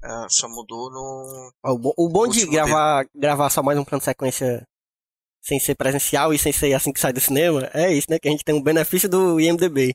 [0.02, 1.52] ah, só mudou no.
[1.64, 4.66] O, bo- o bom de gravar, gravar só mais um plano de sequência
[5.44, 8.18] sem ser presencial e sem ser assim que sai do cinema, é isso, né?
[8.18, 9.92] Que a gente tem um benefício do IMDB.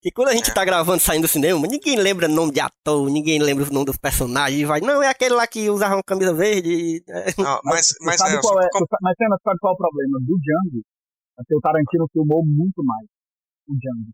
[0.00, 0.54] Que quando a gente É.
[0.54, 3.96] tá gravando saindo do cinema, ninguém lembra nome de ator, ninguém lembra o nome dos
[3.98, 6.70] personagens, vai, não, é aquele lá que usava uma camisa verde.
[6.70, 7.26] e- é.
[7.42, 8.68] Ah, mas, mas sabe é, qual é,
[9.02, 10.80] mas Senna, sabe qual é o problema do Django?
[11.38, 13.06] É que o Tarantino filmou muito mais
[13.68, 14.10] o Django.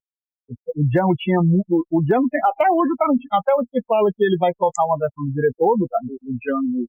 [0.76, 1.84] O Django tinha muito.
[1.90, 4.84] O Django tem, até hoje o Tarantino, até hoje se fala que ele vai soltar
[4.86, 6.80] uma versão do diretor do, do do Django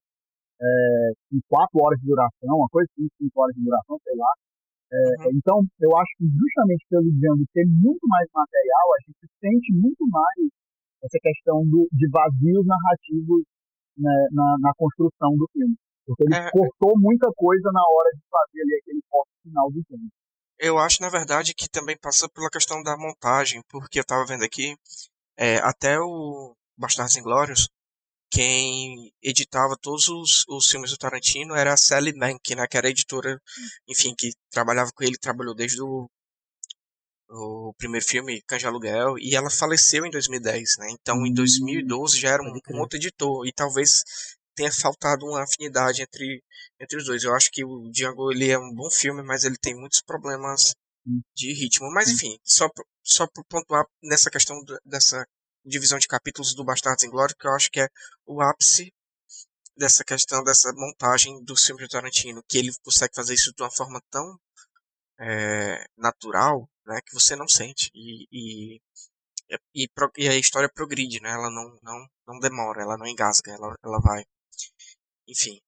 [0.62, 4.32] é, em 4 horas de duração, uma coisa assim, 5 horas de duração, sei lá.
[4.94, 5.32] É, Uhum.
[5.34, 10.06] Então, eu acho que justamente pelo Django ter muito mais material, a gente sente muito
[10.08, 10.50] mais
[11.04, 13.44] essa questão do, de vazios narrativos
[13.98, 15.76] né, na, na construção do filme.
[16.06, 16.52] Porque ele É.
[16.52, 20.10] cortou muita coisa na hora de fazer ali aquele corte final do filme.
[20.60, 24.44] Eu acho, na verdade, que também passa pela questão da montagem, porque eu tava vendo
[24.44, 24.76] aqui,
[25.38, 27.68] é, até o Bastardos Inglórios,
[28.34, 32.88] quem editava todos os, os filmes do Tarantino era a Sally Mank, né, que era
[32.88, 33.40] a editora,
[33.88, 36.10] enfim, que trabalhava com ele, trabalhou desde o,
[37.30, 42.20] o primeiro filme, de Aluguel, e ela faleceu em 2010, né, então em Hum, 2012
[42.20, 44.04] já era um, um outro editor, e talvez
[44.56, 46.44] tenha faltado uma afinidade entre,
[46.80, 47.24] entre os dois.
[47.24, 50.76] Eu acho que o Django ele é um bom filme, mas ele tem muitos problemas
[51.06, 51.22] Hum.
[51.36, 51.92] de ritmo.
[51.92, 52.70] Mas enfim, só,
[53.04, 54.56] só para pontuar nessa questão
[54.86, 55.26] dessa
[55.66, 57.88] divisão de capítulos do Bastardos em Glória, que eu acho que é
[58.26, 58.94] o ápice
[59.76, 63.72] dessa questão, dessa montagem do filme de Tarantino, que ele consegue fazer isso de uma
[63.72, 64.38] forma tão
[65.20, 67.90] é, natural, né, que você não sente.
[67.94, 68.82] E, e,
[69.76, 69.88] e,
[70.18, 74.00] e, a história progride, né, ela não, não, não demora, ela não engasga, ela, ela
[74.00, 74.24] vai.
[75.28, 75.62] Enfim.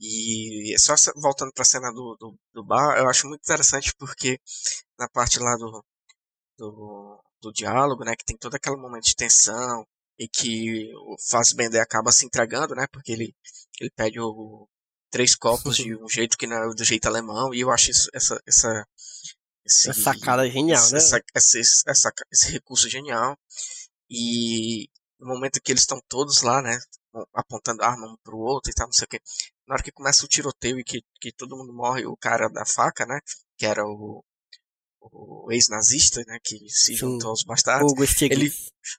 [0.00, 4.40] E só voltando para a cena do, do, do, bar, eu acho muito interessante porque
[4.98, 5.84] na parte lá do,
[6.56, 9.86] do, do diálogo, né, que tem todo aquele momento de tensão,
[10.20, 12.86] e que o Fassbender acaba se entregando, né?
[12.92, 13.34] Porque ele,
[13.80, 14.68] ele pede o,
[15.10, 18.10] três copos de um jeito que não é do jeito alemão, e eu acho isso,
[18.12, 18.86] essa, essa,
[19.64, 20.98] esse, essa sacada genial, né?
[20.98, 23.34] Essa, esse, essa, esse recurso genial.
[24.10, 26.78] E no momento que eles estão todos lá, né?
[27.34, 29.20] Apontando arma um pro outro e tal, não sei o que.
[29.66, 32.66] Na hora que começa o tiroteio e que, que todo mundo morre, o cara da
[32.66, 33.20] faca, né?
[33.56, 34.22] Que era o,
[35.00, 37.92] o ex-nazista, né, que se juntou aos bastardos,
[38.22, 38.52] ele,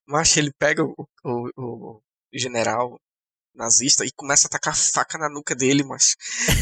[0.05, 2.01] mas ele pega o, o, o,
[2.33, 2.99] general
[3.53, 6.15] nazista e começa a tacar faca na nuca dele, mas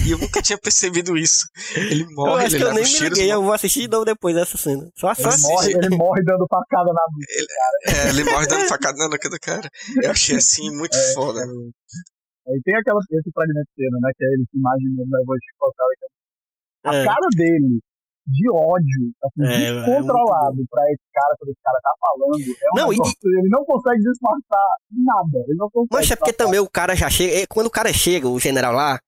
[0.06, 1.46] e eu nunca tinha percebido isso.
[1.76, 4.06] Ele morre, eu acho ele que eu nem me liguei, eu vou assistir de novo
[4.06, 4.90] depois dessa cena.
[4.96, 7.26] Só, ele, morre, ele morre dando facada na nuca.
[7.30, 7.48] Ele,
[7.86, 9.70] é, ele morre dando facada na nuca do cara.
[10.02, 11.40] Eu achei assim muito é, foda.
[11.42, 15.24] É, aí tem aquela, esse fragmento de cena, né, que é ele se imaginando, né,
[15.26, 15.86] vou te colocar
[16.86, 17.06] a é.
[17.06, 17.82] cara dele
[18.30, 22.40] de ódio, assim, é, descontrolado é pra esse cara, quando esse cara tá falando.
[22.40, 23.40] É não, negócio, e...
[23.40, 25.46] Ele não consegue disfarçar nada.
[25.48, 25.94] Ele não consegue.
[25.94, 27.48] Mas é porque também o cara já chega.
[27.48, 29.00] Quando o cara chega, o general lá,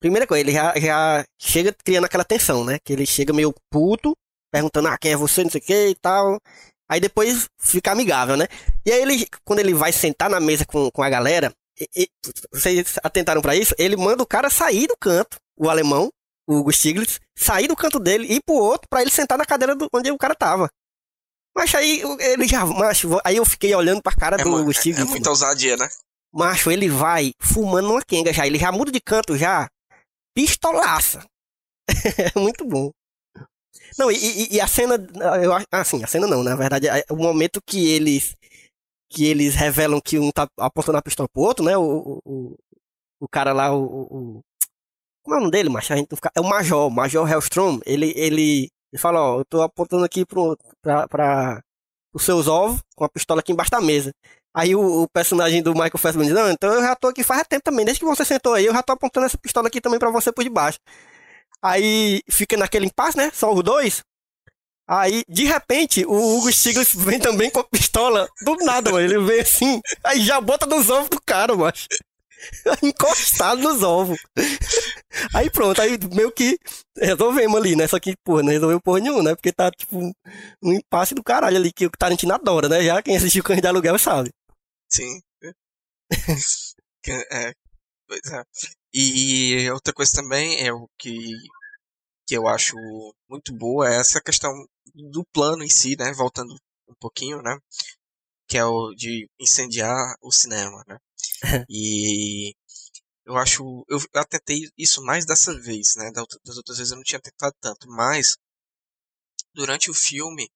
[0.00, 2.78] primeira coisa, ele já, já chega criando aquela tensão, né?
[2.82, 4.14] Que ele chega meio puto,
[4.50, 6.38] perguntando, ah, quem é você, não sei o que e tal.
[6.90, 8.46] Aí depois fica amigável, né?
[8.84, 12.08] E aí ele, quando ele vai sentar na mesa com, com a galera, e, e,
[12.52, 13.74] vocês atentaram para isso?
[13.78, 16.10] Ele manda o cara sair do canto, o alemão,
[16.46, 19.46] o Hugo Stiglitz, sair do canto dele e ir pro outro para ele sentar na
[19.46, 20.68] cadeira do, onde o cara tava.
[21.54, 22.64] Mas aí ele já.
[22.64, 25.06] Macho, aí eu fiquei olhando pra cara é do Hugo Stiglitz.
[25.06, 25.88] É muita ousadia, né?
[26.32, 28.46] Macho, ele vai fumando uma quenga já.
[28.46, 29.68] Ele já muda de canto já.
[30.34, 31.26] Pistolaça.
[32.34, 32.90] é muito bom.
[33.98, 34.94] Não, e, e, a cena.
[35.42, 35.52] Eu.
[35.70, 36.88] Assim, a cena não, na verdade.
[36.88, 38.34] É o momento que eles.
[39.10, 41.76] Que eles revelam que um tá apontando a pistola pro outro, né?
[41.76, 42.56] O, o,
[43.20, 44.40] o cara lá, o, o
[45.22, 46.30] como é o nome dele, mas a gente não fica.
[46.34, 47.80] É o Major, Major Hellstrom.
[47.86, 51.62] Ele, ele, ele fala, ó, eu tô apontando aqui pro, pra, pra
[52.14, 54.12] os seus ovos com a pistola aqui embaixo da mesa.
[54.54, 57.42] Aí o, o personagem do Michael Fassbender diz, não, então eu já tô aqui faz
[57.48, 59.98] tempo também, desde que você sentou aí, eu já tô apontando essa pistola aqui também
[59.98, 60.78] pra você por debaixo.
[61.62, 63.30] Aí fica naquele impasse, né?
[63.32, 64.02] Só os dois.
[64.86, 68.28] Aí, de repente, o Hugo Stiglitz vem também com a pistola.
[68.44, 69.04] Do nada, mano.
[69.04, 71.86] Ele vem assim, aí já bota nos ovos do cara, macho.
[72.82, 74.18] encostado nos ovos.
[75.34, 76.58] Aí pronto, aí meio que
[76.96, 77.86] resolvemos ali, né?
[77.86, 79.34] Só que, porra, não resolveu porra nenhuma, né?
[79.34, 79.98] Porque tá, tipo,
[80.62, 82.82] um impasse do caralho ali, que o Tarantino adora, né?
[82.82, 84.30] Já quem assistiu Cães de Aluguel sabe.
[84.88, 85.20] Sim.
[87.30, 87.52] é,
[88.06, 88.44] pois é.
[88.94, 91.32] E outra coisa também é o que,
[92.26, 92.76] que eu acho
[93.28, 94.52] muito boa é essa questão
[94.94, 96.12] do plano em si, né?
[96.12, 96.54] Voltando
[96.88, 97.56] um pouquinho, né?
[98.52, 100.98] Que é o de incendiar o cinema, né?
[101.70, 102.54] e
[103.24, 103.82] eu acho.
[103.88, 106.10] Eu, eu tentei isso mais dessa vez, né?
[106.12, 108.36] Das outras vezes eu não tinha tentado tanto, mas
[109.54, 110.50] durante o filme,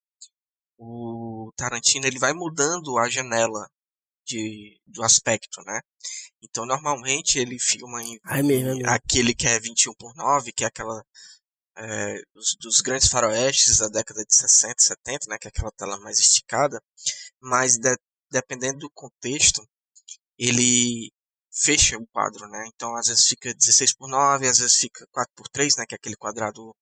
[0.77, 3.67] o Tarantino ele vai mudando a janela
[4.27, 5.81] de, do aspecto, né?
[6.43, 8.91] Então, normalmente ele filma em, Ai, mesmo, mesmo.
[8.91, 11.03] aquele que é 21 por 9, que é aquela
[11.77, 15.39] é, dos, dos, grandes faroestes da década de 60, 70, né?
[15.39, 16.81] Que é aquela tela mais esticada.
[17.41, 17.97] Mas de,
[18.31, 19.67] dependendo do contexto,
[20.39, 21.11] ele
[21.53, 22.69] fecha o quadro, né?
[22.75, 25.85] Então às vezes fica 16 por 9, às vezes fica 4 por 3, né?
[25.87, 26.75] Que é aquele quadrado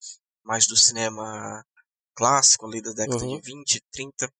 [0.45, 1.64] mais do cinema
[2.14, 3.40] clássico ali da década uhum.
[3.40, 4.30] de 20, 30.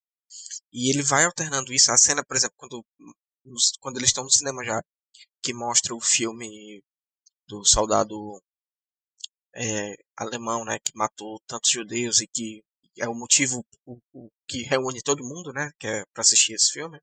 [0.72, 1.90] E ele vai alternando isso.
[1.92, 2.84] A cena, por exemplo, quando,
[3.80, 4.80] quando eles estão no cinema já,
[5.42, 6.82] que mostra o filme
[7.46, 8.40] do soldado
[9.55, 10.78] é, alemão, né?
[10.78, 12.62] Que matou tantos judeus e que
[12.98, 15.70] é o motivo o, o que reúne todo mundo, né?
[15.78, 17.00] Que é para assistir esse filme.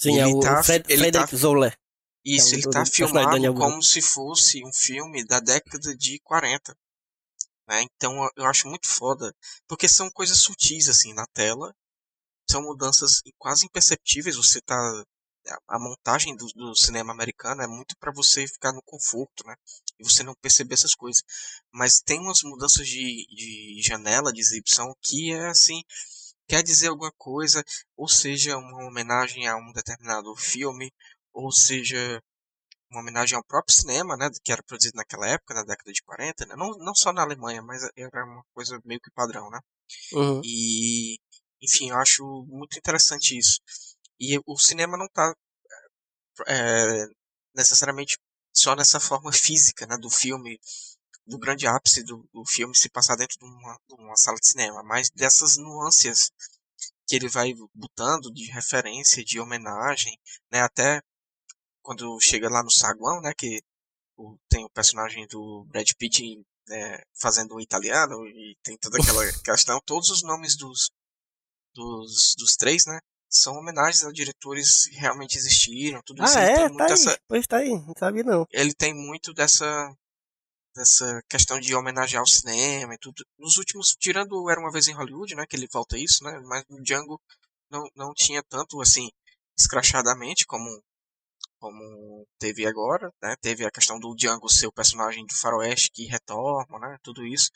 [0.00, 1.76] Sim, ele é o tá, Fred, ele Frederick tá, Zoller.
[2.24, 6.76] Isso, é ele tá filmado como se fosse um filme da década de 40.
[7.68, 7.82] Né?
[7.82, 9.34] Então eu acho muito foda,
[9.66, 11.74] porque são coisas sutis assim na tela,
[12.50, 14.36] são mudanças quase imperceptíveis.
[14.36, 14.76] Você tá
[15.66, 19.54] a montagem do, do cinema americano é muito para você ficar no conforto, né?
[19.98, 21.22] E você não perceber essas coisas.
[21.72, 25.82] Mas tem umas mudanças de, de janela, de exibição que é assim
[26.48, 27.62] quer dizer alguma coisa,
[27.96, 30.90] ou seja, uma homenagem a um determinado filme,
[31.32, 32.22] ou seja,
[32.90, 36.46] uma homenagem ao próprio cinema, né, que era produzido naquela época, na década de 40,
[36.46, 39.60] né, não, não só na Alemanha, mas era uma coisa meio que padrão, né.
[40.12, 40.40] Uhum.
[40.42, 41.18] E,
[41.62, 43.60] enfim, eu acho muito interessante isso.
[44.18, 45.34] E o cinema não está
[46.46, 47.06] é,
[47.54, 48.18] necessariamente
[48.58, 50.60] só nessa forma física né, do filme,
[51.26, 54.46] do grande ápice do, do filme se passar dentro de uma, de uma, sala de
[54.46, 56.30] cinema, mas dessas nuances
[57.06, 60.18] que ele vai botando de referência, de homenagem,
[60.50, 61.00] né, até
[61.82, 63.62] quando chega lá no saguão, né, que
[64.48, 69.80] tem o personagem do Brad Pitt né, fazendo um italiano e tem toda aquela questão,
[69.86, 70.90] todos os nomes dos,
[71.74, 72.98] dos, dos três, né,
[73.28, 76.38] são homenagens a diretores que realmente existiram, tudo ah, isso.
[76.38, 76.68] É?
[76.70, 77.18] Tá aí.
[77.28, 78.46] Pois tá aí, não sabia não.
[78.50, 79.94] Ele tem muito dessa
[80.74, 83.24] dessa questão de homenagear o cinema e tudo.
[83.36, 86.64] Nos últimos, tirando Era Uma Vez em Hollywood, né, que ele falta isso, né, mas
[86.68, 87.20] no Django
[87.70, 89.08] não, não tinha tanto, assim,
[89.58, 90.82] escrachadamente como
[91.60, 96.04] como teve agora, né, teve a questão do Django ser o personagem do faroeste que
[96.04, 97.50] retorna, né, tudo isso.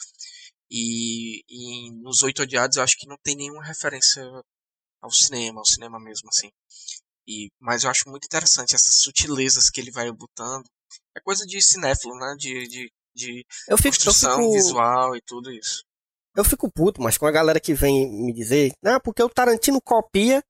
[0.69, 4.25] E, e nos Oito Odiados eu acho que não tem nenhuma referência
[5.03, 6.51] ao cinema, ao cinema mesmo, assim.
[7.27, 10.65] E, mas eu acho muito interessante essas sutilezas que ele vai botando.
[11.17, 12.35] É coisa de cinéfilo, né?
[12.39, 15.83] De, de, de eu fico, construção eu fico, visual e tudo isso.
[16.35, 19.81] Eu fico puto, mas com a galera que vem me dizer, não, porque o Tarantino
[19.83, 20.43] copia.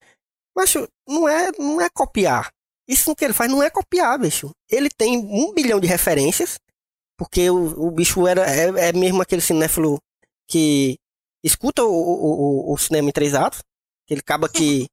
[0.54, 0.74] Mas
[1.08, 2.52] não é, não é copiar.
[2.86, 4.50] Isso que ele faz não é copiar, bicho.
[4.68, 6.58] Ele tem um bilhão de referências,
[7.16, 9.98] porque o, o bicho era, é, é mesmo aquele cinéfilo
[10.48, 10.98] que
[11.42, 13.60] escuta o, o, o, cinema em três atos,
[14.08, 14.86] ele acaba que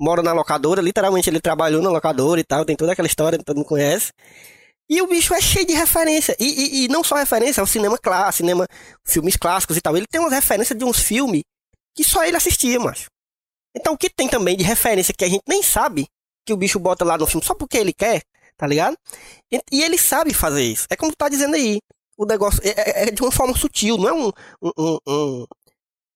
[0.00, 3.44] mora na locadora, literalmente ele trabalhou na locadora e tal, tem toda aquela história que
[3.44, 4.12] todo mundo conhece.
[4.88, 6.36] E o bicho é cheio de referência.
[6.38, 8.66] E, e, e não só referência ao cinema clássico, cinema,
[9.04, 9.96] filmes clássicos e tal.
[9.96, 11.42] Ele tem umas referências de uns filmes
[11.96, 13.06] que só ele assistia, macho.
[13.74, 16.06] Então o que tem também de referência que a gente nem sabe
[16.46, 18.22] que o bicho bota lá no filme só porque ele quer,
[18.56, 18.96] tá ligado?
[19.50, 20.86] E, e ele sabe fazer isso.
[20.90, 21.80] É como tu tá dizendo aí.
[22.16, 24.30] O negócio é, é, é de uma forma sutil, não é um,
[24.62, 25.46] um, um,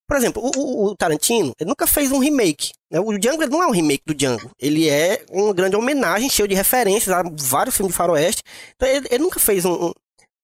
[0.09, 2.73] por exemplo, o, o, Tarantino, ele nunca fez um remake.
[2.91, 2.99] Né?
[2.99, 4.51] O Django não é um remake do Django.
[4.59, 8.43] Ele é uma grande homenagem, cheio de referências a vários filmes de faroeste.
[8.75, 9.93] Então, ele, ele nunca fez um, um,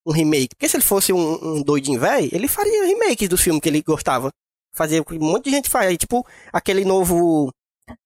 [0.07, 0.55] um, remake.
[0.55, 3.81] Porque se ele fosse um, um doidinho velho, ele faria remakes dos filmes que ele
[3.81, 4.31] gostava.
[4.75, 5.97] Fazia o que um monte de gente faz.
[5.97, 7.51] Tipo, aquele novo...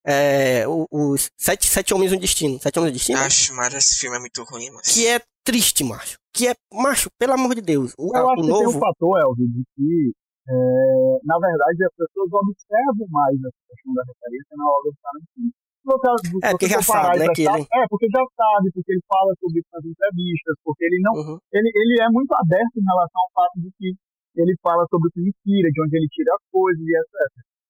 [0.07, 2.61] É, os Sete, Sete Homens no Destino.
[2.63, 3.19] Sete Homens no Destino?
[3.19, 4.87] Acho, mas esse filme é muito ruim, mas...
[4.87, 6.19] Que é triste, macho.
[6.33, 7.95] Que é, macho, pelo amor de Deus.
[7.99, 8.65] O, Eu acho o novo...
[8.65, 10.13] que tem um fator, Elvio, de que
[10.49, 15.53] é, na verdade, as pessoas observam mais essa questão da referência na obra do Tarantino.
[15.89, 16.09] Você,
[16.45, 17.65] é, porque já sabe, né, que ele...
[17.65, 21.15] É, porque já sabe, porque ele fala sobre isso nas entrevistas, porque ele não...
[21.17, 21.37] Uhum.
[21.53, 23.89] Ele, ele é muito aberto em relação ao fato de que
[24.37, 27.13] ele fala sobre o que inspira, de onde ele tira as coisas e etc.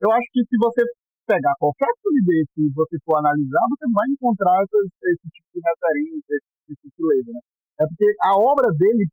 [0.03, 0.83] Eu acho que se você
[1.27, 4.79] pegar qualquer filme desse e você for analisar, você vai encontrar esse,
[5.15, 7.41] esse tipo de referência, esse tipo de coisa, né?
[7.81, 9.07] É porque a obra dele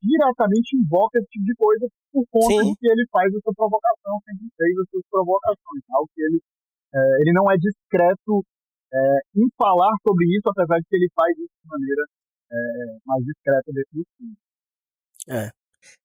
[0.00, 2.70] diretamente invoca esse tipo de coisa por conta Sim.
[2.70, 5.82] de que ele faz essa provocação, sempre fez essas provocações.
[5.90, 6.40] Algo que ele,
[6.94, 8.44] é, ele não é discreto
[8.92, 8.98] é,
[9.36, 12.02] em falar sobre isso, apesar de que ele faz isso de maneira
[12.52, 12.56] é,
[13.04, 14.36] mais discreta dentro do filme.
[15.28, 15.50] É.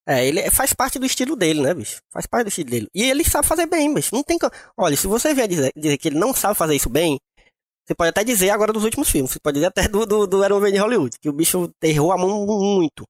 [0.05, 2.01] É, ele faz parte do estilo dele, né, bicho?
[2.11, 2.87] Faz parte do estilo dele.
[2.93, 4.13] E ele sabe fazer bem, bicho.
[4.13, 4.37] Não tem
[4.77, 7.19] Olha, se você vier dizer, dizer, que ele não sabe fazer isso bem,
[7.85, 9.31] você pode até dizer agora dos últimos filmes.
[9.31, 12.11] Você pode dizer até do, do, do Era um de Hollywood, que o bicho errou
[12.11, 13.05] a mão muito.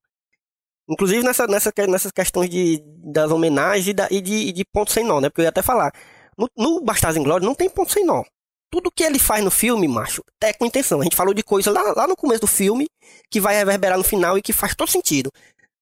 [0.90, 5.06] Inclusive nessa, nessa, nessas questões de, das homenagens e, da, e de, de ponto sem
[5.06, 5.30] nó, né?
[5.30, 5.92] Porque eu ia até falar.
[6.38, 8.24] No, no Bastardos em Glória não tem ponto sem nó.
[8.72, 11.02] Tudo que ele faz no filme, macho, é com intenção.
[11.02, 12.88] A gente falou de coisa lá, lá no começo do filme
[13.30, 15.30] que vai reverberar no final e que faz todo sentido.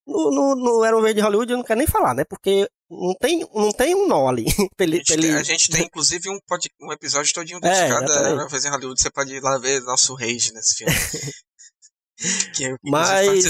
[0.08, 2.24] No, no, no Era um Verde de Hollywood eu não quero nem falar, né?
[2.28, 4.46] Porque não tem, não tem um nó ali.
[4.80, 8.44] a, gente tem, a, gente tem, inclusive, um, pod, um episódio todinho é, dedicado é,
[8.44, 9.00] a Vez em Hollywood.
[9.00, 10.94] Você pode ir lá ver nosso rage nesse filme.
[12.56, 13.46] que, Mas...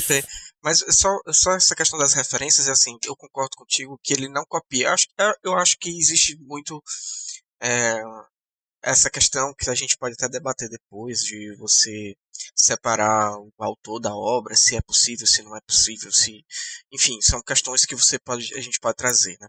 [0.61, 4.43] Mas só, só essa questão das referências, é assim, eu concordo contigo que ele não
[4.45, 4.87] copia.
[4.87, 5.07] Eu acho,
[5.43, 6.83] eu acho que existe muito
[7.61, 8.01] é,
[8.83, 12.15] essa questão que a gente pode até debater depois, de você
[12.55, 16.45] separar o autor da obra, se é possível, se não é possível, se.
[16.91, 19.47] Enfim, são questões que você pode, a gente pode trazer, né?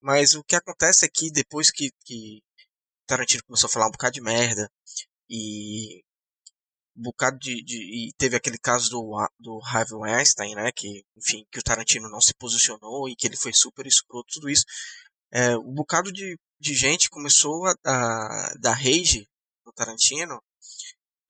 [0.00, 2.42] Mas o que acontece é que depois que, que
[3.06, 4.70] Tarantino começou a falar um bocado de merda
[5.28, 6.02] e
[6.96, 11.46] um bocado de, de, e teve aquele caso do, do Harvey Weinstein, né, que, enfim,
[11.50, 14.64] que o Tarantino não se posicionou e que ele foi super escroto, tudo isso.
[15.32, 19.28] É, um bocado de, de gente começou a, a dar rage
[19.64, 20.42] no Tarantino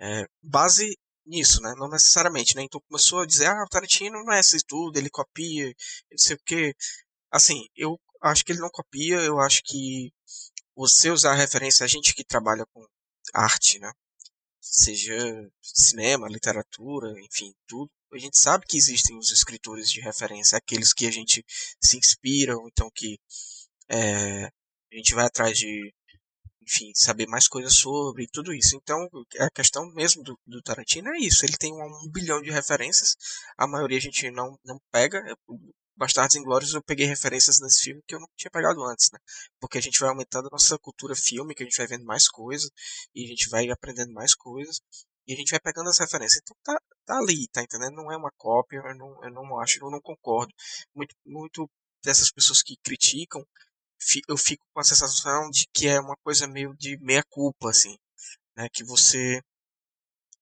[0.00, 0.96] é, base
[1.26, 4.56] nisso, né, não necessariamente, né, então começou a dizer, ah, o Tarantino não é isso
[4.66, 5.66] tudo, ele copia,
[6.10, 6.74] não sei o que.
[7.30, 10.12] Assim, eu acho que ele não copia, eu acho que
[10.74, 12.84] você usar referência, a gente que trabalha com
[13.34, 13.92] arte, né,
[14.60, 15.16] seja
[15.62, 17.90] cinema, literatura, enfim, tudo.
[18.12, 21.44] A gente sabe que existem os escritores de referência, aqueles que a gente
[21.80, 23.18] se inspira, ou então que
[23.88, 25.92] é, a gente vai atrás de,
[26.62, 28.76] enfim, saber mais coisas sobre tudo isso.
[28.76, 29.08] Então,
[29.38, 31.44] a questão mesmo do, do Tarantino é isso.
[31.44, 33.16] Ele tem um, um, bilhão de referências.
[33.56, 35.20] A maioria a gente não, não pega.
[36.00, 39.18] Bastardos Inglórios eu peguei referências nesse filme que eu não tinha pegado antes, né?
[39.60, 42.26] Porque a gente vai aumentando a nossa cultura filme, que a gente vai vendo mais
[42.26, 42.70] coisas,
[43.14, 44.80] e a gente vai aprendendo mais coisas,
[45.26, 46.40] e a gente vai pegando as referências.
[46.42, 47.96] Então tá, tá ali, tá entendendo?
[47.96, 50.54] Não é uma cópia, eu não, eu não acho, eu não concordo.
[50.94, 51.70] Muito, muito
[52.02, 53.44] dessas pessoas que criticam
[54.26, 57.94] eu fico com a sensação de que é uma coisa meio de meia culpa, assim,
[58.56, 58.68] né?
[58.72, 59.42] Que você,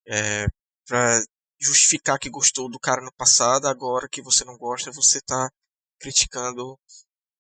[0.06, 0.46] é,
[0.86, 1.20] para
[1.60, 5.50] justificar que gostou do cara no passado, agora que você não gosta, você tá
[5.98, 6.78] criticando,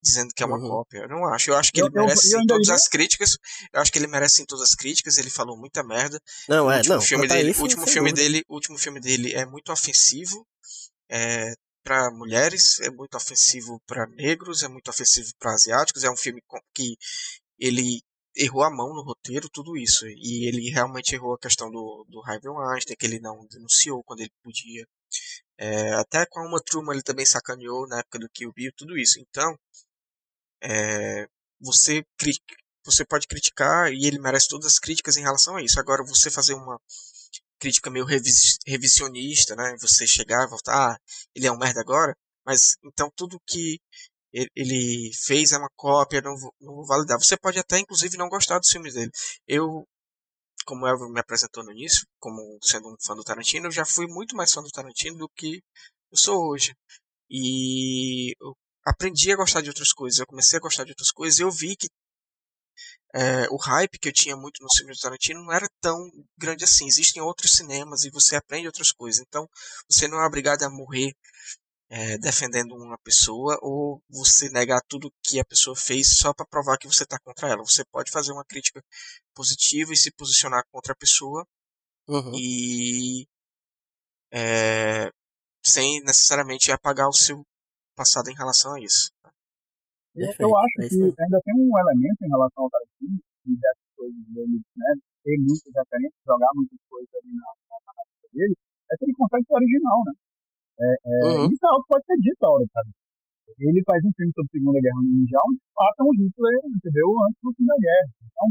[0.02, 0.68] dizendo que é uma uhum.
[0.68, 0.98] cópia.
[0.98, 1.50] Eu não acho.
[1.50, 3.36] Eu acho que eu, ele merece eu, eu todas as críticas.
[3.72, 5.18] Eu acho que ele merece todas as críticas.
[5.18, 6.20] Ele falou muita merda.
[6.48, 7.00] Não é, não.
[7.00, 10.46] Filme dele, isso, último filme dele, o último filme dele é muito ofensivo.
[11.10, 16.04] É, para mulheres, é muito ofensivo para negros, é muito ofensivo para asiáticos.
[16.04, 16.42] É um filme
[16.74, 16.96] que
[17.58, 18.02] ele
[18.38, 20.06] errou a mão no roteiro, tudo isso.
[20.06, 24.20] E ele realmente errou a questão do, do Harvey Weinstein, que ele não denunciou quando
[24.20, 24.86] ele podia.
[25.58, 28.96] É, até com a Uma Truman ele também sacaneou na época do Kill Bill, tudo
[28.96, 29.18] isso.
[29.20, 29.58] Então,
[30.62, 31.28] é,
[31.60, 32.04] você,
[32.84, 35.80] você pode criticar e ele merece todas as críticas em relação a isso.
[35.80, 36.80] Agora, você fazer uma
[37.58, 38.06] crítica meio
[38.66, 39.76] revisionista, né?
[39.80, 40.98] Você chegar e voltar, ah,
[41.34, 43.80] ele é um merda agora, mas então tudo que
[44.32, 47.18] ele fez é uma cópia, não vou, não vou validar.
[47.18, 49.10] Você pode até, inclusive, não gostar dos filmes dele.
[49.46, 49.86] Eu,
[50.66, 53.84] como o Elvio me apresentou no início, como sendo um fã do Tarantino, eu já
[53.84, 55.62] fui muito mais fã do Tarantino do que
[56.12, 56.74] eu sou hoje.
[57.30, 58.56] E eu
[58.86, 61.50] aprendi a gostar de outras coisas, eu comecei a gostar de outras coisas e eu
[61.50, 61.88] vi que
[63.14, 65.96] é, o hype que eu tinha muito no cinema de Tarantino não era tão
[66.36, 66.86] grande assim.
[66.86, 69.24] Existem outros cinemas e você aprende outras coisas.
[69.26, 69.48] Então,
[69.88, 71.14] você não é obrigado a morrer
[71.90, 76.76] é, defendendo uma pessoa ou você negar tudo que a pessoa fez só para provar
[76.76, 77.64] que você está contra ela.
[77.64, 78.82] Você pode fazer uma crítica
[79.34, 81.46] positiva e se posicionar contra a pessoa
[82.06, 82.32] uhum.
[82.34, 83.26] e
[84.32, 85.10] é,
[85.64, 87.42] sem necessariamente apagar o seu
[87.96, 89.10] passado em relação a isso.
[90.14, 94.24] Perfeito, eu acho que ainda tem um elemento em relação ao Tarantino, e dessas coisas
[94.34, 97.48] dele, né, ter muitas referências, jogar muitas coisas ali na,
[97.86, 98.54] narrativa dele,
[98.90, 100.12] é que ele consegue ser original, né?
[100.78, 101.50] É, é, uhum.
[101.50, 102.90] Isso é algo que pode ser dito a hora, sabe?
[103.58, 107.08] Ele faz um filme sobre a Segunda Guerra Mundial onde passa um Hitler, entendeu?
[107.26, 108.10] Antes do fim da guerra.
[108.22, 108.46] Então,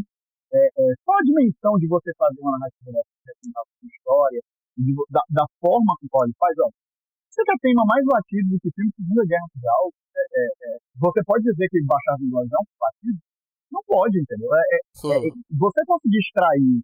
[0.52, 4.42] é, é, só a dimensão de você fazer uma narrativa dessa, de história,
[4.76, 6.68] de, da, da forma com ele faz, ó,
[7.32, 10.70] você quer tema mais batido do que filme Segunda Guerra Mundial, é, é, é,
[11.00, 13.20] você pode dizer que baixar em Glórias é um batido?
[13.72, 14.50] Não pode, entendeu?
[14.56, 14.80] É
[15.52, 16.80] você conseguir extrair,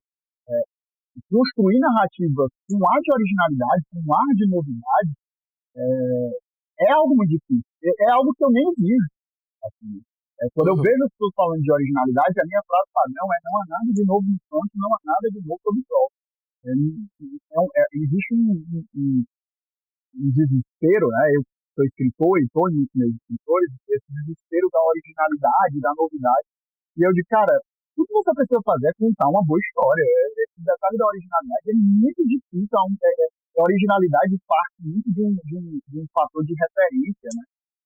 [1.31, 5.11] construir narrativas com um ar de originalidade, com um ar de novidade,
[5.75, 7.65] é, algo muito difícil.
[7.83, 9.07] É, algo que eu nem vejo.
[9.63, 10.01] Assim,
[10.53, 10.83] quando eu uhum.
[10.83, 14.03] vejo as pessoas falando de originalidade, a minha frase padrão é não há nada de
[14.03, 16.07] novo no front, não há nada de novo sobre o sol.
[17.95, 18.59] existe um,
[18.97, 19.23] um,
[20.19, 21.23] um desespero, né?
[21.31, 21.41] Eu
[21.73, 26.47] sou escritor e estou em meus escritores, esse desespero da originalidade, da novidade.
[26.97, 27.55] E eu digo, cara,
[27.95, 30.03] tudo que você precisa fazer é contar uma boa história.
[30.43, 32.77] Esse detalhe da originalidade é muito difícil.
[32.99, 33.27] É, é,
[33.57, 37.43] a originalidade parte muito de um, de, um, de um fator de referência, né?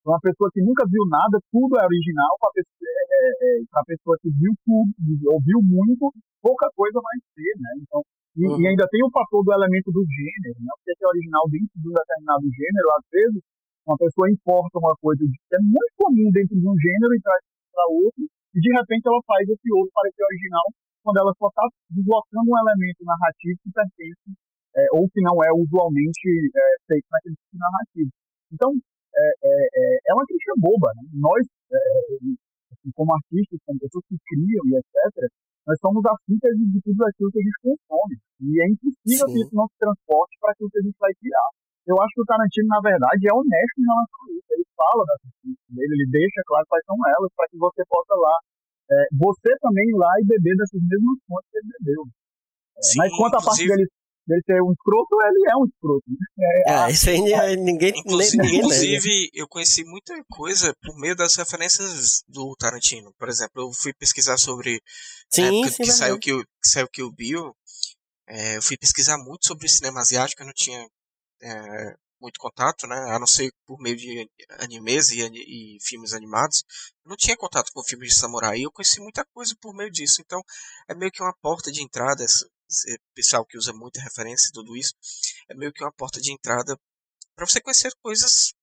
[0.07, 2.31] Uma pessoa que nunca viu nada, tudo é original.
[2.39, 4.87] Para a pessoa, é, é, é pessoa que viu tudo,
[5.35, 6.07] ouviu muito,
[6.39, 7.71] pouca coisa vai ser, né?
[7.83, 7.99] Então,
[8.37, 8.61] e, uhum.
[8.61, 10.71] e, ainda tem o fator do elemento do gênero, né?
[10.79, 13.41] Porque é original dentro de um determinado gênero, às vezes,
[13.83, 17.43] uma pessoa importa uma coisa que é muito comum dentro de um gênero e traz
[17.71, 18.23] para outro,
[18.55, 20.67] e de repente ela faz esse outro parecer original,
[21.03, 24.27] quando ela só está deslocando um elemento narrativo que pertence,
[24.77, 28.11] é, ou que não é usualmente é, feito naquele tipo narrativo.
[28.53, 28.69] Então,
[29.17, 30.93] é, é, é, é uma crítica boba.
[30.95, 31.03] Né?
[31.17, 31.41] Nós,
[31.73, 31.81] é,
[32.71, 35.27] assim, como artistas, como pessoas que criam e etc.,
[35.65, 38.15] nós somos a síntese de tudo aquilo que a gente consome.
[38.39, 39.33] E é impossível Sim.
[39.33, 41.49] que isso não se transporte para aquilo que a gente vai criar.
[41.83, 44.47] Eu acho que o Tarantino, na verdade, é honesto em relação a isso.
[44.53, 45.19] Ele fala das
[45.71, 48.35] dele, ele deixa claro quais são elas, para que você possa lá,
[48.91, 52.03] é, você também ir lá e beber dessas mesmas fontes que ele bebeu.
[52.79, 53.87] Sim, mas quanto à parte dele
[54.27, 56.03] dele ser um escroto, ele é um escroto.
[56.07, 56.63] Né?
[56.67, 61.15] É, é, isso aí é, ninguém, inclusive, ninguém inclusive eu conheci muita coisa por meio
[61.15, 63.13] das referências do Tarantino.
[63.17, 64.81] Por exemplo, eu fui pesquisar sobre
[65.29, 67.55] sim, sim, que, saiu que, que saiu que o Bill.
[68.27, 70.85] É, eu fui pesquisar muito sobre cinema asiático, eu não tinha
[71.41, 72.97] é, muito contato, né?
[73.11, 76.63] A não ser por meio de animes e, e, filmes animados.
[77.05, 78.59] Eu não tinha contato com filmes de samurai.
[78.61, 80.21] Eu conheci muita coisa por meio disso.
[80.21, 80.41] Então,
[80.89, 82.25] é meio que uma porta de entrada
[83.13, 84.93] pessoal que usa muita referência e tudo isso,
[85.49, 86.77] é meio que uma porta de entrada
[87.35, 88.53] para você conhecer coisas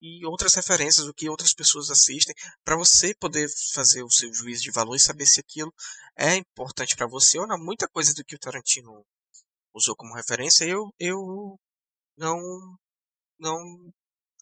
[0.00, 2.34] e outras referências, o que outras pessoas assistem,
[2.64, 5.72] para você poder fazer o seu juízo de valor e saber se aquilo
[6.16, 7.56] é importante para você ou não.
[7.56, 9.06] Muita coisa do que o Tarantino
[9.72, 11.58] usou como referência, eu, eu
[12.16, 12.76] não,
[13.38, 13.92] não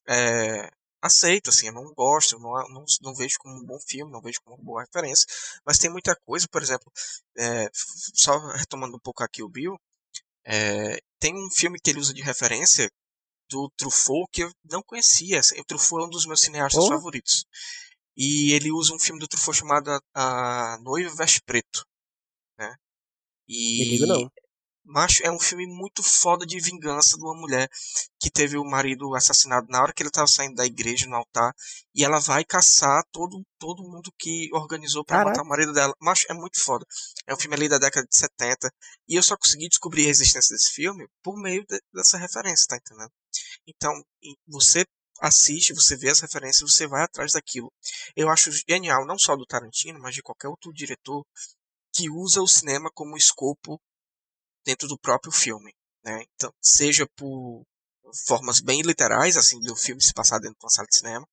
[0.08, 0.70] é,
[1.02, 4.40] aceito, assim, eu não gosto, não, não, não, vejo como um bom filme, não vejo
[4.44, 5.26] como uma boa referência,
[5.64, 6.92] mas tem muita coisa, por exemplo,
[7.38, 7.70] é,
[8.14, 9.76] só retomando um pouco aqui o Bill,
[10.44, 12.90] é, tem um filme que ele usa de referência
[13.50, 15.40] do Truffaut que eu não conhecia.
[15.40, 16.88] Assim, o Truffaut é um dos meus cineastas oh.
[16.88, 17.44] favoritos.
[18.16, 21.84] E ele usa um filme do Truffaut chamado A Noiva Veste Preto.
[22.58, 22.74] Né?
[23.48, 23.98] E.
[24.90, 27.70] Macho, é um filme muito foda de vingança de uma mulher
[28.18, 31.54] que teve o marido assassinado na hora que ele estava saindo da igreja no altar
[31.94, 35.94] e ela vai caçar todo, todo mundo que organizou para matar o marido dela.
[36.00, 36.84] Macho, é muito foda.
[37.24, 38.68] É um filme ali da década de 70
[39.08, 42.76] e eu só consegui descobrir a existência desse filme por meio de, dessa referência, tá
[42.76, 43.12] entendendo?
[43.68, 43.92] Então,
[44.48, 44.84] você
[45.20, 47.72] assiste, você vê as referências, você vai atrás daquilo.
[48.16, 51.24] Eu acho genial, não só do Tarantino, mas de qualquer outro diretor
[51.92, 53.80] que usa o cinema como escopo
[54.64, 55.72] dentro do próprio filme.
[56.04, 56.24] Né?
[56.34, 57.62] Então, seja por
[58.26, 61.26] formas bem literais, assim, do filme se passar dentro de uma sala de cinema,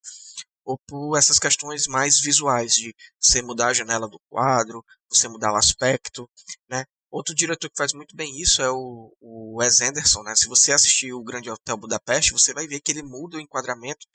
[0.64, 5.54] ou por essas questões mais visuais, de você mudar a janela do quadro, você mudar
[5.54, 6.30] o aspecto,
[6.70, 6.84] né?
[7.10, 10.36] Outro diretor que faz muito bem isso é o, o Wes Anderson, né?
[10.36, 14.06] Se você assistir o Grande Hotel Budapeste, você vai ver que ele muda o enquadramento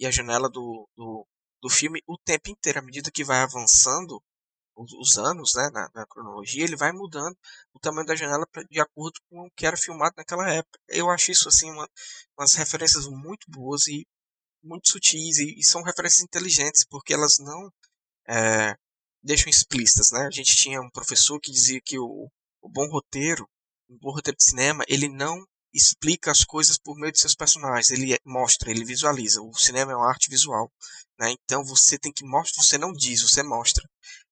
[0.00, 1.26] e a janela do, do,
[1.60, 4.22] do filme o tempo inteiro, à medida que vai avançando
[4.78, 7.36] os anos, né, na, na, cronologia, ele vai mudando
[7.72, 10.78] o tamanho da janela pra, de acordo com o que era filmado naquela época.
[10.88, 11.88] Eu acho isso assim uma,
[12.38, 14.06] umas referências muito boas e
[14.62, 17.72] muito sutis e, e são referências inteligentes porque elas não
[18.28, 18.76] é,
[19.22, 20.26] deixam explícitas, né?
[20.26, 22.30] A gente tinha um professor que dizia que o,
[22.62, 23.48] o bom roteiro,
[23.88, 27.90] um bom roteiro de cinema, ele não explica as coisas por meio de seus personagens,
[27.90, 29.42] ele mostra, ele visualiza.
[29.42, 30.70] O cinema é uma arte visual,
[31.18, 31.34] né?
[31.44, 33.88] Então você tem que mostrar, você não diz, você mostra.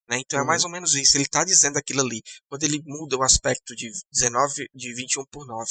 [0.09, 0.19] Né?
[0.21, 1.17] Então é mais ou menos isso.
[1.17, 2.23] Ele está dizendo aquilo ali.
[2.49, 5.71] Quando ele muda o aspecto de 19, de 21 por 9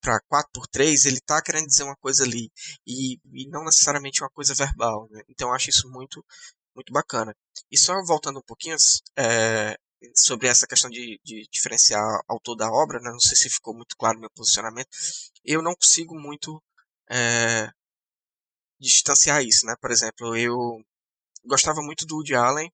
[0.00, 2.50] para 4 por 3, ele está querendo dizer uma coisa ali.
[2.86, 5.08] E, e não necessariamente uma coisa verbal.
[5.10, 5.22] Né?
[5.28, 6.24] Então eu acho isso muito,
[6.74, 7.34] muito bacana.
[7.70, 8.76] E só voltando um pouquinho
[9.16, 9.76] é,
[10.14, 13.10] sobre essa questão de, de diferenciar autor da obra, né?
[13.10, 14.88] não sei se ficou muito claro meu posicionamento.
[15.44, 16.60] Eu não consigo muito
[17.10, 17.70] é,
[18.80, 19.64] distanciar isso.
[19.66, 19.74] Né?
[19.80, 20.56] Por exemplo, eu
[21.44, 22.70] gostava muito do Woody Allen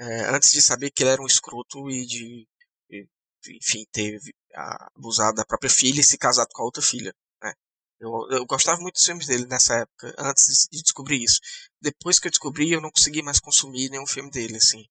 [0.00, 2.48] é, antes de saber que ele era um escroto e de,
[3.48, 4.18] enfim, ter
[4.96, 7.14] abusado da própria filha e se casado com a outra filha.
[7.42, 7.52] Né?
[8.00, 11.38] Eu, eu gostava muito dos filmes dele nessa época, antes de, de, descobrir isso.
[11.80, 14.84] Depois que eu descobri, eu não consegui mais consumir nenhum filme dele, assim.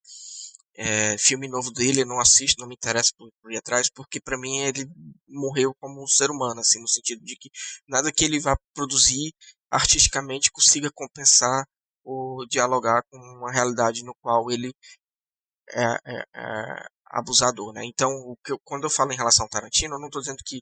[0.75, 4.21] É, filme novo dele eu não assisto, não me interessa por, por ir atrás, porque
[4.21, 4.87] para mim ele
[5.27, 7.49] morreu como um ser humano, assim, no sentido de que
[7.87, 9.33] nada que ele vá produzir
[9.69, 11.65] artisticamente consiga compensar
[12.03, 14.73] ou dialogar com uma realidade no qual ele
[15.71, 17.85] é, é, é abusador, né?
[17.85, 20.43] Então, o que eu, quando eu falo em relação ao Tarantino, eu não estou dizendo
[20.45, 20.61] que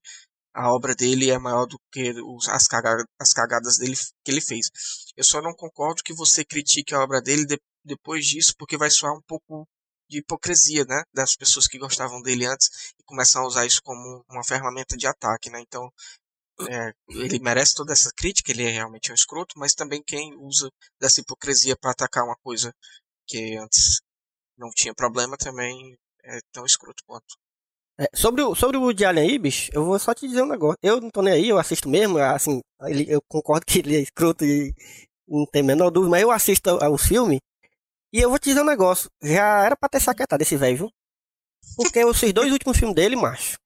[0.54, 4.42] a obra dele é maior do que os, as, cagadas, as cagadas dele que ele
[4.42, 4.70] fez.
[5.16, 8.90] Eu só não concordo que você critique a obra dele de, depois disso, porque vai
[8.90, 9.68] soar um pouco
[10.10, 11.04] de hipocrisia, né?
[11.14, 15.06] Das pessoas que gostavam dele antes e começam a usar isso como uma ferramenta de
[15.06, 15.60] ataque, né?
[15.62, 15.92] Então,
[16.70, 20.70] é, ele merece toda essa crítica, ele é realmente um escroto, mas também quem usa
[21.00, 22.74] dessa hipocrisia para atacar uma coisa
[23.28, 24.02] que antes
[24.58, 27.36] não tinha problema também é tão escroto quanto.
[28.00, 30.78] É, sobre, o, sobre o Woody aí, bicho, eu vou só te dizer um negócio.
[30.84, 34.02] Eu não tô nem aí, eu assisto mesmo, assim, ele, eu concordo que ele é
[34.02, 34.74] escroto e
[35.28, 37.40] não tem a menor dúvida, mas eu assisto ao filme
[38.14, 39.10] e eu vou te dizer um negócio.
[39.22, 40.92] Já era pra ter saquetado esse velho, viu?
[41.76, 43.58] Porque esses dois últimos filmes dele, macho,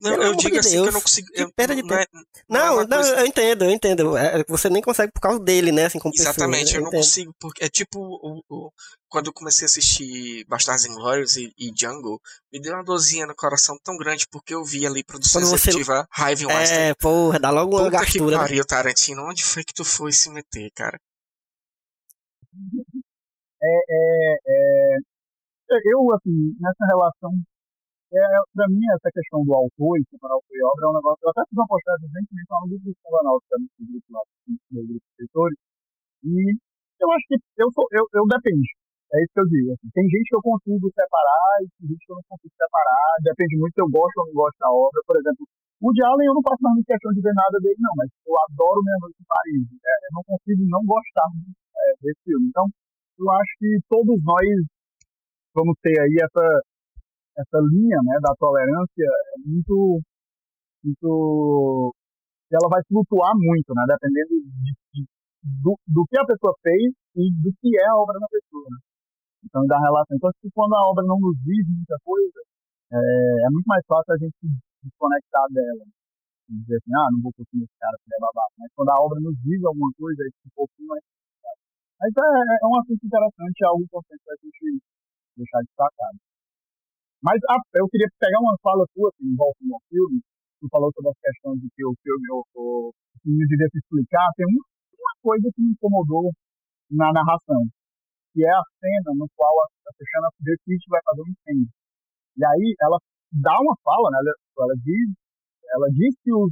[0.00, 1.28] não, eu digo assim Deus, que eu não consigo.
[1.34, 2.00] Eu, perda de não, tempo.
[2.02, 2.06] É,
[2.48, 3.20] não, não, é não coisa...
[3.20, 4.16] eu entendo, eu entendo.
[4.16, 5.86] É, você nem consegue por causa dele, né?
[5.86, 7.34] Assim, como Exatamente, pessoa, eu, eu não consigo.
[7.38, 8.70] porque É tipo o, o,
[9.08, 12.18] quando eu comecei a assistir Bastards Inglorious e, e Jungle,
[12.52, 16.08] me deu uma dorzinha no coração tão grande porque eu vi ali produção quando executiva
[16.14, 16.22] você...
[16.22, 16.78] Harvey Weinstein.
[16.78, 18.24] É, porra, dá logo uma Puta gastura.
[18.24, 18.38] que né?
[18.38, 19.22] pariu, Tarantino.
[19.28, 20.98] Onde foi que tu foi se meter, cara?
[23.62, 24.96] É, é, é,
[25.84, 27.30] eu, assim, nessa relação
[28.10, 31.22] é, pra mim, essa questão do autor e separar autor e obra é um negócio.
[31.22, 34.08] Eu até fiz uma postagem recentemente lá no grupo do Convenal, que é no grupo
[34.10, 35.58] lá, no grupo de escritores,
[36.26, 36.34] e
[37.00, 38.68] eu acho que eu, sou, eu, eu depende.
[39.10, 39.68] É isso que eu digo.
[39.74, 39.88] Assim.
[39.90, 43.10] Tem gente que eu consigo separar e tem gente que eu não consigo separar.
[43.26, 44.98] Depende muito se eu gosto ou não gosto da obra.
[45.02, 45.42] Por exemplo,
[45.82, 48.34] o de Allen eu não faço mais questão de ver nada dele, não, mas eu
[48.46, 49.64] adoro Meia Noite em Paris.
[49.66, 52.46] É, eu não consigo não gostar é, desse filme.
[52.54, 52.66] Então,
[53.18, 54.46] eu acho que todos nós
[55.54, 56.46] vamos ter aí essa
[57.38, 60.00] essa linha né, da tolerância é muito,
[60.84, 61.94] muito
[62.50, 65.02] ela vai flutuar muito, né, dependendo de, de,
[65.62, 68.66] do, do que a pessoa fez e do que é a obra da pessoa.
[68.70, 68.78] Né?
[69.44, 70.16] Então, da relação.
[70.16, 72.40] Então, tipo, quando a obra não nos diz muita coisa,
[72.92, 74.48] é, é, muito mais fácil a gente se
[74.84, 75.84] desconectar dela.
[76.50, 78.18] Dizer assim, ah, não vou curtir esse cara, porque é.
[78.58, 81.02] Mas quando a obra nos diz alguma coisa, é um pouquinho mais
[82.02, 84.82] Mas é, é um assunto interessante, é algo importante para a gente
[85.38, 86.18] deixar destacado.
[87.22, 90.20] Mas a, eu queria pegar uma fala sua, assim, em volta do filme,
[90.60, 92.92] tu falou sobre as questões de que o filme, o, o
[93.22, 94.64] filme devia explicar, tem uma,
[95.22, 96.32] coisa que me incomodou
[96.90, 97.60] na narração,
[98.32, 101.68] que é a cena no qual a, a Teixeira decide vai fazer um incêndio.
[102.36, 102.96] E aí ela
[103.32, 104.18] dá uma fala, né?
[104.24, 104.32] Ela,
[104.64, 105.08] ela diz,
[105.76, 106.50] ela diz que os,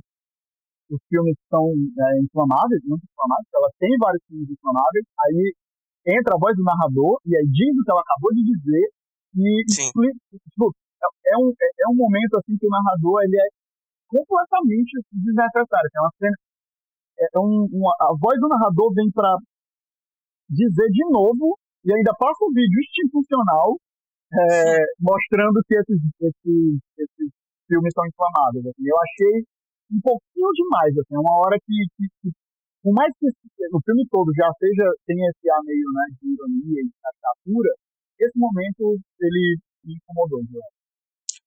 [0.93, 5.55] os filmes são é, inflamáveis, muito inflamáveis, ela tem vários filmes inflamáveis, aí
[6.13, 8.85] entra a voz do narrador e aí diz o que ela acabou de dizer
[9.37, 13.37] e explica, tipo, é, é um, é, é um momento assim que o narrador ele
[13.37, 13.49] é
[14.09, 15.89] completamente desnecessário.
[15.95, 16.37] É uma cena,
[17.19, 19.37] é, é um, uma, a voz do narrador vem para
[20.49, 23.77] dizer de novo e ainda passa um vídeo institucional
[24.33, 27.29] é, mostrando que esses, esses, esses
[27.69, 28.65] filmes são inflamados.
[28.65, 28.85] Assim.
[28.85, 29.45] Eu achei
[29.93, 32.29] um pouquinho demais, assim, uma hora que, que, que
[32.83, 36.81] por mais que o filme todo já seja tenha esse ar meio né, de ironia
[36.81, 37.73] e caricatura,
[38.21, 40.41] esse momento ele me incomodou.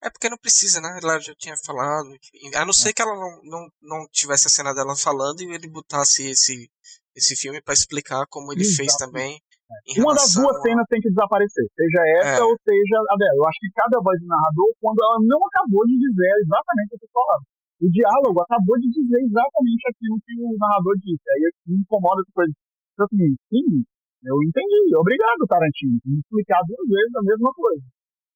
[0.04, 1.00] É porque não precisa, né?
[1.02, 2.10] Ela já tinha falado.
[2.56, 5.70] A não ser que ela não, não, não tivesse a cena dela falando e ele
[5.70, 6.70] botasse esse,
[7.16, 8.78] esse filme para explicar como ele Exato.
[8.78, 9.38] fez também.
[9.38, 10.02] É.
[10.02, 12.44] Uma das duas cenas tem que desaparecer, seja essa é.
[12.44, 13.38] ou seja a dela.
[13.40, 17.00] Eu acho que cada voz do narrador, quando ela não acabou de dizer exatamente o
[17.00, 17.46] que falava.
[17.82, 21.24] O diálogo acabou de dizer exatamente aquilo que o narrador disse.
[21.30, 22.54] Aí me incomoda essa coisa.
[22.94, 23.86] Então, assim, sim,
[24.24, 24.96] eu entendi.
[24.96, 26.00] Obrigado, Tarantino.
[26.06, 27.84] Me explicar duas vezes a mesma coisa.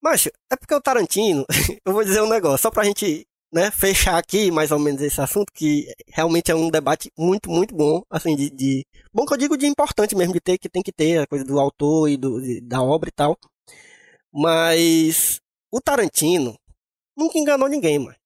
[0.02, 1.46] Mas é porque o Tarantino,
[1.86, 5.20] eu vou dizer um negócio, só pra gente né, fechar aqui mais ou menos esse
[5.22, 9.38] assunto, que realmente é um debate muito, muito bom, assim, de, de, bom que eu
[9.38, 12.18] digo de importante mesmo, de ter, que tem que ter a coisa do autor e
[12.18, 13.38] do, de, da obra e tal.
[14.34, 15.40] Mas
[15.72, 16.56] o Tarantino
[17.18, 18.18] nunca enganou ninguém, mano.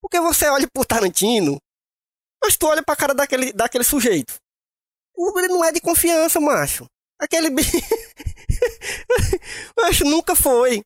[0.00, 1.56] Porque você olha pro Tarantino,
[2.42, 4.34] mas tu olha pra cara daquele, daquele sujeito.
[5.16, 6.86] Ele não é de confiança, macho.
[7.18, 7.50] Aquele
[9.78, 10.82] Macho, nunca foi.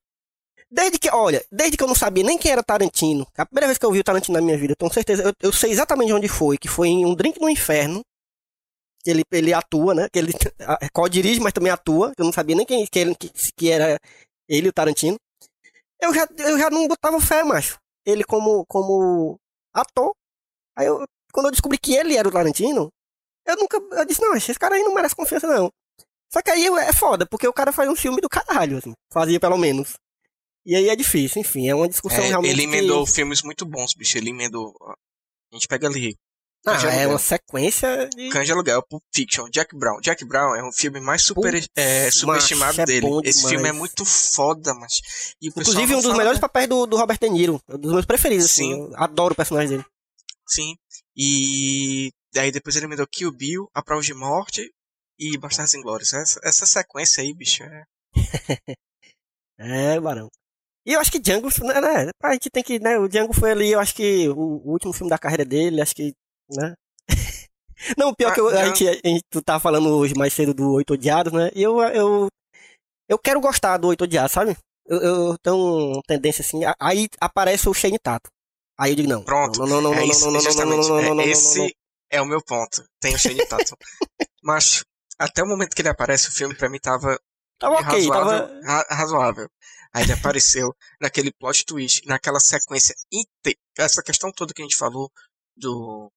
[0.70, 3.78] Desde que, olha, desde que eu não sabia nem quem era Tarantino, a primeira vez
[3.78, 6.28] que eu vi o Tarantino na minha vida, tenho certeza, eu, eu sei exatamente onde
[6.28, 8.00] foi, que foi em Um Drink no Inferno,
[9.02, 10.32] que ele, ele atua, né, que ele
[10.92, 13.96] co-dirige, mas também atua, eu não sabia nem quem que, ele, que, que era
[14.48, 15.16] ele, o Tarantino.
[16.00, 17.78] Eu já, eu já não botava fé, macho.
[18.04, 19.38] Ele como, como
[19.72, 20.12] ator.
[20.76, 22.90] Aí eu, quando eu descobri que ele era o Tarantino,
[23.46, 25.70] eu nunca, eu disse, não, esse cara aí não merece confiança não.
[26.32, 28.92] Só que aí é foda, porque o cara faz um filme do caralho, assim.
[29.12, 29.94] Fazia pelo menos.
[30.64, 32.52] E aí é difícil, enfim, é uma discussão é, realmente.
[32.52, 33.12] Ele emendou que...
[33.12, 34.18] filmes muito bons, bicho.
[34.18, 34.74] Ele emendou.
[34.82, 36.16] A gente pega ali.
[36.66, 38.28] Ah, é uma sequência de.
[38.28, 40.00] De Aluguel, Pulp Fiction, Jack Brown.
[40.00, 43.06] Jack Brown é um filme mais super, é, subestimado é dele.
[43.22, 45.34] Esse filme é muito foda, mas.
[45.40, 47.60] Inclusive, um dos melhores papéis do, do Robert De Niro.
[47.68, 48.74] Um dos meus preferidos, assim.
[48.74, 48.82] Sim.
[48.82, 48.92] assim.
[48.92, 49.84] Eu adoro o personagem dele.
[50.48, 50.74] Sim.
[51.16, 52.10] E.
[52.36, 54.70] Daí depois ele emendou Kill Bill, A Prova de Morte
[55.18, 56.12] e Bastardos Inglórios.
[56.12, 57.84] Essa, essa sequência aí, bicho, é.
[59.58, 60.28] é, Barão.
[60.84, 63.52] E eu acho que Django, né, né, a gente tem que, né, o Django foi
[63.52, 66.12] ali, eu acho que o, o último filme da carreira dele, acho que,
[66.50, 66.74] né.
[67.96, 70.52] Não, pior ah, que eu, a, gente, a gente, tu tava falando hoje mais cedo
[70.52, 72.28] do Oito Odiados, né, e eu, eu,
[73.08, 74.54] eu quero gostar do Oito Odiados, sabe?
[74.86, 78.28] Eu, eu tenho tendência assim, aí aparece o Shane Tato.
[78.78, 79.24] Aí eu digo, não.
[79.24, 79.58] Pronto.
[79.60, 81.74] Não, não, não, é não, isso, não, não, não, não, não, não, Esse
[82.10, 82.84] é o meu ponto.
[83.00, 83.76] Tem o Shane Tatum.
[84.42, 84.84] Mas
[85.18, 87.18] até o momento que ele aparece, o filme pra mim tava,
[87.58, 88.86] tava okay, razoável, tava...
[88.90, 89.50] razoável.
[89.92, 93.58] Aí ele apareceu naquele plot twist, naquela sequência inteira.
[93.78, 95.10] Essa questão toda que a gente falou
[95.56, 96.10] do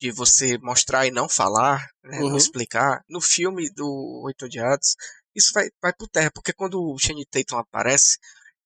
[0.00, 2.30] de você mostrar e não falar, né, uhum.
[2.30, 3.02] não explicar.
[3.08, 4.94] No filme do Oito Odiados,
[5.34, 8.16] isso vai, vai por terra, porque quando o Shane Tatum aparece,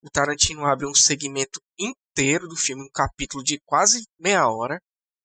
[0.03, 4.81] o Tarantino abre um segmento inteiro do filme, um capítulo de quase meia hora,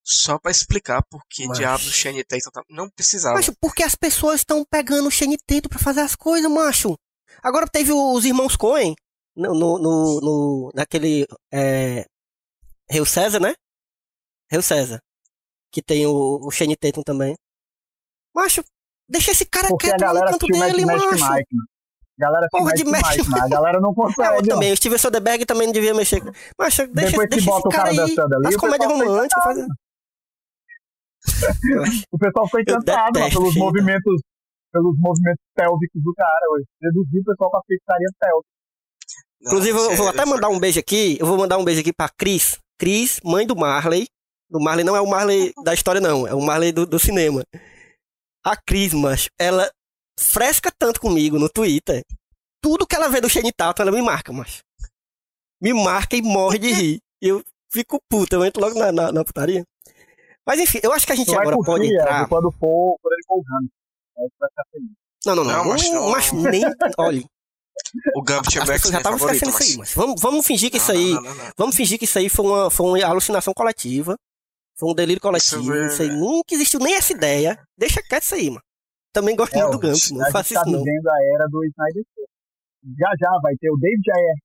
[0.07, 1.57] só para explicar por que Mas...
[1.57, 2.63] diabos o Shane Tatum tá...
[2.69, 3.35] não precisava.
[3.35, 6.97] Macho, porque as pessoas estão pegando o Shane Tatum pra fazer as coisas, macho.
[7.43, 8.95] Agora teve os irmãos Coen
[9.35, 12.05] no, no, no, no naquele é,
[12.89, 13.53] Rio César, né?
[14.49, 15.01] Rio César.
[15.71, 17.35] Que tem o, o Shane Tatum também.
[18.33, 18.63] Macho,
[19.09, 21.33] deixa esse cara porque quieto no canto dele, macho.
[21.33, 21.55] Mike,
[22.17, 24.37] galera Porra de mexe, Mike, a galera não consegue.
[24.37, 26.21] Eu também, o Steven Soderbergh também não devia mexer.
[26.57, 28.15] Mas deixa, Depois deixa esse cara, cara aí,
[28.45, 29.67] as comédias românticas,
[32.11, 34.21] o pessoal foi encantado pelos movimentos,
[34.71, 36.65] pelos movimentos pélvicos do cara hoje.
[36.81, 38.57] Reduziu o pessoal pra pizzaria pélvica.
[39.41, 41.17] Inclusive, eu vou até mandar um beijo aqui.
[41.19, 42.57] Eu vou mandar um beijo aqui pra Cris.
[42.79, 44.07] Cris, mãe do Marley.
[44.49, 46.27] Do Marley não é o Marley da história, não.
[46.27, 47.43] É o Marley do, do cinema.
[48.43, 49.69] A Cris, macho, ela
[50.19, 52.01] fresca tanto comigo no Twitter.
[52.61, 54.61] Tudo que ela vê do Shane Tatum, ela me marca, macho.
[55.61, 56.99] Me marca e morre de rir.
[57.21, 59.63] E eu fico puto, eu entro logo na, na, na putaria.
[60.47, 62.27] Mas enfim, eu acho que a gente Tu vai agora curtir, pode Ed, entrar.
[62.29, 63.23] quando for, quando ele.
[65.25, 65.51] Não, não, não.
[65.51, 66.09] Não, mas Não, não.
[66.11, 66.63] mas nem.
[66.97, 67.23] Olha,
[68.15, 69.77] O Gambit é meu já favorito, esquecendo isso aí, mas...
[69.77, 71.13] mas vamos, vamos fingir que isso Não, aí.
[71.13, 71.51] não, não, não, não.
[71.57, 74.15] Vamos fingir que isso aí foi uma, foi uma alucinação coletiva.
[74.79, 75.73] Foi um delírio coletivo.
[75.75, 77.59] é- Isso aí nunca existiu nem essa ideia.
[77.77, 78.61] Deixa quieto isso aí, mano.
[79.13, 80.83] Também gosto É, muito do Gambit, não a faça gente tá isso não.
[80.83, 82.03] vivendo a era do Snyder.
[82.99, 84.37] Já já vai ter o David Ayer.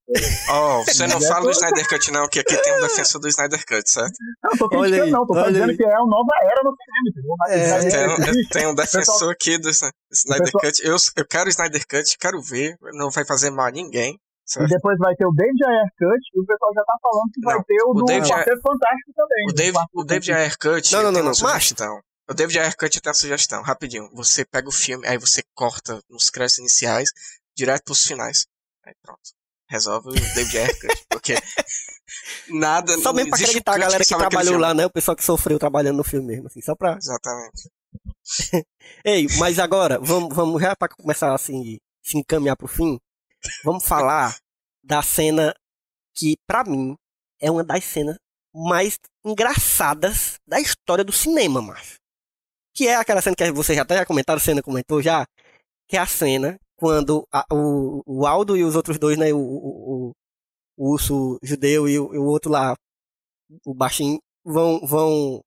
[0.51, 3.64] Oh, você não fala do Snyder Cut, não, que aqui tem um defensor do Snyder
[3.66, 4.12] Cut, certo?
[4.43, 5.77] Não, tô Olha criticando aí, não, tô olha dizendo aí.
[5.77, 7.36] que é uma nova era no cinema, entendeu?
[7.48, 8.09] É, Tem,
[8.44, 10.85] um- tem um defensor pessoal- aqui do Sny- Snyder pessoal- Cut.
[10.85, 12.77] Eu, eu quero o Snyder Cut, quero ver.
[12.94, 14.14] Não vai fazer mal a ninguém.
[14.14, 14.19] E
[14.52, 14.69] Certo?
[14.69, 17.55] depois vai ter o David Ayer Cut e o pessoal já tá falando que vai
[17.55, 19.47] Não, ter o, o do David Quarteto Fantástico também.
[19.48, 20.32] O David, o David.
[20.32, 22.01] Ayer Cut Não, não, não, não, mas- sugestão.
[22.31, 24.09] O David Ayer Cut tenho uma sugestão, rapidinho.
[24.14, 27.10] Você pega o filme, aí você corta nos créditos iniciais,
[27.56, 28.46] direto pros finais.
[28.84, 29.20] Aí pronto.
[29.68, 31.04] Resolve o David Cut.
[31.08, 31.34] Porque
[32.48, 32.98] nada.
[32.98, 34.86] Só mesmo pra acreditar a galera que aquele trabalhou lá, né?
[34.86, 36.96] O pessoal que sofreu trabalhando no filme mesmo, assim, só pra.
[36.96, 37.70] Exatamente.
[39.04, 42.98] Ei, mas agora, vamos, vamos já pra começar assim, se encaminhar pro fim,
[43.64, 44.36] vamos falar
[44.82, 45.54] da cena
[46.14, 46.96] que, pra mim,
[47.40, 48.16] é uma das cenas
[48.54, 51.96] mais engraçadas da história do cinema, macho.
[52.74, 55.26] Que é aquela cena que vocês já até já comentaram, a cena comentou já,
[55.88, 59.38] que é a cena quando a- o, o Aldo e os outros dois, né, o,
[59.38, 60.12] o, o-
[60.94, 62.74] urso judeu e o, o outro lá,
[63.66, 65.40] o baixinho, vão, vão,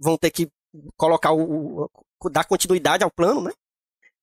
[0.00, 0.48] vão ter que
[0.96, 1.88] colocar o,
[2.32, 3.52] dar continuidade ao plano, né?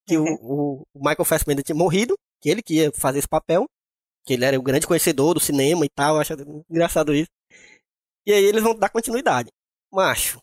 [0.07, 3.65] Que o, o Michael Fassbender tinha morrido, que ele que ia fazer esse papel,
[4.26, 6.34] que ele era o grande conhecedor do cinema e tal, acho
[6.69, 7.30] engraçado isso.
[8.26, 9.49] E aí eles vão dar continuidade.
[9.91, 10.40] Macho,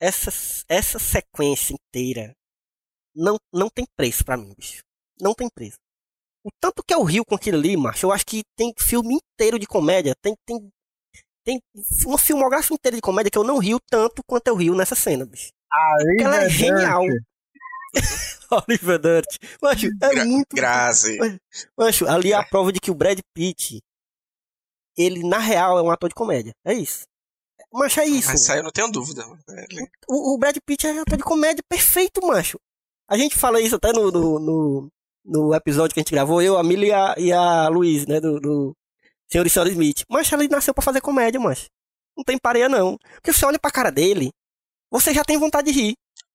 [0.00, 0.30] essa,
[0.68, 2.34] essa sequência inteira
[3.14, 4.82] não, não tem preço pra mim, bicho.
[5.20, 5.76] Não tem preço.
[6.44, 9.58] O tanto que eu rio com aquilo ali, macho, eu acho que tem filme inteiro
[9.58, 10.70] de comédia, tem, tem,
[11.44, 11.60] tem
[12.06, 15.26] uma filmografia inteira de comédia que eu não rio tanto quanto eu rio nessa cena,
[15.26, 15.50] bicho.
[15.70, 17.02] Aí, Ela é né, genial.
[18.50, 19.36] Oliver Dirt.
[19.62, 20.56] Macho, é Gra- muito.
[20.56, 21.18] Grazi.
[21.76, 23.80] Macho, ali é a prova de que o Brad Pitt,
[24.96, 26.52] ele, na real, é um ator de comédia.
[26.64, 27.06] É isso.
[27.72, 28.28] Macho, é isso.
[28.30, 29.22] Mas isso aí eu não tenho dúvida.
[29.48, 32.58] Ele- O, o Brad Pitt é ator de comédia perfeito, macho.
[33.10, 34.88] A gente fala isso até no, no, no,
[35.28, 38.76] no episódio que a gente gravou, eu, a Millie e a, Luiz, né, do, do
[39.30, 40.04] Senhor e Senhora Smith.
[40.08, 41.66] Mas ele nasceu pra fazer comédia, macho.
[42.16, 42.98] Não tem pareia, não.
[43.14, 44.30] Porque você olha pra cara dele,
[44.90, 45.94] você já tem vontade de rir.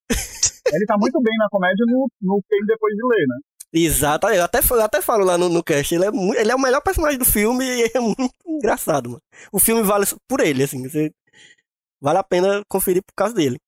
[0.73, 3.37] Ele tá muito bem na comédia no, no filme depois de ler, né?
[3.73, 6.09] Exato, eu até, eu até falo lá no, no cast, ele é,
[6.39, 9.21] ele é o melhor personagem do filme e é muito engraçado, mano.
[9.51, 11.11] O filme vale por ele, assim, você,
[11.99, 13.59] vale a pena conferir por causa dele.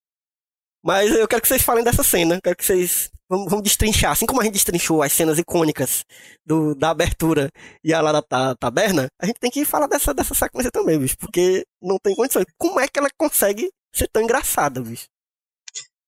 [0.84, 4.26] Mas eu quero que vocês falem dessa cena, quero que vocês, vamos, vamos destrinchar, assim
[4.26, 6.04] como a gente destrinchou as cenas icônicas
[6.46, 7.50] do, da abertura
[7.84, 11.00] e a lá da ta- taberna, a gente tem que falar dessa, dessa sequência também,
[11.00, 12.46] bicho, porque não tem condições.
[12.58, 15.06] Como é que ela consegue ser tão engraçada, bicho?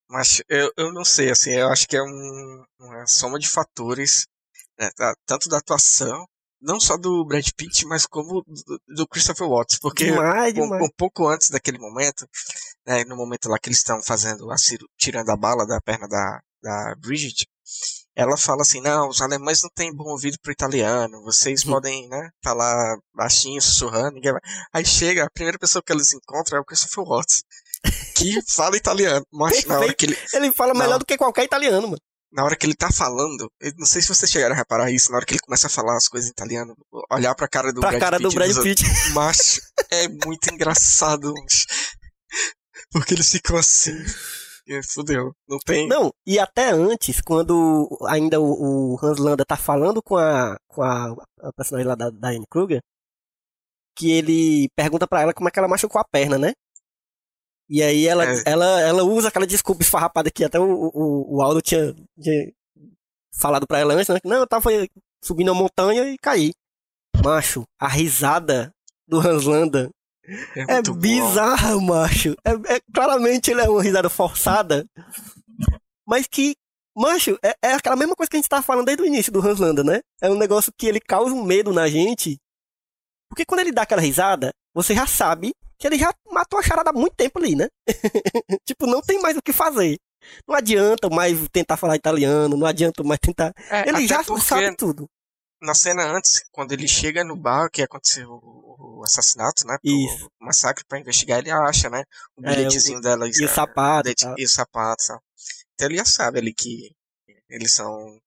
[0.10, 4.26] Mas eu, eu não sei, assim, eu acho que é um- uma soma de fatores,
[4.80, 6.26] né, tá- tanto da atuação,
[6.62, 10.84] não só do Brad Pitt, mas como do, do Christopher Watts, porque demais, um, demais.
[10.86, 12.26] um pouco antes daquele momento,
[12.86, 14.56] né, no momento lá que eles estão fazendo a
[14.98, 17.46] tirando a bala da perna da, da Bridget,
[18.16, 22.30] ela fala assim, não, os alemães não têm bom ouvido pro italiano, vocês podem, né,
[22.44, 24.42] falar baixinho, sussurrando, ninguém vai...
[24.74, 27.44] Aí chega, a primeira pessoa que eles encontram é o Christopher Watts,
[28.16, 30.82] que fala italiano, mas na hora que ele, Ele fala Não.
[30.82, 32.02] melhor do que qualquer italiano, mano.
[32.32, 35.12] na hora que ele tá falando, eu não sei se vocês chegaram a reparar isso,
[35.12, 36.76] na hora que ele começa a falar as coisas em italiano,
[37.12, 38.84] olhar pra cara do Pra Brad cara Pitt do Brad Pitt.
[39.14, 39.62] macho,
[39.92, 41.32] é muito engraçado,
[42.92, 43.96] porque eles ficam assim,
[44.68, 49.56] e fudeu, não tem, Não, e até antes, quando ainda o, o Hans Landa tá
[49.56, 52.82] falando com a, com a, a personagem lá da, Anne Kruger,
[53.96, 56.52] que ele pergunta pra ela como é que ela machucou a perna, né?
[57.70, 58.44] E aí ela, É.
[58.46, 60.64] ela, ela usa aquela desculpa esfarrapada que até o,
[60.94, 62.52] o, o Aldo tinha, tinha
[63.40, 64.20] falado pra ela antes, né?
[64.24, 64.70] Não, eu tava
[65.24, 66.52] subindo a montanha e caí.
[67.24, 68.72] Macho, a risada
[69.08, 69.90] do Hans Landa
[70.56, 70.94] é bom.
[70.94, 72.36] bizarro, macho.
[72.46, 74.86] É, é- claramente ele é uma risada forçada.
[76.06, 76.56] Mas que,
[76.96, 79.46] macho, é, é aquela mesma coisa que a gente tava falando desde o início do
[79.46, 80.02] Hans Landa, né?
[80.22, 82.38] É um negócio que ele causa um medo na gente.
[83.30, 86.90] Porque quando ele dá aquela risada, você já sabe que ele já matou a charada
[86.90, 87.68] há muito tempo ali, né?
[88.66, 89.98] tipo, não tem mais o que fazer.
[90.48, 93.54] Não adianta mais tentar falar italiano, não adianta mais tentar.
[93.70, 95.08] É, Ele já porque sabe tudo.
[95.62, 100.30] Na cena antes, quando ele chega no bar que aconteceu o, o assassinato, né, Isso.
[100.40, 102.04] o massacre pra investigar, ele acha, né,
[102.36, 104.10] o É, bilhetezinho dela E o sapato.
[104.20, 104.36] tal.
[104.38, 105.22] E o sapato, sabe?
[105.74, 106.92] Então ele já sabe ali que
[107.50, 108.20] eles são.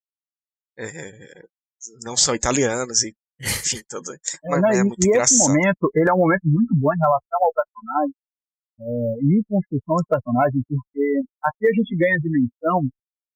[0.78, 1.42] é,
[2.04, 3.14] não são italianos e.
[3.40, 4.12] Enfim, tudo.
[4.44, 5.48] Mas né, é e- muito e esse engraçado.
[5.48, 8.14] momento, ele é um momento muito bom em relação ao personagem
[8.80, 8.84] é,
[9.24, 11.04] e construção dos personagens, porque
[11.42, 12.80] aqui a gente ganha a dimensão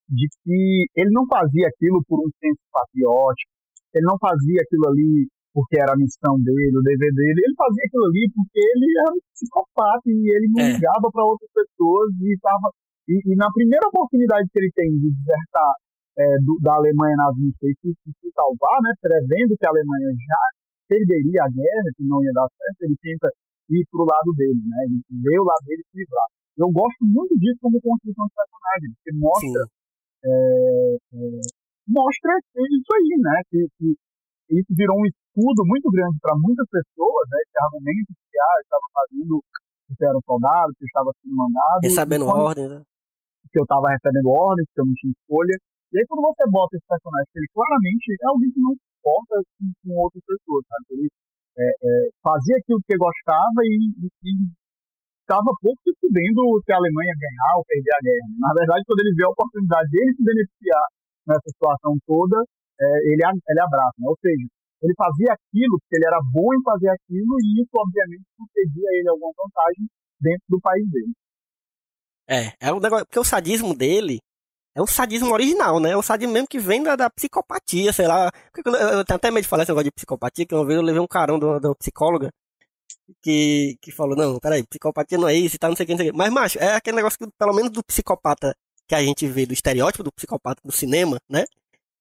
[0.08, 3.50] de que ele não fazia aquilo por um senso patriótico,
[3.94, 7.84] ele não fazia aquilo ali porque era a missão dele, o dever dele, ele fazia
[7.86, 10.72] aquilo ali porque ele era um psicopata e ele não É.
[10.74, 12.68] ligava para outras pessoas e estava
[13.06, 15.72] e, e na primeira oportunidade que ele tem de desertar
[16.18, 20.42] é, do- da Alemanha nazista e se, se, salvar, né, prevendo que a Alemanha já
[20.88, 23.28] perderia a guerra, que não ia dar certo, ele tenta
[23.70, 26.28] ir pro lado dele, né, ele vê o lado dele se livrar.
[26.56, 29.62] Eu gosto muito disso como construção de personagem, porque mostra
[30.22, 31.40] Sim.
[31.88, 33.36] Mostra isso aí, né?
[33.50, 33.86] Que, que
[34.50, 37.38] isso virou um escudo muito grande para muitas pessoas, né?
[37.42, 39.34] Esse argumento que ah, estava fazendo,
[39.88, 42.82] que eu era um soldado, que eu estava sendo mandado, Recebendo ordem, né?
[43.50, 45.54] que eu estava recebendo ordens, que eu não tinha escolha.
[45.92, 48.86] E aí quando você bota esse personagem, que ele claramente é alguém que não se
[48.98, 50.84] importa com, com outras pessoas, sabe?
[50.90, 51.06] Ele
[51.54, 54.30] é, é, fazia aquilo que gostava e, e, e
[55.22, 58.28] estava pouco se fudendo se a Alemanha ganhar ou perder a guerra.
[58.42, 60.84] Na verdade, quando ele vê a oportunidade dele se beneficiar
[61.26, 62.36] nessa situação toda,
[62.80, 63.94] é, ele, ele abraça.
[63.98, 64.08] Né?
[64.08, 64.46] Ou seja,
[64.82, 68.94] ele fazia aquilo porque ele era bom em fazer aquilo e isso, obviamente, concedia a
[68.94, 69.86] ele alguma vantagem
[70.20, 71.12] dentro do país dele.
[72.28, 73.06] É, é um negócio.
[73.06, 74.20] Porque o sadismo dele
[74.74, 75.90] é um sadismo original, né?
[75.90, 78.30] É um sadismo mesmo que vem da, da psicopatia, sei lá.
[78.56, 80.84] Eu, eu tenho até medo de falar esse negócio de psicopatia, que uma vez eu
[80.84, 82.30] levei um carão uma psicóloga
[83.22, 85.92] que, que falou, não, peraí, psicopatia não é isso e tal, não sei o que,
[85.92, 86.18] não sei o que.
[86.18, 88.54] Mas, macho, é aquele negócio que, pelo menos do psicopata
[88.88, 91.44] que a gente vê, do estereótipo do psicopata do cinema, né?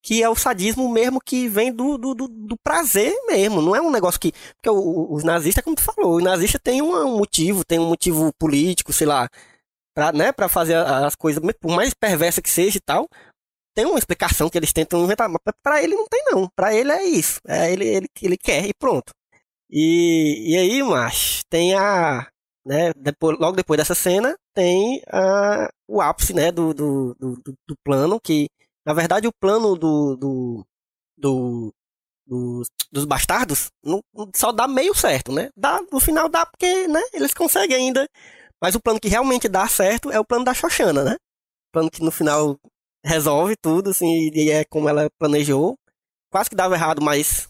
[0.02, 3.62] Que é o sadismo mesmo que vem do, do, do, do prazer mesmo.
[3.62, 4.34] Não é um negócio que.
[4.56, 8.32] Porque os nazistas, como tu falou, os nazistas têm um, um motivo, tem um motivo
[8.38, 9.30] político, sei lá,
[9.94, 13.08] pra, né, pra fazer as coisas, por mais perversa que seja e tal,
[13.76, 16.92] tem uma explicação que eles tentam inventar, mas pra ele não tem não, pra ele
[16.92, 19.14] é isso, é ele, ele, ele quer e pronto.
[19.70, 22.28] E, e aí, mas tem a,
[22.66, 27.36] né, depois, logo depois dessa cena, tem a, o ápice, né, do, do, do,
[27.68, 28.48] do- plano, que,
[28.86, 30.66] na verdade, o plano do, do,
[31.18, 31.74] do-
[32.28, 34.02] dos, dos bastardos não,
[34.36, 38.08] só dá meio certo, né, dá, no final dá porque, né, eles conseguem ainda
[38.62, 41.14] mas o plano que realmente dá certo é o plano da Xoxana, né?
[41.16, 42.58] O plano que no final
[43.06, 45.76] resolve tudo, assim, e é como ela planejou.
[46.32, 47.48] Quase que dava errado, mas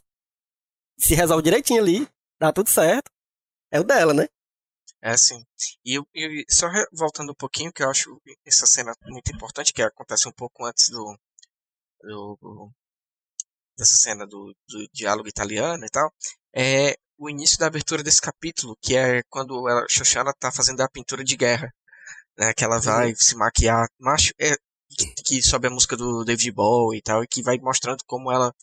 [0.97, 2.07] se resolve direitinho ali,
[2.39, 3.11] dá tudo certo.
[3.71, 4.27] É o dela, né?
[5.03, 5.45] É assim.
[5.85, 5.99] E
[6.49, 10.65] só voltando um pouquinho, que eu acho essa cena muito importante, que acontece um pouco
[10.65, 11.15] antes do.
[12.03, 12.71] do-
[13.77, 16.11] dessa cena do, do diálogo italiano e tal,
[16.55, 20.89] é o início da abertura desse capítulo, que é quando a Xoxana tá fazendo a
[20.89, 21.71] pintura de guerra.
[22.37, 23.87] Né, que ela vai se maquiar.
[23.99, 24.55] Macho, é,
[24.89, 28.31] que, que sobe a música do David Bowie e tal, e que vai mostrando como
[28.31, 28.53] ela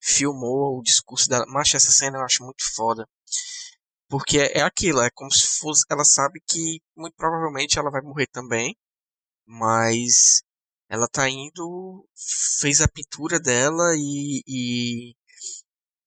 [0.00, 1.46] filmou o discurso dela.
[1.48, 3.08] Macho, essa cena eu acho muito foda.
[4.08, 5.84] Porque é, é aquilo, é como se fosse.
[5.90, 8.76] Ela sabe que muito provavelmente ela vai morrer também.
[9.46, 10.42] Mas
[10.88, 12.06] ela tá indo.
[12.60, 14.42] Fez a pintura dela e.
[14.46, 15.14] e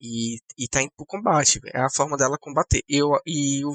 [0.04, 1.60] e, e tá indo pro combate.
[1.74, 2.84] É a forma dela combater.
[2.90, 3.74] Eu, e o,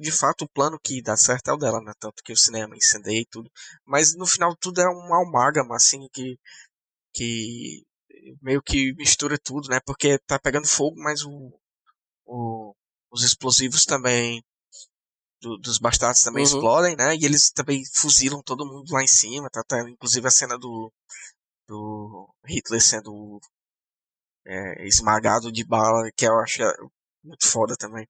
[0.00, 1.92] de fato o plano que dá certo é o dela, né?
[2.00, 3.50] Tanto que o cinema incendeia e tudo.
[3.84, 6.38] Mas no final tudo é um amálgama, assim, que.
[7.14, 7.84] que
[8.42, 9.80] meio que mistura tudo, né?
[9.86, 11.52] Porque tá pegando fogo, mas o,
[12.26, 12.74] o
[13.10, 14.42] os explosivos também
[15.40, 16.50] do- dos bastardos também Uhum.
[16.52, 17.14] explodem, né?
[17.16, 19.62] E eles também fuzilam todo mundo lá em cima, tá?
[19.62, 20.92] tá inclusive a cena do,
[21.68, 23.40] do Hitler sendo
[24.46, 26.62] é, esmagado de bala, que eu acho
[27.22, 28.06] muito foda também.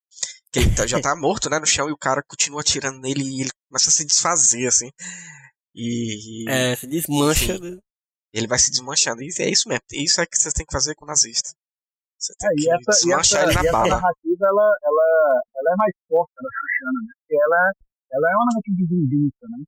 [0.51, 3.21] Que ele tá- já tá morto, né, no chão, e o cara continua atirando nele
[3.23, 4.89] e ele começa a se desfazer, assim.
[5.75, 7.53] E, e É, se desmancha.
[7.55, 7.75] Enfim.
[7.75, 7.77] né?
[8.31, 9.21] ele vai se desmanchando.
[9.23, 9.83] E é isso mesmo.
[9.91, 11.51] Isso é que você tem que fazer com o nazista.
[12.19, 15.05] Você tem É, que e essa, e essa, ele na essa narrativa, ela, ela,
[15.55, 17.11] ela é mais forte da Xuxana, né?
[17.15, 17.61] Porque ela,
[18.11, 19.59] ela é uma narrativa de vingança, né?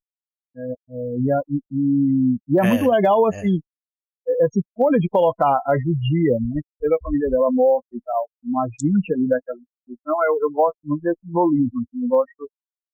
[0.52, 3.56] É, é, e, a- e, e- é, É, muito legal, assim,
[4.44, 6.60] essa escolha de colocar a judia, né?
[6.60, 10.52] Que teve a família dela morta e tal, uma agente ali daquela instituição, eu, eu
[10.52, 12.42] gosto muito desse simbolismo, assim, eu gosto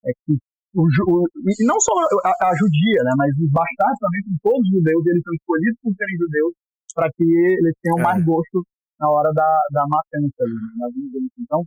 [0.05, 0.37] é que
[0.77, 1.93] o, o- e não só
[2.29, 3.11] a, a judia, né?
[3.17, 6.53] Mas os bastardos também, todos os judeus, eles são escolhidos por serem judeus
[6.93, 8.03] para que eles tenham É.
[8.05, 8.61] mais gosto
[8.99, 11.35] na hora da, da matança ali, né, na vingança.
[11.39, 11.61] Então,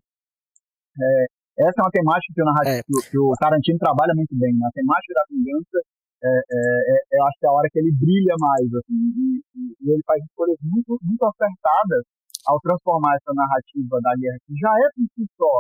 [0.99, 1.27] é,
[1.67, 3.11] essa é uma temática que o, narrativo, É.
[3.11, 4.53] que, o- Tarantino trabalha muito bem.
[4.55, 4.67] né?
[4.67, 5.79] A temática da vingança,
[6.25, 6.61] é, é,
[6.97, 9.27] é- eu acho que é a hora que ele brilha mais, assim, e,
[9.57, 12.03] e- e ele faz escolhas muito, muito acertadas
[12.47, 15.55] ao transformar essa narrativa da guerra, que já é por si só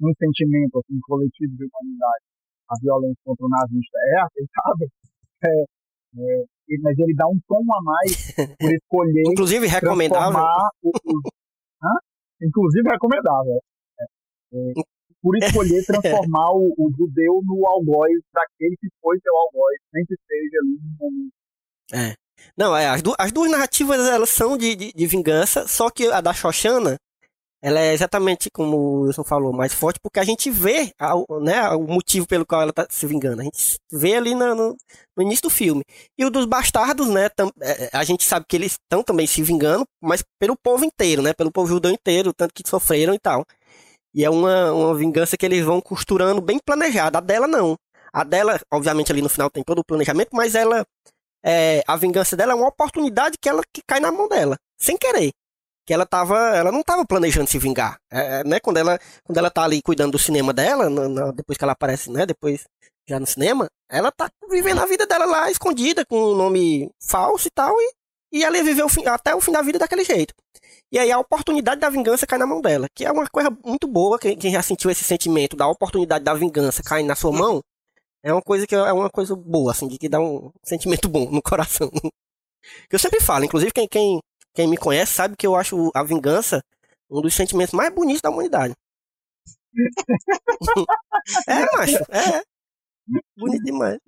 [0.00, 2.24] um sentimento assim, coletivo de humanidade.
[2.70, 4.88] A violência contra o nazista é aceitável,
[5.44, 5.64] É,
[6.16, 6.44] é,
[6.80, 9.22] mas ele dá um tom a mais por escolher.
[9.32, 10.32] Inclusive recomendável.
[10.32, 11.98] transformar O, o?
[12.42, 13.60] Inclusive recomendável.
[14.00, 14.04] É,
[14.54, 14.72] é,
[15.20, 20.14] por escolher transformar o, o judeu no algoz daquele que foi seu algoz, nem que
[20.26, 21.32] seja ali no momento.
[21.92, 22.14] É.
[22.56, 26.06] Não, é, as, du as duas narrativas elas são de, de, de vingança, só que
[26.06, 26.96] a da Xoxana,
[27.60, 31.68] ela é exatamente como o Wilson falou, mais forte, porque a gente vê a, né,
[31.70, 33.40] o motivo pelo qual ela está se vingando.
[33.40, 34.76] A gente vê ali no, no,
[35.16, 35.82] no, início do filme.
[36.16, 39.42] E o dos bastardos, né, tam, é, a gente sabe que eles estão também se
[39.42, 43.44] vingando, mas pelo povo inteiro, né, pelo povo judeu inteiro, tanto que sofreram e tal.
[44.14, 47.18] E é uma, uma vingança que eles vão costurando bem planejada.
[47.18, 47.76] A dela não.
[48.12, 50.84] A dela, obviamente, ali no final tem todo o planejamento, mas ela
[51.44, 54.96] é, a vingança dela é uma oportunidade que ela que cai na mão dela, sem
[54.96, 55.32] querer.
[55.88, 58.60] Que ela tava, ela não estava planejando se vingar, é, é, né?
[58.60, 61.72] Quando ela, quando ela tá ali cuidando do cinema dela, no, no, depois que ela
[61.72, 62.26] aparece, né?
[62.26, 62.66] Depois
[63.08, 67.48] já no cinema, ela tá vivendo a vida dela lá escondida com um nome falso
[67.48, 67.92] e tal e,
[68.34, 70.34] e ela viveu até o fim da vida daquele jeito.
[70.92, 73.88] E aí a oportunidade da vingança cai na mão dela, que é uma coisa muito
[73.88, 77.62] boa, quem, quem já sentiu esse sentimento da oportunidade da vingança cair na sua mão,
[78.22, 81.30] é uma coisa que é uma coisa boa, assim, de que dá um sentimento bom
[81.30, 81.90] no coração.
[82.90, 84.20] Que eu sempre falo, inclusive quem, quem,
[84.58, 86.60] quem me conhece sabe que eu acho a vingança
[87.08, 88.74] um dos sentimentos mais bonitos da humanidade.
[91.46, 92.42] é, macho, é.
[93.36, 93.98] Bonito demais.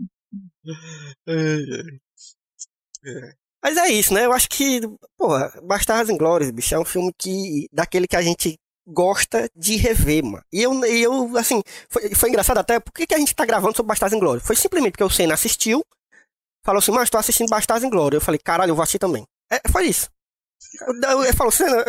[3.63, 4.27] Mas é isso, né?
[4.27, 4.81] Eu acho que,
[5.17, 10.25] porra, Bastardos Inglórios, bicho, é um filme que, daquele que a gente gosta de rever,
[10.25, 10.45] mano.
[10.53, 13.77] E eu, eu assim, foi, foi engraçado até, por que, que a gente tá gravando
[13.77, 14.45] sobre Bastardos Inglórios?
[14.45, 15.85] Foi simplesmente porque o Senna assistiu,
[16.65, 18.21] falou assim, mas tô assistindo Bastardos Inglórios.
[18.21, 19.25] Eu falei, caralho, eu vou assistir também.
[19.49, 20.11] É, foi isso.
[20.61, 21.85] Ele falou, Senna,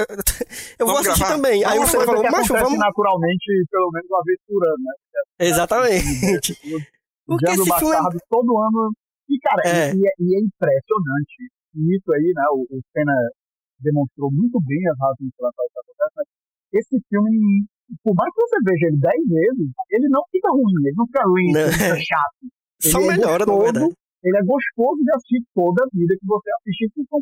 [0.79, 1.35] eu vou assistir gravar.
[1.35, 1.63] também.
[1.65, 2.79] Aí o Senna falou, macho, vamos...
[2.79, 5.47] naturalmente, pelo menos uma vez por ano, né?
[5.47, 6.57] Exatamente.
[7.31, 8.25] O Dia do Bastardo é...
[8.27, 8.91] todo ano.
[9.29, 9.93] E, cara, é.
[9.93, 11.47] E, e, é impressionante.
[11.71, 12.43] Isso aí, né?
[12.51, 13.15] O, o Senna
[13.79, 16.27] demonstrou muito bem as razões pelas quais isso acontece, mas
[16.73, 17.65] esse filme,
[18.03, 21.23] por mais que você veja ele dez vezes, ele não fica ruim, ele não fica
[21.23, 21.61] ruim, não.
[21.71, 22.43] ele fica chato.
[22.43, 23.95] Ele Só é melhora, gostoso, na verdade.
[24.23, 26.87] Ele é gostoso de assistir toda a vida que você assistir.
[26.97, 27.19] Então,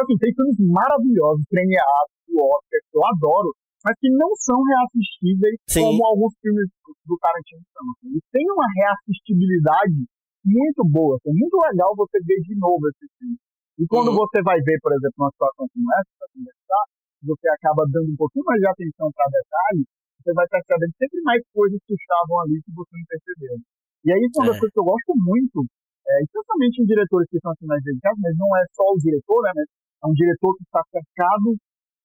[0.00, 3.50] assim, tem filmes maravilhosos, premiados, do Oscar, que eu adoro,
[3.84, 5.84] mas que não são reassistíveis Sim.
[5.84, 6.70] como alguns filmes
[7.04, 7.84] do Tarantino são.
[7.92, 8.08] Assim.
[8.08, 10.00] Eles têm uma reassistibilidade
[10.46, 11.18] muito boa.
[11.18, 13.36] Assim, é muito legal você ver de novo esse filme.
[13.78, 14.20] E quando uhum.
[14.22, 16.82] você vai ver, por exemplo, uma situação como essa, para conversar,
[17.22, 19.86] você acaba dando um pouquinho mais de atenção para detalhes,
[20.22, 23.56] você vai percebendo sempre mais coisas que estavam ali que você não percebeu.
[24.04, 25.58] E aí, isso é uma das coisas que eu gosto muito,
[26.02, 29.42] é, especialmente em diretores que são assim mais dedicados, mas não é só o diretor,
[29.54, 29.64] né?
[30.02, 31.48] É um diretor que está cercado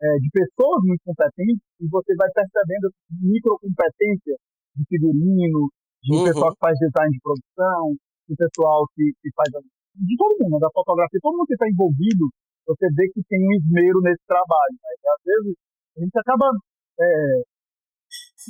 [0.02, 4.36] é, de pessoas muito competentes e você vai percebendo microcompetência
[4.78, 5.70] de figurino,
[6.04, 6.26] de uhum.
[6.26, 7.98] pessoal que faz design de produção,
[8.30, 12.30] de pessoal que, que faz de todo mundo, da fotografia, todo mundo que está envolvido
[12.68, 14.76] você vê que tem um esmero nesse trabalho.
[14.76, 14.92] Né?
[14.92, 15.56] E, às vezes
[15.96, 16.52] a gente acaba
[17.00, 17.42] é,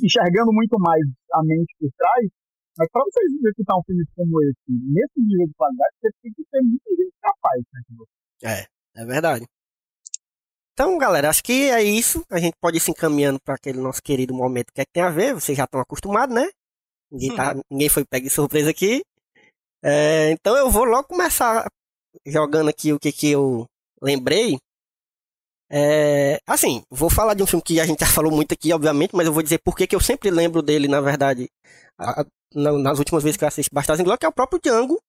[0.02, 1.02] enxergando muito mais
[1.32, 2.26] a mente por trás,
[2.78, 6.44] mas para você executar um filme como esse, nesse nível de qualidade, você tem que
[6.48, 7.62] ter muito gente capaz.
[7.72, 8.64] Né,
[8.94, 9.46] é, é verdade.
[10.72, 12.24] Então, galera, acho que é isso.
[12.30, 15.02] A gente pode ir se encaminhando para aquele nosso querido momento que é que tem
[15.02, 15.34] a ver.
[15.34, 16.48] Vocês já estão acostumados, né?
[17.10, 17.62] Ninguém, tá, hum.
[17.68, 19.02] ninguém foi pego de surpresa aqui.
[19.82, 21.66] É, então eu vou logo começar
[22.24, 23.66] jogando aqui o que, que eu
[24.00, 24.56] lembrei.
[25.68, 29.16] É, assim, vou falar de um filme que a gente já falou muito aqui, obviamente,
[29.16, 31.50] mas eu vou dizer porque que eu sempre lembro dele, na verdade,
[31.98, 35.00] a, na, nas últimas vezes que eu assisti Bastardos Inglórios, que é o próprio Django.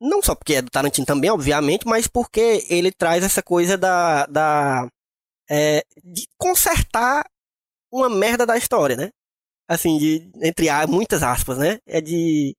[0.00, 4.26] Não só porque é do Tarantino também, obviamente, mas porque ele traz essa coisa da.
[4.26, 4.88] da
[5.48, 7.24] é, de consertar
[7.92, 9.10] uma merda da história, né?
[9.68, 11.78] Assim, de, entre muitas aspas, né?
[11.86, 12.56] É de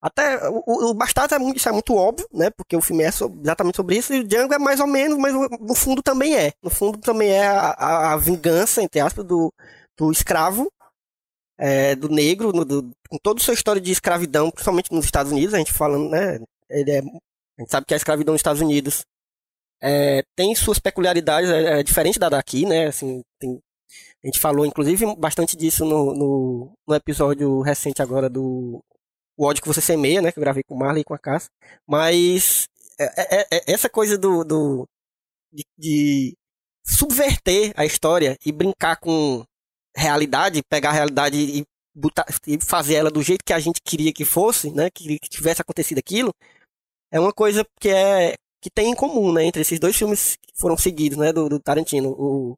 [0.00, 2.50] até o, o Bastardos é muito, isso é muito óbvio, né?
[2.50, 5.18] Porque o filme é sobre, exatamente sobre isso, e o Django é mais ou menos,
[5.18, 6.52] mas no fundo também é.
[6.62, 9.52] No fundo também é a, a, a vingança, entre aspas, do,
[9.98, 10.70] do escravo,
[11.58, 15.32] é, do negro, no, do, com toda a sua história de escravidão, principalmente nos Estados
[15.32, 16.38] Unidos, a gente falando, né?
[16.70, 19.04] É, a gente sabe que a escravidão nos Estados Unidos
[19.82, 22.86] é, tem suas peculiaridades, é, é, diferente da daqui, né?
[22.86, 23.60] Assim, tem,
[24.22, 28.82] a gente falou, inclusive, bastante disso no, no, no episódio recente agora do
[29.36, 30.32] o ódio que você semeia, né?
[30.32, 31.50] Que eu gravei com o Marley e com a Cássia.
[31.86, 32.68] Mas
[32.98, 34.88] é, é essa coisa do, do
[35.52, 36.36] de, de,
[36.84, 39.44] subverter a história e brincar com
[39.96, 44.12] realidade, pegar a realidade e, botar, e fazer ela do jeito que a gente queria
[44.12, 44.90] que fosse, né?
[44.90, 46.32] Que, que tivesse acontecido aquilo,
[47.12, 49.44] é uma coisa que é que tem em comum, né?
[49.44, 51.32] Entre esses dois filmes que foram seguidos, né?
[51.32, 52.54] Do, do Tarantino, o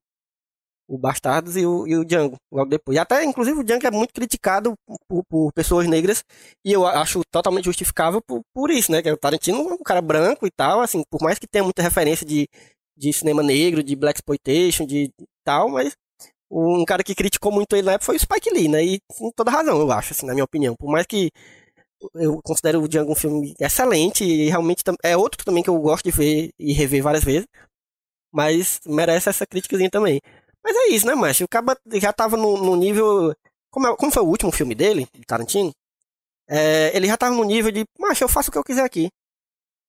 [0.91, 2.97] o Bastardos e o, e o Django, logo depois.
[2.97, 4.75] E até, inclusive, o Django é muito criticado
[5.09, 6.25] por, por pessoas negras,
[6.65, 9.01] e eu acho totalmente justificável por, por isso, né?
[9.01, 11.81] Que o Tarantino é um cara branco e tal, assim, por mais que tenha muita
[11.81, 12.49] referência de,
[12.97, 15.95] de cinema negro, de black exploitation, de, de tal, mas
[16.51, 18.83] um cara que criticou muito ele na época foi o Spike Lee, né?
[18.85, 20.75] E com toda razão, eu acho, assim, na minha opinião.
[20.77, 21.31] Por mais que
[22.15, 26.05] eu considero o Django um filme excelente e realmente é outro também que eu gosto
[26.05, 27.47] de ver e rever várias vezes,
[28.33, 30.21] mas merece essa críticazinha também.
[30.65, 31.45] Mas é isso, né, macho?
[31.45, 33.35] O cara já tava no, no nível.
[33.71, 35.73] Como, é, como foi o último filme dele, de Tarantino?
[36.49, 39.09] É, ele já tava no nível de, macho, eu faço o que eu quiser aqui.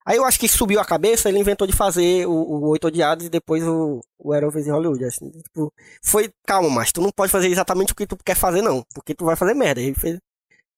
[0.05, 3.25] Aí eu acho que subiu a cabeça, ele inventou de fazer o, o Oito Odiados
[3.25, 5.05] e depois o, o Aerovis em Hollywood.
[5.05, 5.71] Assim, tipo,
[6.03, 8.83] foi, calma, mas tu não pode fazer exatamente o que tu quer fazer, não.
[8.93, 9.81] Porque tu vai fazer merda.
[9.81, 10.19] Ele fez...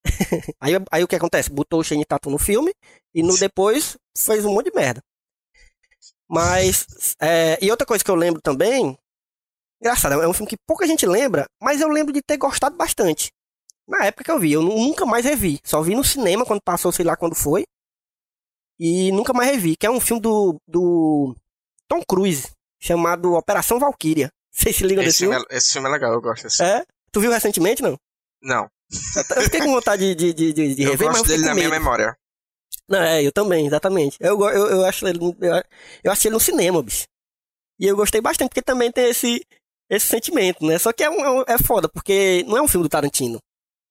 [0.60, 1.50] aí, aí o que acontece?
[1.50, 2.74] Botou o Shane Tatum no filme
[3.14, 5.02] e no depois fez um monte de merda.
[6.30, 8.98] Mas, é, e outra coisa que eu lembro também
[9.84, 13.34] Engraçado, é um filme que pouca gente lembra, mas eu lembro de ter gostado bastante.
[13.86, 15.60] Na época que eu vi, eu nunca mais revi.
[15.62, 17.66] Só vi no cinema quando passou, sei lá quando foi.
[18.86, 21.34] E nunca mais revi, que é um filme do, do
[21.88, 22.50] Tom Cruise,
[22.82, 24.28] chamado Operação Valkyria.
[24.52, 25.36] Vocês se ligam esse desse filme?
[25.36, 25.48] filme?
[25.50, 26.62] É, esse filme é legal, eu gosto desse.
[26.62, 26.84] É?
[27.10, 27.98] Tu viu recentemente, não?
[28.42, 28.68] Não.
[29.38, 31.56] Eu fiquei com vontade de, de, de, de eu rever, mas gosto eu dele na
[31.56, 32.14] minha memória.
[32.90, 34.18] Não, é, eu também, exatamente.
[34.20, 35.18] Eu, eu, eu acho ele.
[35.40, 35.64] Eu,
[36.04, 37.06] eu achei ele no cinema, bicho.
[37.80, 39.42] E eu gostei bastante, porque também tem esse,
[39.90, 40.78] esse sentimento, né?
[40.78, 43.40] Só que é, é um- é foda, porque não é um filme do Tarantino.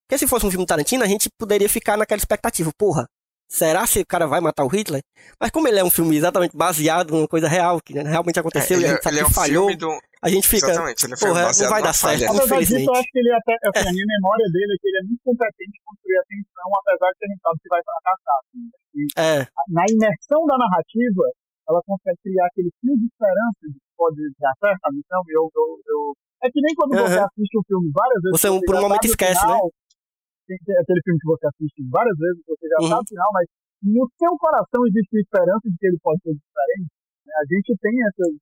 [0.06, 3.06] Porque se fosse um filme do Tarantino, a gente poderia ficar naquela expectativa, porra,
[3.52, 5.02] será que o cara vai matar o Hitler?
[5.40, 8.78] Mas como ele é um filme exatamente baseado numa coisa real, que né, realmente aconteceu,
[8.78, 9.90] ele, e a é- gente sabe ele é que um falhou, filme do.
[10.22, 10.70] a gente fica.
[10.70, 12.20] Exatamente, ele foi porra, não vai dar certo.
[12.20, 12.26] falha.
[12.26, 12.80] Na verdade, Infelizmente.
[12.80, 15.04] disso, eu acho que ele até, assim, a minha memória dele é que ele é
[15.04, 18.36] muito competente em construir a tensão, apesar de que a gente sabe que vai fracassar.
[18.40, 18.62] Assim.
[18.92, 19.36] E É,
[19.68, 21.24] na imersão da narrativa,
[21.68, 25.20] ela consegue criar aquele fio de esperança de que pode dar certo a missão.
[25.28, 26.12] E eu, eu, eu-
[26.42, 27.26] É que nem quando você Aham.
[27.30, 28.34] assiste um filme várias vezes.
[28.40, 29.46] Você, por um momento, esquece, né?
[29.46, 29.70] final, Tem
[30.46, 32.88] tem aquele filme que você assiste várias vezes, você já Uhum.
[32.88, 33.46] sabe o final, mas
[33.82, 36.90] no seu coração existe a esperança de que ele pode ser diferente.
[37.26, 37.32] né?
[37.36, 38.32] A gente tem essas,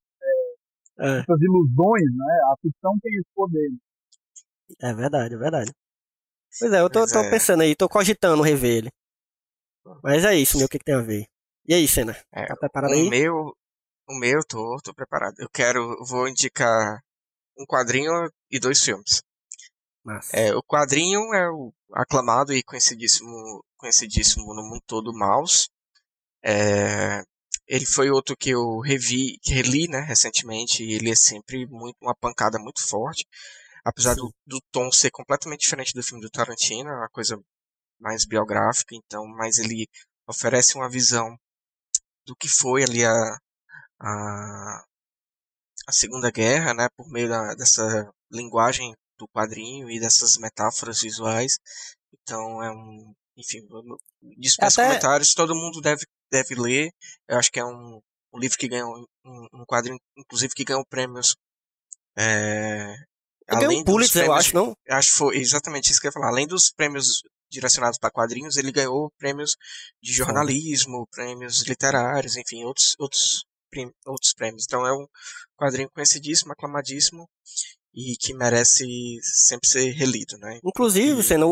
[1.01, 2.33] é, essas ilusões, né?
[2.53, 3.71] A ficção tem esse poder.
[4.83, 5.73] é verdade, é verdade.
[6.59, 7.31] Pois é, eu tô, tô é.
[7.31, 8.91] pensando aí, tô cogitando rever ele.
[10.03, 11.27] Mas é isso, meu, o que, que tem a ver?
[11.67, 12.17] E aí, Senna?
[12.33, 13.09] É, Tá preparado O aí?
[13.09, 13.55] meu,
[14.09, 15.35] o meu, tô, tô preparado.
[15.39, 17.01] Eu quero, eu vou indicar
[17.59, 18.11] um quadrinho
[18.51, 19.23] e dois filmes.
[20.33, 25.69] É, o quadrinho é o aclamado e conhecidíssimo, conhecidíssimo no mundo todo, Mouse.
[26.43, 27.23] É,
[27.67, 31.97] ele foi outro que eu revi, que reli, né, recentemente, e ele é sempre muito,
[32.01, 33.27] uma pancada muito forte.
[33.85, 37.39] Apesar do, do tom ser completamente diferente do filme do Tarantino, é uma coisa
[38.01, 39.87] mais biográfica, então, mas ele
[40.27, 41.37] oferece uma visão
[42.27, 43.39] do que foi ali a,
[44.01, 44.85] a,
[45.87, 51.59] a Segunda Guerra, né, por meio da, dessa linguagem do quadrinho e dessas metáforas visuais.
[52.23, 53.99] Então é um, enfim, eu
[54.39, 56.91] dispenso Até- comentários, todo mundo deve, deve ler.
[57.29, 58.01] Eu acho que é um,
[58.35, 61.37] um livro que ganhou um, um quadrinho, inclusive que ganhou prêmios.
[62.17, 62.95] É,
[63.49, 64.77] ganhou um Pulitzer, eu prêmios- acho, não?
[64.89, 66.29] acho que foi exatamente isso que eu ia falar.
[66.29, 69.57] Além dos prêmios direcionados para quadrinhos, ele ganhou prêmios
[70.03, 73.45] de jornalismo, prêmios literários, enfim, outros, outros,
[74.07, 74.65] outros prêmios.
[74.65, 75.07] Então é um
[75.57, 77.29] quadrinho conhecidíssimo, aclamadíssimo
[77.95, 78.85] e que merece
[79.23, 80.61] sempre ser relido, né?
[80.65, 81.51] Inclusive, E- Senna, o,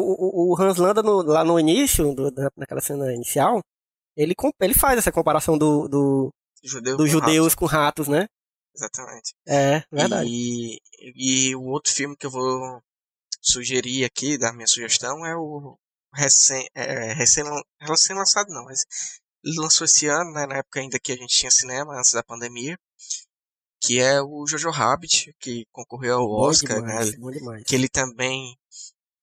[0.52, 3.60] o, Hans Landa, no- lá no início, do- naquela cena inicial,
[4.16, 6.31] ele, ele faz essa comparação do, do,
[6.62, 8.27] Judeu dos com judeus rato, com ratos, né?
[8.74, 9.35] exatamente.
[9.47, 10.28] É, verdade.
[10.31, 10.78] E,
[11.16, 12.81] e o outro filme que eu vou
[13.40, 15.77] sugerir aqui, da minha sugestão, é o
[16.15, 17.44] recém, é, recém,
[17.81, 18.85] recém lançado não, mas
[19.44, 22.23] ele lançou esse ano, né, na época ainda que a gente tinha cinema, antes da
[22.23, 22.77] pandemia,
[23.80, 27.18] que é o Jojo Rabbit, que concorreu ao Oscar, demais, né,
[27.66, 28.56] que ele também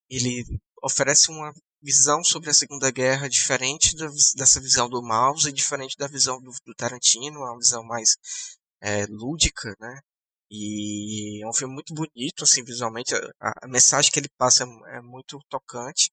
[0.09, 0.45] ele
[0.83, 5.97] oferece uma visão sobre a Segunda Guerra diferente vis- dessa visão do Mouse e diferente
[5.97, 8.17] da visão do, do Tarantino, uma visão mais
[8.81, 9.99] é, lúdica, né?
[10.51, 13.15] E é um filme muito bonito, assim, visualmente.
[13.39, 16.11] A, a mensagem que ele passa é, é muito tocante,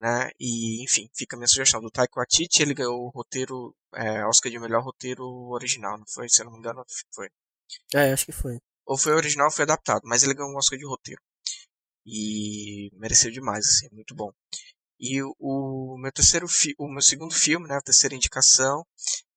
[0.00, 0.30] né?
[0.40, 1.80] E, enfim, fica a minha sugestão.
[1.80, 6.28] Do Taika Waititi, ele ganhou o roteiro, é, Oscar de melhor roteiro original, não foi?
[6.28, 6.84] Se eu não me engano,
[7.14, 7.28] foi.
[7.94, 8.58] É, acho que foi.
[8.86, 11.20] Ou foi original ou foi adaptado, mas ele ganhou um Oscar de roteiro.
[12.06, 14.32] E mereceu demais, assim, muito bom.
[14.98, 16.46] E o, meu terceiro
[16.78, 18.84] o meu segundo filme, né, a terceira indicação,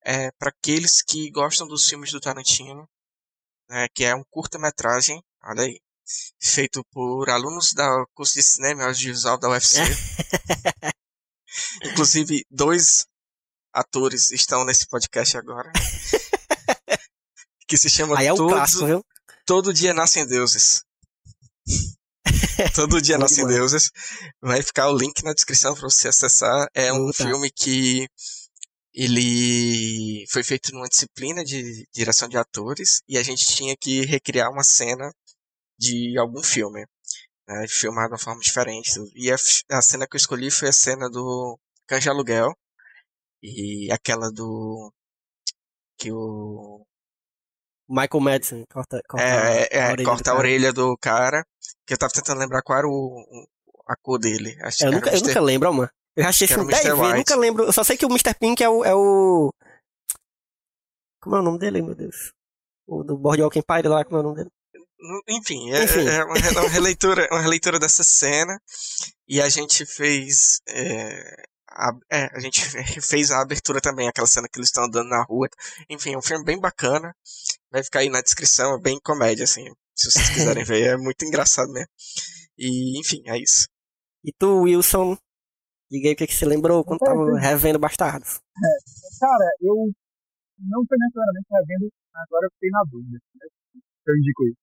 [0.04, 2.90] é para aqueles que gostam dos filmes do Tarantino,
[3.70, 5.80] né, que é um curta-metragem, olha aí,
[6.42, 9.78] feito por alunos da curso de cinema e audiovisual da UFC.
[11.86, 13.06] Inclusive, dois
[13.74, 15.72] atores estão nesse podcast agora.
[17.72, 19.06] que se chama Aí é Todos clássico, viu?
[19.46, 20.84] Todo dia nascem deuses.
[22.76, 23.90] Todo dia nascem deuses.
[24.42, 26.68] Vai ficar o link na descrição para você acessar.
[26.74, 28.10] É um filme que
[28.94, 34.52] ele foi feito numa disciplina de direção de atores e a gente tinha que recriar
[34.52, 35.10] uma cena
[35.80, 36.86] de algum filme,
[37.48, 38.92] né, filmar de uma forma diferente.
[39.16, 39.38] E a,
[39.72, 41.58] a cena que eu escolhi foi a cena do
[41.90, 42.54] de Aluguel
[43.42, 44.94] e aquela do
[45.98, 46.86] que o
[47.92, 50.40] Michael Madison, corta, corta é, é, a é, orelha corta do a cara.
[50.40, 51.46] orelha do cara,
[51.86, 53.48] que eu tava tentando lembrar qual era o,
[53.88, 54.58] a cor dele.
[54.62, 55.90] Acho É, Eu nunca, eu nunca lembro, mano.
[56.16, 57.02] Eu Que esse filme 10 Mr.
[57.02, 57.64] vezes, nunca lembro.
[57.66, 58.34] Eu só sei que o Mr.
[58.40, 59.50] Pink é o, é o.
[61.22, 62.34] Como é o nome dele, meu Deus?
[62.88, 64.50] O do Boardwalk Empire lá, como é o nome dele?
[65.28, 66.08] Enfim, é, Enfim.
[66.08, 68.60] é uma, re- uma releitura, uma releitura dessa cena
[69.28, 72.62] e a gente fez é, a, é, a gente
[73.02, 75.48] fez a abertura também, aquela cena que eles estão andando na rua.
[75.90, 77.16] Enfim, é um filme bem bacana.
[77.72, 79.64] Vai ficar aí na descrição, é bem comédia assim,
[79.96, 81.88] se vocês quiserem ver, é muito engraçado mesmo.
[82.58, 83.68] E enfim, é isso.
[84.24, 85.16] E tu, Wilson,
[85.90, 88.42] diga aí o que, que você lembrou quando tava revendo Bastardos.
[89.20, 89.88] Cara, eu
[90.60, 93.18] não foi necessariamente revendo, agora eu fiquei na dúvida.
[93.18, 93.48] Né?
[94.08, 94.62] Eu indico isso.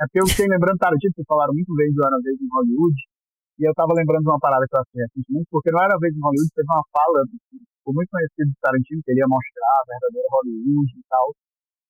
[0.00, 2.48] É porque eu fiquei lembrando Tarantino, vocês falaram muito bem do Era Uma Vez em
[2.48, 2.98] Hollywood,
[3.58, 6.00] e eu tava lembrando de uma parada que eu achei recentemente, porque no Era Uma
[6.00, 9.74] Vez em Hollywood teve uma fala, ficou muito conhecido do Tarantino, que ele ia mostrar
[9.74, 11.26] a verdadeira Hollywood e tal.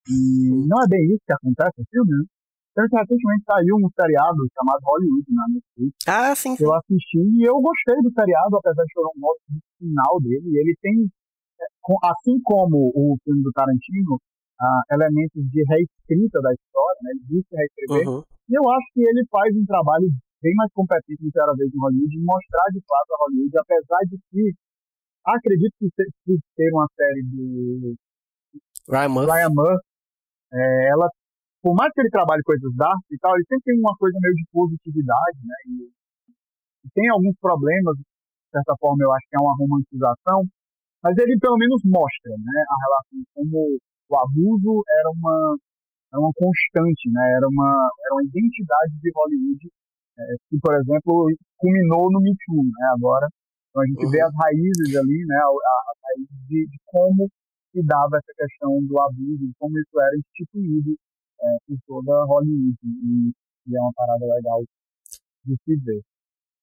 [0.09, 2.25] E não é bem isso que acontece no filme, né?
[2.71, 6.63] Então, recentemente saiu um seriado chamado Hollywood na Netflix, Ah, sim, sim.
[6.63, 10.47] eu assisti e eu gostei do seriado, apesar de eu não gosto do final dele.
[10.57, 10.95] Ele tem,
[11.59, 11.65] é,
[12.07, 14.15] assim como o filme do Tarantino,
[14.61, 17.09] ah, elementos de reescrita da história, né?
[17.11, 18.07] Ele busca reescrever.
[18.07, 18.23] Uhum.
[18.49, 20.07] E eu acho que ele faz um trabalho
[20.41, 23.57] bem mais competente do que era vez em Hollywood, de mostrar de fato a Hollywood,
[23.59, 24.53] apesar de que
[25.25, 27.93] acredito que se- se ter uma série do
[28.87, 29.31] Ryan Murphy.
[29.31, 29.88] Ryan Murphy,
[30.53, 31.07] é, ela,
[31.61, 34.35] por mais que ele trabalhe coisas dark e tal, ele sempre tem uma coisa meio
[34.35, 35.55] de positividade, né?
[35.67, 35.73] E,
[36.85, 38.05] e tem alguns problemas, de
[38.51, 40.45] certa forma, eu acho que é uma romantização,
[41.03, 42.57] mas ele pelo menos mostra, né?
[42.69, 43.77] A relação como
[44.09, 45.57] o abuso era uma
[46.11, 47.23] era uma constante, né?
[47.37, 47.69] Era uma
[48.05, 49.63] era uma identidade de Hollywood
[50.19, 51.27] é, que, por exemplo,
[51.57, 52.85] culminou no Me Too, né?
[52.97, 53.27] Agora,
[53.69, 54.11] então a gente Uhum.
[54.11, 55.39] vê as raízes ali, né?
[56.49, 57.29] De, de como
[57.71, 60.95] se dava essa questão do abuso, como isso era instituído
[61.41, 62.75] é, por toda Hollywood.
[62.83, 63.31] E,
[63.67, 64.63] e é uma parada legal
[65.45, 66.01] de se ver.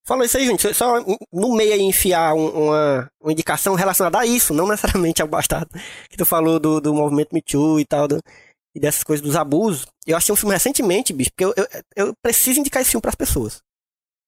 [0.06, 0.72] Falou isso aí, gente.
[0.72, 0.94] Só
[1.32, 5.70] no meio aí enfiar um- uma, uma indicação relacionada a isso, não necessariamente ao bastardo.
[6.08, 8.20] Que tu falou do, do movimento Me Too e tal, do-
[8.74, 9.86] e dessas coisas dos abusos.
[10.06, 13.14] Eu achei um filme recentemente, bicho, porque eu, eu, eu preciso indicar esse filme pras
[13.16, 13.60] pessoas.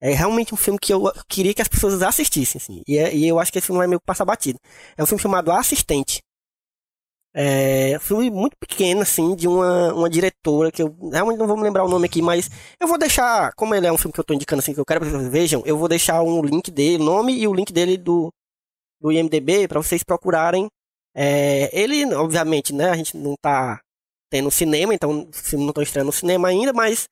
[0.00, 2.82] É realmente um filme que eu queria que as pessoas assistissem, assim.
[2.86, 4.59] E, é- e eu acho que esse filme não é meio que passar batido.
[4.96, 6.20] É um filme chamado Assistente.
[7.34, 11.62] É filme muito pequeno, assim, de uma, uma diretora, que eu realmente não vou me
[11.62, 12.50] lembrar o nome aqui, mas
[12.80, 14.84] eu vou deixar, como ele é um filme que eu tô indicando assim, que eu
[14.84, 17.96] quero que vocês vejam, eu vou deixar um link dele, nome e o link dele
[17.96, 18.32] do,
[19.00, 20.68] do IMDB para vocês procurarem.
[21.14, 23.80] É, ele, obviamente, né, a gente não tá
[24.30, 27.09] tendo cinema, então não tá estreando no cinema ainda, mas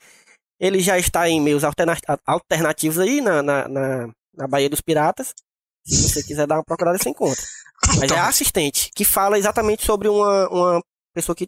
[0.61, 5.35] ele já está em meios alterna- alternativos aí na, na, na, na Baía dos Piratas.
[5.87, 7.43] Se você quiser dar uma procurada, você encontra.
[8.01, 10.83] Mas é a assistente, que fala exatamente sobre uma, uma
[11.15, 11.47] pessoa que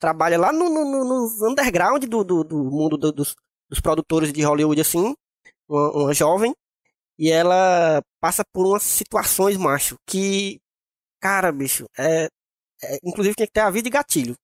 [0.00, 3.34] trabalha lá no, no, no- underground do, do, do mundo do- dos,
[3.70, 5.14] dos produtores de Hollywood, assim,
[5.68, 6.52] uma, uma jovem,
[7.18, 10.58] e ela passa por umas situações, macho, que,
[11.20, 12.28] cara, bicho, é,
[12.82, 14.34] é- inclusive tinha que ter a vida de gatilho.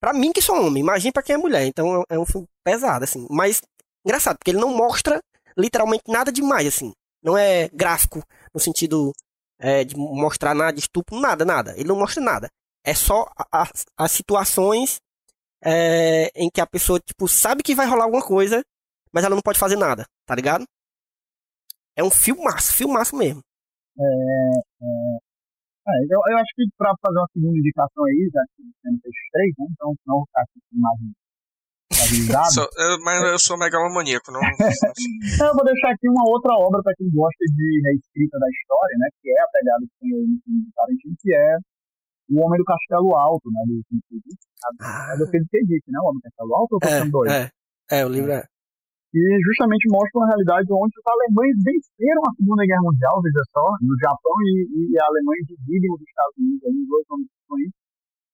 [0.00, 2.46] Pra mim que sou homem, imagina pra quem é mulher, então é, é um filme
[2.64, 3.60] pesado, assim, mas
[4.04, 5.20] engraçado, porque ele não mostra
[5.56, 6.92] literalmente nada demais, assim,
[7.22, 8.22] não é gráfico
[8.54, 9.12] no sentido
[9.58, 11.74] é, de mostrar nada de estupro, nada, nada.
[11.76, 12.48] Ele não mostra nada.
[12.84, 13.26] É só
[13.96, 15.00] as situações
[15.62, 18.62] é, em que a pessoa, tipo, sabe que vai rolar alguma coisa,
[19.12, 20.64] mas ela não pode fazer nada, tá ligado?
[21.96, 23.42] É um filmaço, filmaço mesmo.
[23.98, 24.02] É,
[26.10, 28.62] eu, eu acho que para fazer uma segunda indicação aí, já que
[29.02, 29.66] fez três, né?
[29.72, 30.76] Então, não ficar aqui com
[32.78, 34.40] eu- mas eu sou megalomaníaco, não.
[35.34, 38.94] Então, eu vou deixar aqui uma outra obra para quem gosta de reescrita da história,
[38.98, 39.06] né?
[39.22, 41.48] Que é a pegada que tem aí no filme do Tarantino, que é
[42.30, 43.60] O Homem do Castelo Alto, né?
[43.68, 43.82] Do.
[44.80, 45.58] Ah, É do Philip K.
[45.66, 45.98] Dick, né?
[46.00, 47.30] O Homem do Castelo Alto ou é, são dois?
[47.32, 47.42] é,
[47.90, 48.42] é, o livro é.
[49.12, 53.64] que justamente mostra uma realidade onde os alemães venceram a Segunda Guerra Mundial, veja só,
[53.80, 57.68] no Japão e, e a Alemanha dividem os Estados Unidos em duas condições.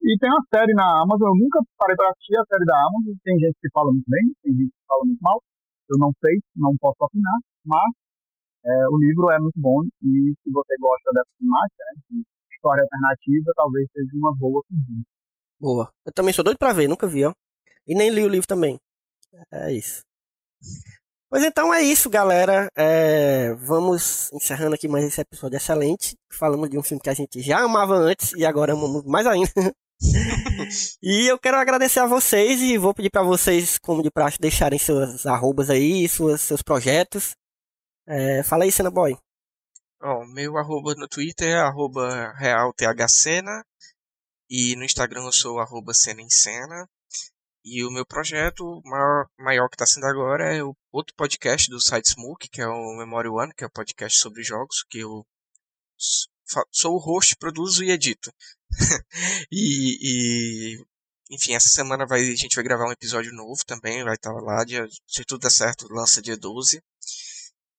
[0.05, 3.17] E tem uma série na Amazon, eu nunca parei para assistir a série da Amazon,
[3.25, 5.41] tem gente que fala muito bem, tem gente que fala muito mal,
[5.89, 7.91] eu não sei, não posso opinar, mas
[8.67, 12.83] é, o livro é muito bom e se você gosta dessa temática, né, de história
[12.83, 15.05] alternativa, talvez seja uma boa pedida.
[15.59, 15.91] Boa.
[16.05, 17.33] Eu também sou doido pra ver, nunca vi, ó.
[17.87, 18.79] E nem li o livro também.
[19.51, 20.03] É isso.
[21.31, 22.69] Pois então é isso, galera.
[22.77, 26.17] É, vamos encerrando aqui mais esse episódio excelente.
[26.31, 29.51] Falamos de um filme que a gente já amava antes e agora amamos mais ainda.
[31.03, 34.79] e eu quero agradecer a vocês e vou pedir para vocês, como de praxe, deixarem
[34.79, 37.35] seus arrobas aí, suas, seus projetos.
[38.07, 39.17] É, fala aí, Cena Boy.
[40.03, 43.65] Ó, meu arroba no Twitter é arroba realthcena
[44.51, 46.89] e no Instagram eu sou arroba cena em cena.
[47.65, 51.81] E o meu projeto maior, maior que está sendo agora é o outro podcast do
[51.81, 54.99] site Smoke, que é o Memory One, que é o um podcast sobre jogos, que
[54.99, 55.27] eu
[56.71, 58.33] sou o host, produzo e edito.
[59.51, 60.85] e, e,
[61.31, 64.65] enfim, essa semana vai, a gente vai gravar um episódio novo também, vai estar lá,
[64.65, 66.83] dia, se tudo der certo, lança dia 12.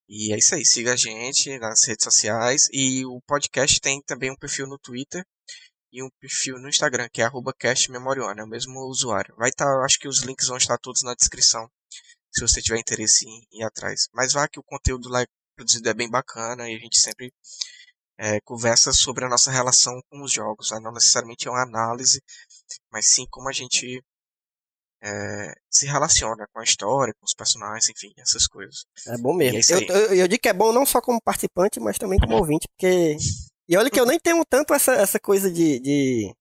[0.07, 2.67] E é isso aí, siga a gente nas redes sociais.
[2.71, 5.25] E o podcast tem também um perfil no Twitter,
[5.95, 9.33] e um perfil no Instagram, que é castmemorione, é o mesmo usuário.
[9.37, 11.69] Vai estar, acho que os links vão estar todos na descrição,
[12.33, 14.09] se você tiver interesse em ir atrás.
[14.13, 15.25] Mas vá que o conteúdo lá
[15.55, 17.31] produzido é bem bacana e a gente sempre
[18.17, 20.71] é, conversa sobre a nossa relação com os jogos.
[20.71, 20.79] Né?
[20.81, 22.21] Não necessariamente é uma análise,
[22.91, 24.01] mas sim como a gente
[25.01, 28.85] é, se relaciona com a história, com os personagens, enfim, essas coisas.
[29.07, 29.59] É bom mesmo.
[29.59, 32.37] É eu, eu, eu, digo que é bom não só como participante, mas também como
[32.37, 33.17] ouvinte, porque
[33.67, 36.35] e olha que eu nem tenho tanto essa, essa coisa de, de.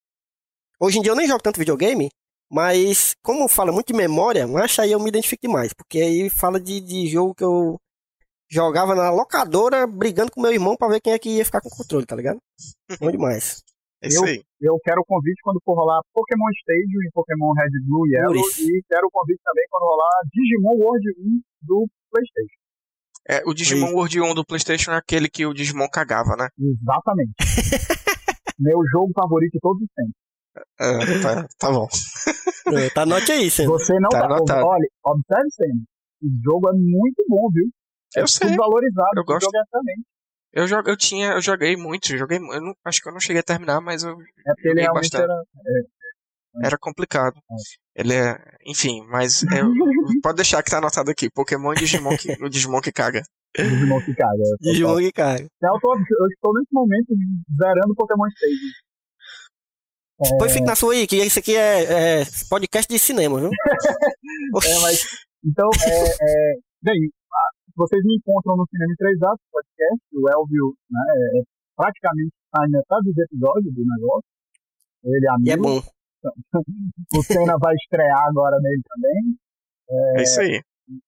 [0.78, 2.10] Hoje em dia eu nem jogo tanto videogame,
[2.50, 5.72] mas como fala muito de memória, acho aí eu me identifico demais.
[5.72, 7.78] Porque aí fala de, de jogo que eu
[8.50, 11.68] jogava na locadora brigando com meu irmão pra ver quem é que ia ficar com
[11.68, 12.38] o controle, tá ligado?
[13.00, 13.62] Bom demais.
[14.02, 14.42] É isso aí.
[14.60, 18.36] Eu, eu quero o convite quando for rolar Pokémon Stadium e Pokémon Red Blue Yellow.
[18.36, 22.64] E quero o convite também quando rolar Digimon World 1 do PlayStation.
[23.26, 23.96] É, o Digimon Isso.
[23.96, 26.48] World 1 do PlayStation é aquele que o Digimon cagava, né?
[26.58, 27.32] Exatamente.
[28.58, 30.14] Meu jogo favorito de todos os tempos.
[30.78, 31.88] É, tá, tá bom.
[32.76, 33.64] É, tá note aí, Sam.
[33.66, 35.82] Você não tá, tá Olha, observe, Sam.
[36.22, 37.68] O jogo é muito bom, viu?
[38.16, 38.56] É eu sei.
[38.56, 39.10] valorizado.
[39.16, 39.50] Eu gosto.
[40.52, 43.40] Eu, jogo, eu tinha, eu joguei muito, joguei, eu não, acho que eu não cheguei
[43.40, 45.24] a terminar, mas eu é porque ele bastante.
[45.24, 47.36] Era, é, era complicado.
[47.36, 48.00] É.
[48.00, 48.38] Ele é.
[48.66, 49.62] Enfim, mas é,
[50.22, 51.28] pode deixar que tá anotado aqui.
[51.28, 53.22] Pokémon e Digimon que, o Digimon que caga.
[53.56, 54.42] Digimon que caga.
[54.62, 55.42] Digimon que caga.
[55.42, 57.14] Eu, tô, eu estou nesse momento
[57.58, 58.84] zerando Pokémon Stadium.
[60.22, 60.38] É...
[60.38, 63.50] Pois fica na sua aí, que isso aqui é, é podcast de cinema, viu?
[64.64, 65.04] é, mas,
[65.44, 67.10] então, é, é, bem,
[67.76, 71.42] vocês me encontram no Cinema em 3 Atos, podcast, o Elvio, né, é,
[71.76, 74.30] praticamente está em metade dos episódios do negócio.
[75.04, 75.48] Ele é amigo.
[75.48, 75.94] E é bom
[77.18, 79.36] o Senna vai estrear agora nele também.
[79.90, 80.62] É, é isso aí.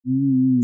[0.05, 0.61] E,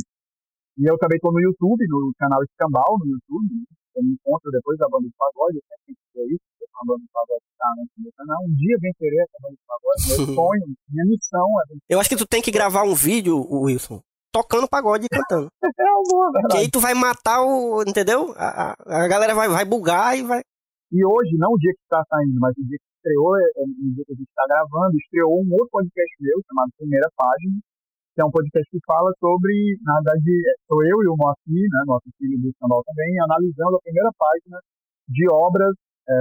[0.78, 3.64] e eu também estou no YouTube, no canal Escambau, no YouTube.
[3.96, 7.10] Eu me encontro depois da banda de pagode, eu sempre quis isso, a banda de
[7.12, 8.38] pagode está no meu canal.
[8.42, 11.76] Um dia vencerei essa banda de pagode, meu sonho, minha missão é.
[11.88, 14.00] Eu acho que tu tem que gravar um vídeo, Wilson,
[14.32, 15.48] tocando pagode e cantando.
[15.62, 16.48] é é verdade.
[16.50, 17.82] Que aí tu vai matar o.
[17.82, 18.32] Entendeu?
[18.36, 20.40] A, a, a galera vai, vai bugar e vai.
[20.92, 23.64] E hoje, não o dia que está saindo, mas o dia que estreou, é, é,
[23.64, 27.56] no dia que a gente está gravando, estreou um outro podcast meu, chamado Primeira Página,
[28.12, 30.32] que é um podcast que fala sobre, na verdade,
[30.68, 34.60] sou eu e o Moacir, né, nosso filho do Sambal também, analisando a primeira página
[35.09, 35.72] de obras,
[36.09, 36.12] é,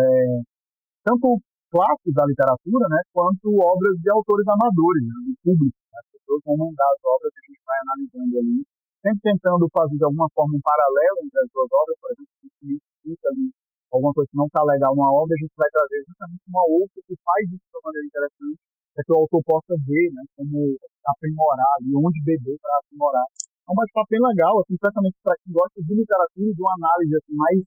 [1.04, 1.36] tanto
[1.68, 5.76] clássicos da literatura, né, quanto obras de autores amadores, né, do público.
[5.92, 8.58] Né, pessoas vão mandar as obras que a gente vai analisando ali,
[9.02, 13.28] sempre tentando fazer de alguma forma um paralelo entre as duas obras, por exemplo, se
[13.28, 13.46] ali
[13.92, 16.98] alguma coisa que não está legal numa obra, a gente vai trazer justamente uma outra
[17.04, 18.60] que faz isso de uma maneira interessante,
[18.96, 20.58] para que o autor possa ver né, como
[21.06, 23.28] aprimorar e onde beber para aprimorar.
[23.68, 27.14] É um bate-papo bem legal, assim, especialmente para quem gosta de literatura de uma análise
[27.20, 27.60] assim, mais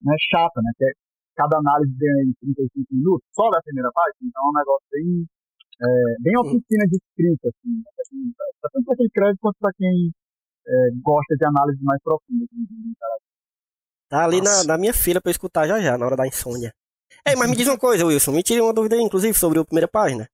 [0.00, 0.92] né, chata, né, que é
[1.36, 5.24] cada análise tem 35 minutos, só da primeira página, então é um negócio bem,
[5.82, 5.86] é,
[6.20, 10.12] bem oficina de escrita, assim, assim tanto para quem escreve quanto para quem
[10.66, 12.92] é, gosta de análise mais profunda assim.
[14.08, 16.74] Tá ali na, na, minha fila pra eu escutar já já, na hora da insônia.
[17.26, 18.32] Ei, mas me diz uma coisa, Wilson.
[18.32, 20.28] Me tire uma dúvida inclusive, sobre a primeira página.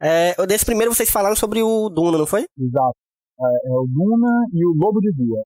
[0.00, 2.46] É, desse primeiro vocês falaram sobre o Duna, não foi?
[2.58, 2.96] Exato.
[3.38, 5.44] É, é o Duna e o Lobo de Rua.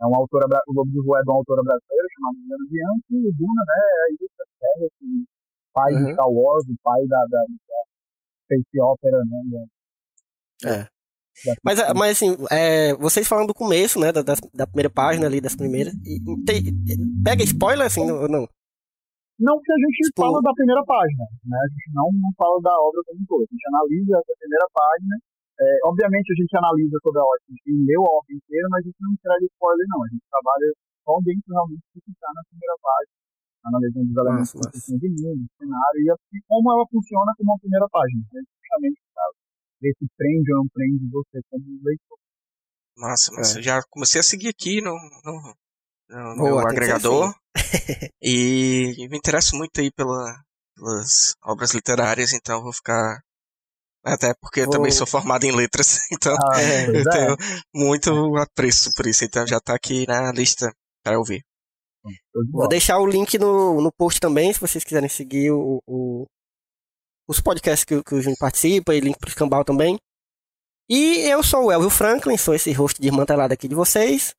[0.00, 3.14] É uma autora, o Lobo de Rua é de uma autora brasileira chamada Juliana Bianchi,
[3.16, 5.24] e o Duna, né, é isso, é assim,
[5.72, 6.04] pai uhum.
[6.04, 7.89] de Star Wars, o pai da, da, da
[8.50, 9.66] Space Opera, né?
[10.66, 10.86] É.
[11.64, 15.56] Mas, mas assim, é, vocês falando do começo, né, da, da primeira página ali, das
[15.56, 15.94] primeiras,
[16.44, 16.60] tem,
[17.24, 18.44] pega spoiler assim ou não?
[19.40, 20.20] Não, porque a gente tipo...
[20.20, 23.40] fala da primeira página, né, a gente não, não fala da obra como um todo,
[23.40, 25.16] a gente analisa essa primeira página,
[25.60, 28.84] é, obviamente a gente analisa toda a obra, a gente leu a obra inteira, mas
[28.84, 30.68] a gente não entrega spoiler não, a gente trabalha
[31.08, 33.19] só dentro realmente do que está na primeira página,
[33.64, 34.96] analisando os elementos nossa, nossa.
[34.98, 39.00] de mundo, cenário, e assim, como ela funciona como uma primeira página, né, justamente
[39.80, 42.18] ver se prende ou não prende você como leitor.
[42.96, 43.58] Massa, massa.
[43.58, 44.92] Eu já comecei a seguir aqui no,
[45.24, 45.54] no,
[46.10, 47.34] no Boa, meu agregador.
[48.22, 50.34] e me interesso muito aí pela,
[50.76, 53.20] pelas obras literárias, então vou ficar.
[54.04, 57.10] Até porque eu Vou- também sou formado em letras, então Ah, É, eu é.
[57.10, 57.36] tenho
[57.74, 59.24] muito apreço por isso.
[59.24, 60.72] Então já tá aqui na lista
[61.02, 61.44] para ouvir.
[62.50, 66.26] Vou deixar o link no, no post também, se vocês quiserem seguir o, o-
[67.28, 69.98] os podcasts que, o- que o Júnior participa, e link pro Escambau também.
[70.88, 74.34] E eu sou o Elvio Franklin, sou esse host desmantelado aqui de vocês.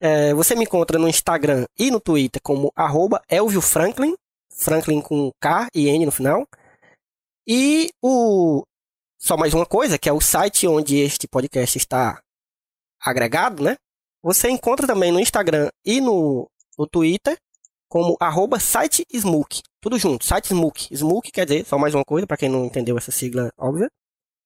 [0.00, 4.14] É, você me encontra no Instagram e no Twitter como arroba Elvio Franklin,
[4.52, 6.46] Franklin com K e N no final.
[7.46, 8.64] E o
[9.20, 12.20] só mais uma coisa, que é o site onde este podcast está
[13.00, 13.76] agregado, né?
[14.22, 16.46] Você encontra também no Instagram e no,
[16.78, 17.38] no Twitter
[17.88, 19.62] como arroba site Smook.
[19.80, 20.88] Tudo junto, site Smook.
[20.92, 23.88] Smook quer dizer, só mais uma coisa, para quem não entendeu essa sigla óbvia.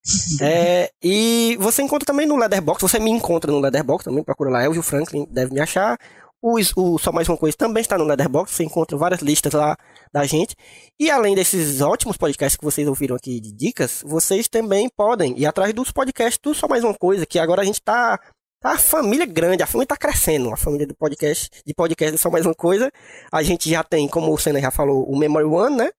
[0.40, 4.64] É, e você encontra também no Leatherbox, você me encontra no Leatherbox também, procura lá,
[4.64, 5.98] Elvio Franklin, deve me achar.
[6.40, 9.76] O, o Só Mais Uma Coisa também está no Leatherbox, você encontra várias listas lá
[10.12, 10.54] da gente.
[10.98, 15.46] E além desses ótimos podcasts que vocês ouviram aqui de dicas, vocês também podem ir
[15.46, 18.22] atrás dos podcasts do Só Mais Uma Coisa, que agora a gente tá, tá
[18.62, 22.30] a família grande, a família tá crescendo, a família do podcast, de podcast do Só
[22.30, 22.90] Mais Uma Coisa.
[23.30, 25.90] A gente já tem, como o Senna já falou, o Memory One, né?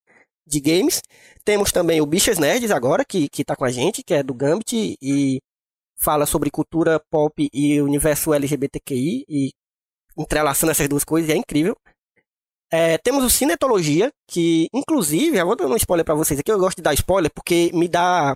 [0.46, 1.02] De games.
[1.46, 4.34] Temos também o Bichas Nerds agora, que, que tá com a gente, que é do
[4.34, 5.40] Gambit e
[6.02, 9.52] fala sobre cultura pop e universo LGBTQI e
[10.18, 11.76] entrelaçando essas duas coisas, é incrível.
[12.72, 16.60] É, temos o Cinetologia, que inclusive, eu vou dar um spoiler pra vocês aqui, eu
[16.60, 18.36] gosto de dar spoiler porque me dá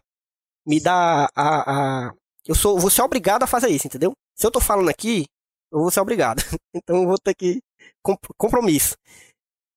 [0.65, 2.13] me dá a, a
[2.47, 4.13] eu sou vou ser obrigado a fazer isso, entendeu?
[4.35, 5.25] Se eu tô falando aqui,
[5.71, 6.41] eu vou ser obrigado.
[6.75, 7.59] Então eu vou ter que
[8.03, 8.95] com- compromisso.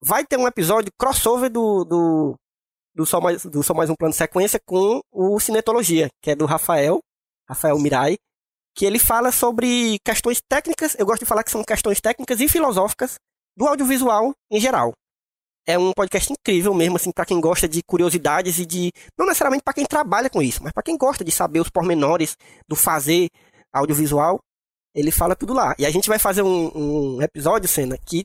[0.03, 2.35] Vai ter um episódio crossover do do
[2.95, 6.35] do só mais do só mais um plano de sequência com o Cinetologia, que é
[6.37, 7.01] do Rafael,
[7.49, 8.17] Rafael Mirai,
[8.75, 12.49] que ele fala sobre questões técnicas, eu gosto de falar que são questões técnicas e
[12.49, 13.17] filosóficas
[13.57, 14.93] do audiovisual em geral.
[15.67, 18.93] É um podcast incrível mesmo, assim, para quem gosta de curiosidades e de.
[19.19, 22.37] Não necessariamente para quem trabalha com isso, mas para quem gosta de saber os pormenores
[22.69, 23.29] do fazer
[23.73, 24.39] audiovisual,
[24.95, 25.75] ele fala tudo lá.
[25.79, 26.71] E a gente vai fazer um,
[27.17, 28.23] um episódio, Cena, que.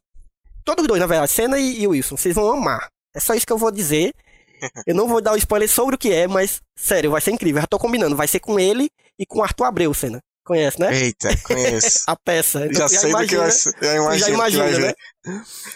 [0.64, 2.88] Todos os dois, na verdade, Cena e, e Wilson, vocês vão amar.
[3.16, 4.14] É só isso que eu vou dizer.
[4.86, 7.58] Eu não vou dar o spoiler sobre o que é, mas, sério, vai ser incrível.
[7.58, 8.16] Eu já tô combinando.
[8.16, 8.88] Vai ser com ele
[9.18, 10.20] e com Arthur Abreu, Cena.
[10.46, 10.96] Conhece, né?
[10.96, 12.04] Eita, conheço.
[12.06, 12.68] A peça.
[12.68, 13.74] Então, já tu sei do que imagina- vai ser.
[13.82, 14.94] Já imagino, já imagina, né?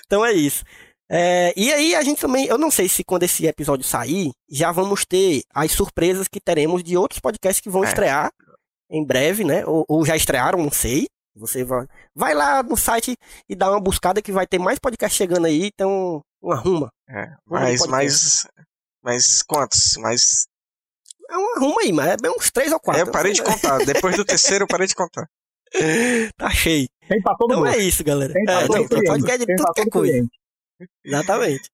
[0.06, 0.64] Então é isso.
[1.10, 4.72] É, e aí a gente também, eu não sei se quando esse episódio sair, já
[4.72, 7.88] vamos ter as surpresas que teremos de outros podcasts que vão É.
[7.88, 8.32] estrear
[8.90, 9.66] em breve, né?
[9.66, 11.06] Ou, ou já estrearam, não sei.
[11.38, 13.16] Você vai, vai lá no site
[13.50, 16.90] e dá uma buscada que vai ter mais podcast chegando aí, então uma arruma.
[17.10, 18.48] É, Vamos de mas, mas,
[19.04, 19.98] mas quantos?
[19.98, 20.46] Mas
[21.30, 23.02] É uma arruma aí, mas é bem uns três ou quatro.
[23.02, 23.86] eu parei de não sei, contar.
[23.86, 25.28] Depois do terceiro, eu parei de contar.
[25.76, 26.30] né?
[26.38, 26.88] Tá cheio.
[27.08, 27.76] Tem pra todo Então mundo.
[27.76, 28.32] é isso, galera.
[28.34, 29.08] Tem pra É, todo não, tem cliente.
[29.08, 30.14] podcast de Tem tudo pra que é todo coisa.
[30.14, 30.38] cliente.
[31.04, 31.70] Exatamente.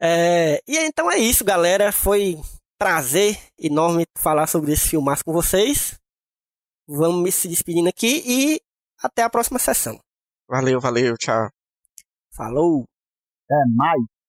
[0.00, 1.92] É, e então é isso, galera.
[1.92, 2.36] Foi
[2.78, 5.98] prazer enorme falar sobre esse filmaço com vocês.
[6.88, 8.60] Vamos me se despedindo aqui e
[9.02, 10.00] até a próxima sessão.
[10.48, 11.48] Valeu, valeu, tchau.
[12.34, 12.84] Falou!
[13.50, 14.19] É mais.